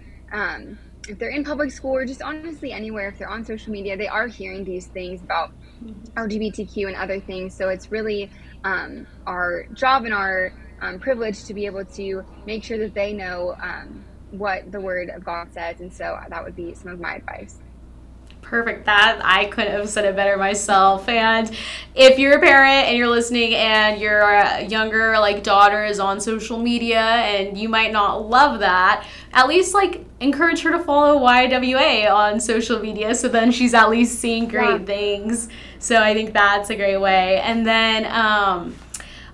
if 1.08 1.18
they're 1.18 1.30
in 1.30 1.44
public 1.44 1.72
school 1.72 1.96
or 1.96 2.06
just 2.06 2.22
honestly 2.22 2.72
anywhere, 2.72 3.10
if 3.10 3.18
they're 3.18 3.30
on 3.30 3.46
social 3.46 3.72
media, 3.72 3.98
they 3.98 4.08
are 4.08 4.28
hearing 4.28 4.64
these 4.64 4.88
things 4.88 5.24
about 5.24 5.50
LGBTQ 6.16 6.88
and 6.88 6.96
other 6.96 7.20
things. 7.20 7.54
So 7.54 7.70
it's 7.70 7.92
really 7.92 8.30
um, 8.64 9.08
our 9.26 9.66
job 9.74 10.06
and 10.06 10.14
our 10.14 10.54
um, 10.82 11.00
privilege 11.00 11.46
to 11.46 11.54
be 11.54 11.66
able 11.66 11.86
to 11.86 12.24
make 12.46 12.64
sure 12.64 12.78
that 12.78 12.94
they 12.94 13.14
know 13.14 13.56
um, 13.62 14.04
what 14.32 14.72
the 14.72 14.80
Word 14.80 15.10
of 15.10 15.24
God 15.24 15.54
says. 15.54 15.80
And 15.82 15.92
so 15.92 16.20
that 16.30 16.44
would 16.44 16.56
be 16.56 16.74
some 16.74 16.92
of 16.92 17.00
my 17.00 17.16
advice. 17.16 17.58
Perfect. 18.42 18.86
That 18.86 19.22
I 19.24 19.46
couldn't 19.46 19.74
have 19.74 19.90
said 19.90 20.06
it 20.06 20.16
better 20.16 20.38
myself. 20.38 21.08
And 21.08 21.52
if 21.94 22.18
you're 22.18 22.38
a 22.38 22.42
parent 22.42 22.88
and 22.88 22.98
you're 22.98 23.10
listening 23.10 23.54
and 23.54 24.02
your 24.02 24.24
uh, 24.24 24.60
younger 24.60 25.20
like 25.20 25.44
daughter 25.44 25.84
is 25.86 26.00
on 26.00 26.20
social 26.20 26.58
media 26.58 27.00
and 27.00 27.58
you 27.58 27.70
might 27.70 27.92
not 27.92 28.28
love 28.28 28.60
that, 28.62 29.06
at 29.34 29.48
least 29.48 29.74
like 29.74 30.06
encourage 30.20 30.62
her 30.62 30.72
to 30.72 30.80
follow 30.80 31.20
YWA 31.20 32.12
on 32.12 32.40
social 32.40 32.80
media 32.80 33.16
so 33.16 33.28
then 33.28 33.52
she's 33.52 33.74
at 33.74 33.90
least 33.90 34.20
seeing 34.20 34.48
great 34.48 34.82
yeah. 34.82 34.86
things. 34.86 35.50
So 35.80 36.02
I 36.02 36.14
think 36.14 36.34
that's 36.34 36.70
a 36.70 36.76
great 36.76 36.98
way. 36.98 37.40
And 37.40 37.66
then 37.66 38.06
um 38.06 38.76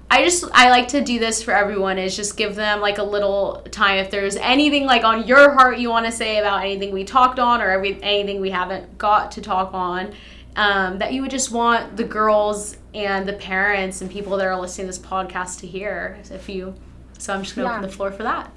I 0.10 0.24
just 0.24 0.46
I 0.54 0.70
like 0.70 0.90
to 0.90 1.02
do 1.02 1.18
this 1.18 1.42
for 1.42 1.52
everyone 1.52 1.98
is 1.98 2.16
just 2.16 2.38
give 2.38 2.56
them 2.56 2.80
like 2.80 3.00
a 3.00 3.04
little 3.04 3.66
time 3.72 3.98
if 3.98 4.12
there's 4.12 4.36
anything 4.36 4.86
like 4.86 5.04
on 5.04 5.28
your 5.28 5.52
heart 5.52 5.80
you 5.80 5.90
want 5.90 6.06
to 6.06 6.12
say 6.12 6.38
about 6.38 6.64
anything 6.64 6.94
we 6.94 7.04
talked 7.04 7.40
on 7.40 7.62
or 7.62 7.72
every, 7.72 8.02
anything 8.04 8.40
we 8.40 8.52
haven't 8.52 8.98
got 8.98 9.32
to 9.32 9.42
talk 9.42 9.74
on 9.74 10.14
um, 10.56 11.00
that 11.00 11.12
you 11.12 11.22
would 11.22 11.32
just 11.32 11.52
want 11.52 11.98
the 11.98 12.04
girls 12.04 12.78
and 12.94 13.28
the 13.28 13.34
parents 13.34 14.02
and 14.02 14.10
people 14.10 14.38
that 14.38 14.46
are 14.46 14.60
listening 14.60 14.88
to 14.88 14.96
this 14.96 15.06
podcast 15.06 15.60
to 15.62 15.68
hear 15.68 16.20
if 16.30 16.48
you 16.48 16.76
so 17.18 17.34
I'm 17.34 17.44
just 17.44 17.56
gonna 17.56 17.68
yeah. 17.68 17.78
open 17.78 17.90
the 17.90 17.96
floor 17.96 18.12
for 18.12 18.24
that. 18.24 18.52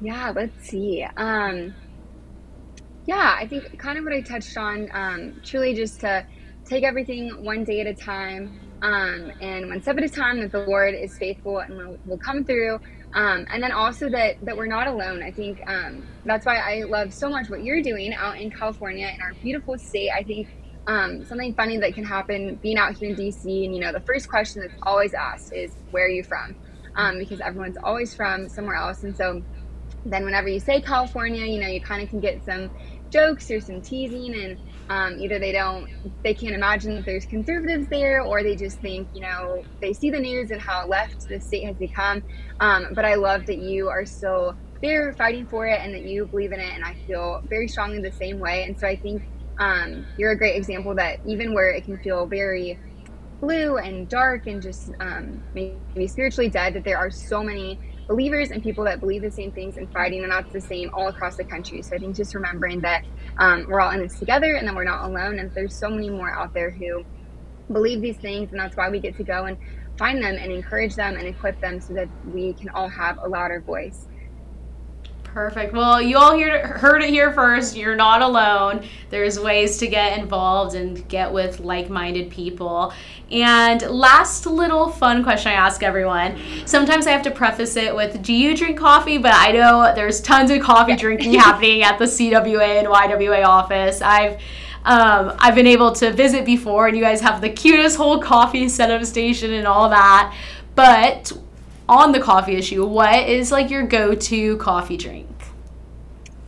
Yeah, 0.00 0.32
let's 0.34 0.68
see. 0.68 1.06
Um, 1.16 1.74
yeah, 3.06 3.36
I 3.38 3.46
think 3.46 3.78
kind 3.78 3.98
of 3.98 4.04
what 4.04 4.12
I 4.12 4.20
touched 4.20 4.56
on, 4.56 4.88
um, 4.92 5.40
truly 5.44 5.74
just 5.74 6.00
to 6.00 6.26
take 6.64 6.84
everything 6.84 7.30
one 7.44 7.64
day 7.64 7.80
at 7.80 7.86
a 7.86 7.94
time 7.94 8.52
um, 8.82 9.32
and 9.40 9.68
one 9.68 9.80
step 9.80 9.96
at 9.98 10.04
a 10.04 10.10
time 10.10 10.40
that 10.40 10.52
the 10.52 10.60
Lord 10.60 10.94
is 10.94 11.16
faithful 11.18 11.58
and 11.58 11.76
will, 11.76 11.98
will 12.04 12.18
come 12.18 12.44
through. 12.44 12.78
Um, 13.14 13.46
and 13.50 13.62
then 13.62 13.72
also 13.72 14.10
that 14.10 14.36
that 14.42 14.56
we're 14.56 14.66
not 14.66 14.86
alone. 14.86 15.22
I 15.22 15.32
think 15.32 15.60
um, 15.66 16.06
that's 16.24 16.44
why 16.44 16.58
I 16.58 16.84
love 16.84 17.14
so 17.14 17.30
much 17.30 17.48
what 17.48 17.62
you're 17.62 17.82
doing 17.82 18.12
out 18.14 18.38
in 18.38 18.50
California 18.50 19.08
in 19.12 19.20
our 19.22 19.34
beautiful 19.42 19.78
state. 19.78 20.10
I 20.14 20.22
think 20.22 20.48
um, 20.86 21.24
something 21.24 21.54
funny 21.54 21.78
that 21.78 21.94
can 21.94 22.04
happen 22.04 22.58
being 22.62 22.76
out 22.78 22.96
here 22.96 23.10
in 23.10 23.16
DC, 23.16 23.64
and 23.64 23.74
you 23.74 23.80
know, 23.80 23.92
the 23.92 24.02
first 24.06 24.28
question 24.28 24.60
that's 24.60 24.74
always 24.82 25.14
asked 25.14 25.52
is, 25.54 25.74
"Where 25.90 26.04
are 26.04 26.10
you 26.10 26.22
from?" 26.22 26.54
Um, 26.96 27.18
because 27.18 27.40
everyone's 27.40 27.78
always 27.82 28.14
from 28.14 28.48
somewhere 28.50 28.76
else, 28.76 29.02
and 29.04 29.16
so 29.16 29.42
then 30.04 30.24
whenever 30.24 30.48
you 30.48 30.60
say 30.60 30.80
California, 30.80 31.44
you 31.44 31.60
know, 31.60 31.68
you 31.68 31.80
kind 31.80 32.02
of 32.02 32.08
can 32.08 32.20
get 32.20 32.44
some 32.44 32.70
jokes 33.12 33.50
or 33.50 33.60
some 33.60 33.80
teasing 33.80 34.34
and 34.34 34.58
um, 34.90 35.18
either 35.18 35.38
they 35.38 35.52
don't 35.52 35.86
they 36.24 36.34
can't 36.34 36.54
imagine 36.54 36.94
that 36.94 37.04
there's 37.04 37.26
conservatives 37.26 37.86
there 37.90 38.22
or 38.22 38.42
they 38.42 38.56
just 38.56 38.80
think 38.80 39.08
you 39.12 39.22
know 39.22 39.62
they 39.82 39.92
see 39.92 40.10
the 40.10 40.18
news 40.18 40.50
and 40.50 40.60
how 40.60 40.86
left 40.86 41.26
the 41.28 41.40
state 41.40 41.64
has 41.64 41.76
become. 41.76 42.22
Um, 42.60 42.88
but 42.94 43.04
i 43.04 43.14
love 43.14 43.46
that 43.46 43.58
you 43.58 43.88
are 43.88 44.04
still 44.06 44.54
there 44.82 45.12
fighting 45.14 45.46
for 45.46 45.66
it 45.66 45.80
and 45.82 45.92
that 45.94 46.02
you 46.02 46.26
believe 46.26 46.52
in 46.52 46.60
it 46.60 46.72
and 46.74 46.84
i 46.84 46.94
feel 47.06 47.40
very 47.48 47.68
strongly 47.68 48.00
the 48.00 48.12
same 48.12 48.38
way. 48.38 48.64
And 48.64 48.78
so 48.78 48.86
i 48.86 48.96
think 48.96 49.22
um, 49.60 50.06
you're 50.16 50.30
a 50.30 50.38
great 50.38 50.56
example 50.56 50.94
that 50.94 51.18
even 51.26 51.52
where 51.52 51.70
it 51.70 51.84
can 51.84 51.98
feel 51.98 52.26
very 52.26 52.78
blue 53.40 53.76
and 53.76 54.08
dark 54.08 54.46
and 54.46 54.62
just 54.62 54.90
um, 55.00 55.42
maybe 55.52 56.06
spiritually 56.06 56.48
dead 56.48 56.74
that 56.74 56.84
there 56.84 56.98
are 56.98 57.10
so 57.10 57.42
many 57.42 57.78
believers 58.08 58.50
and 58.50 58.62
people 58.62 58.84
that 58.84 59.00
believe 59.00 59.22
the 59.22 59.30
same 59.30 59.52
things 59.52 59.76
and 59.76 59.92
fighting 59.92 60.22
and 60.22 60.32
that's 60.32 60.52
the 60.52 60.60
same 60.60 60.90
all 60.94 61.08
across 61.08 61.36
the 61.36 61.44
country. 61.44 61.82
So 61.82 61.94
I 61.94 61.98
think 61.98 62.16
just 62.16 62.34
remembering 62.34 62.80
that 62.80 63.04
um, 63.38 63.66
we're 63.68 63.80
all 63.80 63.90
in 63.90 64.00
this 64.00 64.18
together 64.18 64.54
and 64.56 64.66
that 64.66 64.74
we're 64.74 64.84
not 64.84 65.08
alone. 65.08 65.38
And 65.38 65.52
there's 65.54 65.74
so 65.74 65.90
many 65.90 66.08
more 66.08 66.30
out 66.30 66.54
there 66.54 66.70
who 66.70 67.04
believe 67.70 68.00
these 68.00 68.16
things, 68.16 68.50
and 68.50 68.58
that's 68.58 68.76
why 68.76 68.88
we 68.88 68.98
get 68.98 69.16
to 69.18 69.24
go 69.24 69.44
and 69.44 69.58
find 69.98 70.22
them 70.22 70.36
and 70.36 70.50
encourage 70.50 70.94
them 70.94 71.16
and 71.16 71.26
equip 71.26 71.60
them 71.60 71.80
so 71.80 71.92
that 71.92 72.08
we 72.24 72.54
can 72.54 72.70
all 72.70 72.88
have 72.88 73.18
a 73.18 73.28
louder 73.28 73.60
voice. 73.60 74.06
Perfect. 75.34 75.72
Well, 75.72 76.00
you 76.00 76.16
all 76.16 76.38
heard, 76.38 76.64
heard 76.64 77.02
it 77.02 77.10
here 77.10 77.32
first. 77.32 77.76
You're 77.76 77.94
not 77.94 78.22
alone. 78.22 78.84
There's 79.10 79.38
ways 79.38 79.76
to 79.78 79.86
get 79.86 80.18
involved 80.18 80.74
and 80.74 81.06
get 81.08 81.32
with 81.32 81.60
like 81.60 81.90
minded 81.90 82.30
people. 82.30 82.92
And 83.30 83.82
last 83.82 84.46
little 84.46 84.88
fun 84.88 85.22
question 85.22 85.52
I 85.52 85.54
ask 85.54 85.82
everyone. 85.82 86.38
Sometimes 86.66 87.06
I 87.06 87.10
have 87.10 87.22
to 87.22 87.30
preface 87.30 87.76
it 87.76 87.94
with 87.94 88.22
Do 88.22 88.32
you 88.32 88.56
drink 88.56 88.78
coffee? 88.78 89.18
But 89.18 89.34
I 89.34 89.52
know 89.52 89.92
there's 89.94 90.20
tons 90.20 90.50
of 90.50 90.62
coffee 90.62 90.96
drinking 90.96 91.34
happening 91.34 91.82
at 91.82 91.98
the 91.98 92.06
CWA 92.06 92.78
and 92.78 92.88
YWA 92.88 93.44
office. 93.44 94.00
I've 94.00 94.40
um, 94.84 95.34
I've 95.38 95.54
been 95.54 95.66
able 95.66 95.92
to 95.96 96.12
visit 96.12 96.46
before, 96.46 96.86
and 96.86 96.96
you 96.96 97.02
guys 97.02 97.20
have 97.20 97.42
the 97.42 97.50
cutest 97.50 97.96
whole 97.96 98.20
coffee 98.20 98.68
setup 98.68 99.04
station 99.04 99.52
and 99.52 99.66
all 99.66 99.90
that. 99.90 100.34
But 100.74 101.32
on 101.88 102.12
the 102.12 102.20
coffee 102.20 102.56
issue, 102.56 102.84
what 102.86 103.28
is 103.28 103.50
like 103.50 103.70
your 103.70 103.82
go-to 103.82 104.56
coffee 104.58 104.96
drink? 104.96 105.28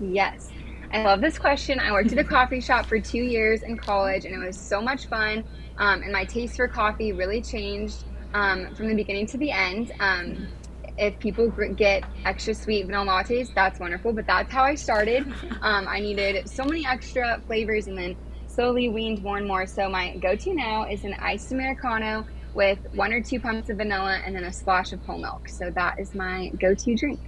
Yes. 0.01 0.51
I 0.93 1.05
love 1.05 1.21
this 1.21 1.39
question. 1.39 1.79
I 1.79 1.93
worked 1.93 2.13
at 2.13 2.19
a 2.19 2.25
coffee 2.25 2.61
shop 2.69 2.87
for 2.87 2.99
two 2.99 3.23
years 3.23 3.63
in 3.63 3.77
college, 3.77 4.25
and 4.25 4.35
it 4.35 4.45
was 4.45 4.59
so 4.59 4.81
much 4.81 5.07
fun. 5.07 5.45
Um, 5.79 6.03
and 6.03 6.13
my 6.13 6.25
taste 6.25 6.57
for 6.57 6.69
coffee 6.69 7.13
really 7.13 7.41
changed 7.41 8.05
um, 8.35 8.75
from 8.75 8.89
the 8.89 8.95
beginning 8.95 9.27
to 9.29 9.39
the 9.39 9.51
end. 9.51 9.93
Um, 10.01 10.49
if 10.99 11.19
people 11.19 11.49
get 11.77 12.05
extra 12.27 12.53
sweet 12.53 12.87
vanilla 12.87 13.07
lattes, 13.07 13.55
that's 13.55 13.79
wonderful. 13.79 14.13
But 14.13 14.27
that's 14.27 14.53
how 14.53 14.65
I 14.65 14.75
started. 14.75 15.27
Um, 15.63 15.89
I 15.89 16.01
needed 16.01 16.49
so 16.49 16.65
many 16.65 16.87
extra 16.87 17.41
flavors, 17.47 17.87
and 17.87 17.97
then 17.97 18.17
slowly 18.47 18.89
weaned 18.89 19.23
more 19.23 19.39
and 19.39 19.47
more. 19.47 19.67
So 19.67 19.89
my 19.89 20.17
go-to 20.17 20.53
now 20.53 20.85
is 20.85 21.05
an 21.05 21.15
iced 21.15 21.53
americano 21.53 22.27
with 22.55 22.79
one 22.95 23.13
or 23.13 23.23
two 23.23 23.41
pumps 23.41 23.69
of 23.71 23.79
vanilla 23.79 24.21
and 24.25 24.35
then 24.35 24.45
a 24.45 24.53
splash 24.53 24.93
of 24.93 25.05
whole 25.05 25.19
milk. 25.19 25.49
So 25.49 25.71
that 25.71 25.99
is 25.99 26.15
my 26.15 26.51
go 26.59 26.75
to 26.75 26.97
drink. 26.97 27.21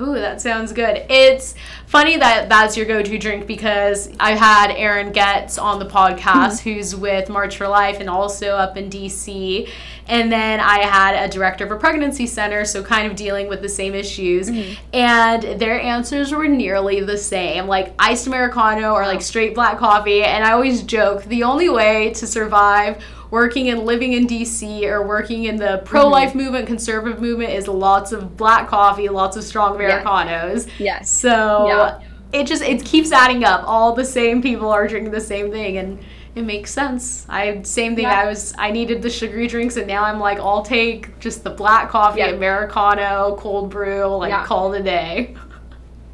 Ooh, 0.00 0.14
that 0.14 0.40
sounds 0.40 0.72
good. 0.72 1.04
It's 1.10 1.54
funny 1.86 2.16
that 2.16 2.48
that's 2.48 2.76
your 2.78 2.86
go 2.86 3.02
to 3.02 3.18
drink 3.18 3.46
because 3.46 4.10
I 4.18 4.32
had 4.32 4.70
Aaron 4.70 5.12
Getz 5.12 5.58
on 5.58 5.78
the 5.78 5.84
podcast, 5.84 6.60
mm-hmm. 6.60 6.70
who's 6.70 6.96
with 6.96 7.28
March 7.28 7.58
for 7.58 7.68
Life 7.68 8.00
and 8.00 8.08
also 8.08 8.56
up 8.56 8.78
in 8.78 8.88
DC. 8.88 9.68
And 10.06 10.32
then 10.32 10.60
I 10.60 10.84
had 10.86 11.14
a 11.14 11.30
director 11.30 11.64
of 11.64 11.70
a 11.70 11.76
pregnancy 11.76 12.26
center, 12.26 12.64
so 12.64 12.82
kind 12.82 13.06
of 13.06 13.16
dealing 13.16 13.48
with 13.48 13.60
the 13.60 13.68
same 13.68 13.94
issues. 13.94 14.48
Mm-hmm. 14.48 14.82
And 14.94 15.60
their 15.60 15.78
answers 15.78 16.32
were 16.32 16.48
nearly 16.48 17.00
the 17.00 17.18
same 17.18 17.66
like 17.66 17.94
iced 17.98 18.26
Americano 18.26 18.94
or 18.94 19.06
like 19.06 19.20
straight 19.20 19.54
black 19.54 19.76
coffee. 19.76 20.24
And 20.24 20.42
I 20.42 20.52
always 20.52 20.82
joke 20.82 21.24
the 21.24 21.42
only 21.42 21.68
way 21.68 22.14
to 22.14 22.26
survive 22.26 23.04
working 23.32 23.70
and 23.70 23.86
living 23.86 24.12
in 24.12 24.26
DC 24.26 24.84
or 24.84 25.04
working 25.04 25.44
in 25.44 25.56
the 25.56 25.80
pro 25.86 26.06
life 26.06 26.28
mm-hmm. 26.28 26.38
movement, 26.38 26.66
conservative 26.66 27.18
movement 27.18 27.50
is 27.50 27.66
lots 27.66 28.12
of 28.12 28.36
black 28.36 28.68
coffee, 28.68 29.08
lots 29.08 29.38
of 29.38 29.42
strong 29.42 29.74
Americanos. 29.74 30.66
Yes. 30.66 30.78
yes. 30.78 31.10
So 31.10 31.66
yeah. 31.66 32.00
it 32.32 32.46
just 32.46 32.62
it 32.62 32.84
keeps 32.84 33.10
adding 33.10 33.42
up. 33.42 33.62
All 33.66 33.94
the 33.94 34.04
same 34.04 34.42
people 34.42 34.70
are 34.70 34.86
drinking 34.86 35.12
the 35.12 35.20
same 35.20 35.50
thing 35.50 35.78
and 35.78 35.98
it 36.34 36.42
makes 36.42 36.70
sense. 36.70 37.26
I 37.26 37.62
same 37.62 37.96
thing. 37.96 38.04
Yeah. 38.04 38.20
I 38.20 38.26
was 38.26 38.54
I 38.58 38.70
needed 38.70 39.00
the 39.00 39.10
sugary 39.10 39.46
drinks, 39.46 39.76
and 39.76 39.86
now 39.86 40.04
I'm 40.04 40.20
like, 40.20 40.38
I'll 40.38 40.62
take 40.62 41.18
just 41.18 41.42
the 41.42 41.50
black 41.50 41.88
coffee, 41.88 42.20
yeah. 42.20 42.30
americano, 42.30 43.36
cold 43.38 43.70
brew, 43.70 44.06
like 44.16 44.30
yeah. 44.30 44.44
call 44.44 44.74
it 44.74 44.80
a 44.80 44.84
day. 44.84 45.36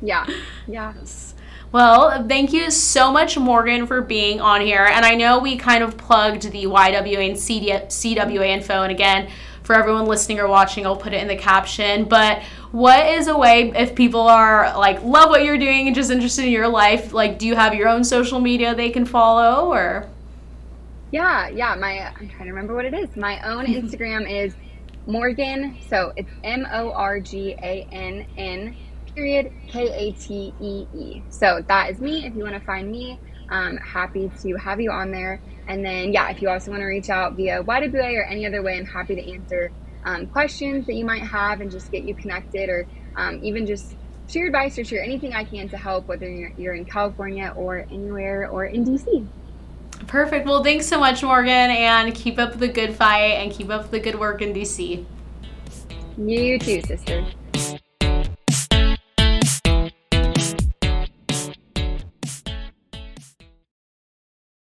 Yeah, 0.00 0.24
yeah. 0.66 0.94
Yes. 0.98 1.34
Well, 1.70 2.26
thank 2.26 2.54
you 2.54 2.70
so 2.70 3.12
much, 3.12 3.36
Morgan, 3.36 3.86
for 3.86 4.00
being 4.00 4.40
on 4.40 4.62
here. 4.62 4.86
And 4.90 5.04
I 5.04 5.14
know 5.14 5.38
we 5.38 5.58
kind 5.58 5.84
of 5.84 5.98
plugged 5.98 6.50
the 6.50 6.64
YWA 6.64 7.28
and 7.28 7.36
CWA 7.36 8.46
info. 8.48 8.82
And 8.82 8.90
again, 8.90 9.28
for 9.64 9.74
everyone 9.74 10.06
listening 10.06 10.40
or 10.40 10.48
watching, 10.48 10.86
I'll 10.86 10.96
put 10.96 11.12
it 11.12 11.20
in 11.20 11.28
the 11.28 11.36
caption. 11.36 12.04
But 12.04 12.42
what 12.72 13.04
is 13.04 13.28
a 13.28 13.36
way 13.36 13.70
if 13.76 13.94
people 13.94 14.22
are 14.22 14.74
like 14.78 15.02
love 15.02 15.28
what 15.28 15.44
you're 15.44 15.58
doing 15.58 15.86
and 15.86 15.94
just 15.94 16.10
interested 16.10 16.46
in 16.46 16.52
your 16.52 16.68
life? 16.68 17.12
Like, 17.12 17.38
do 17.38 17.46
you 17.46 17.54
have 17.54 17.74
your 17.74 17.88
own 17.88 18.02
social 18.02 18.40
media 18.40 18.74
they 18.74 18.88
can 18.88 19.04
follow 19.04 19.70
or? 19.70 20.08
Yeah, 21.10 21.48
yeah. 21.48 21.74
My 21.74 22.00
I'm 22.00 22.30
trying 22.30 22.44
to 22.44 22.50
remember 22.50 22.74
what 22.74 22.86
it 22.86 22.94
is. 22.94 23.14
My 23.14 23.42
own 23.42 23.66
Instagram 23.66 24.26
is 24.26 24.54
Morgan. 25.06 25.76
So 25.90 26.14
it's 26.16 26.30
M 26.42 26.66
O 26.72 26.92
R 26.92 27.20
G 27.20 27.54
A 27.62 27.86
N 27.92 28.26
N 28.38 28.74
period 29.18 29.52
K 29.66 29.88
A 29.88 30.12
T 30.12 30.54
E 30.60 30.86
E. 30.94 31.22
So 31.28 31.64
that 31.66 31.90
is 31.90 32.00
me. 32.00 32.24
If 32.24 32.36
you 32.36 32.42
want 32.44 32.54
to 32.54 32.60
find 32.60 32.90
me, 32.90 33.18
I'm 33.50 33.76
happy 33.78 34.30
to 34.42 34.54
have 34.56 34.80
you 34.80 34.92
on 34.92 35.10
there. 35.10 35.40
And 35.66 35.84
then, 35.84 36.12
yeah, 36.12 36.30
if 36.30 36.40
you 36.40 36.48
also 36.48 36.70
want 36.70 36.82
to 36.82 36.86
reach 36.86 37.10
out 37.10 37.34
via 37.34 37.62
YWA 37.62 38.16
or 38.16 38.22
any 38.22 38.46
other 38.46 38.62
way, 38.62 38.78
I'm 38.78 38.86
happy 38.86 39.16
to 39.16 39.32
answer 39.32 39.70
um, 40.04 40.26
questions 40.28 40.86
that 40.86 40.94
you 40.94 41.04
might 41.04 41.22
have 41.22 41.60
and 41.60 41.70
just 41.70 41.90
get 41.90 42.04
you 42.04 42.14
connected 42.14 42.68
or 42.68 42.86
um, 43.16 43.40
even 43.42 43.66
just 43.66 43.96
share 44.28 44.46
advice 44.46 44.78
or 44.78 44.84
share 44.84 45.02
anything 45.02 45.34
I 45.34 45.42
can 45.42 45.68
to 45.70 45.76
help, 45.76 46.06
whether 46.06 46.28
you're, 46.28 46.52
you're 46.56 46.74
in 46.74 46.84
California 46.84 47.52
or 47.56 47.86
anywhere 47.90 48.48
or 48.48 48.66
in 48.66 48.84
DC. 48.84 49.26
Perfect. 50.06 50.46
Well, 50.46 50.62
thanks 50.62 50.86
so 50.86 51.00
much, 51.00 51.24
Morgan, 51.24 51.70
and 51.70 52.14
keep 52.14 52.38
up 52.38 52.58
the 52.58 52.68
good 52.68 52.94
fight 52.94 53.34
and 53.42 53.50
keep 53.50 53.68
up 53.68 53.90
the 53.90 53.98
good 53.98 54.14
work 54.14 54.40
in 54.42 54.54
DC. 54.54 55.04
You 56.16 56.58
too, 56.58 56.80
sister. 56.82 57.26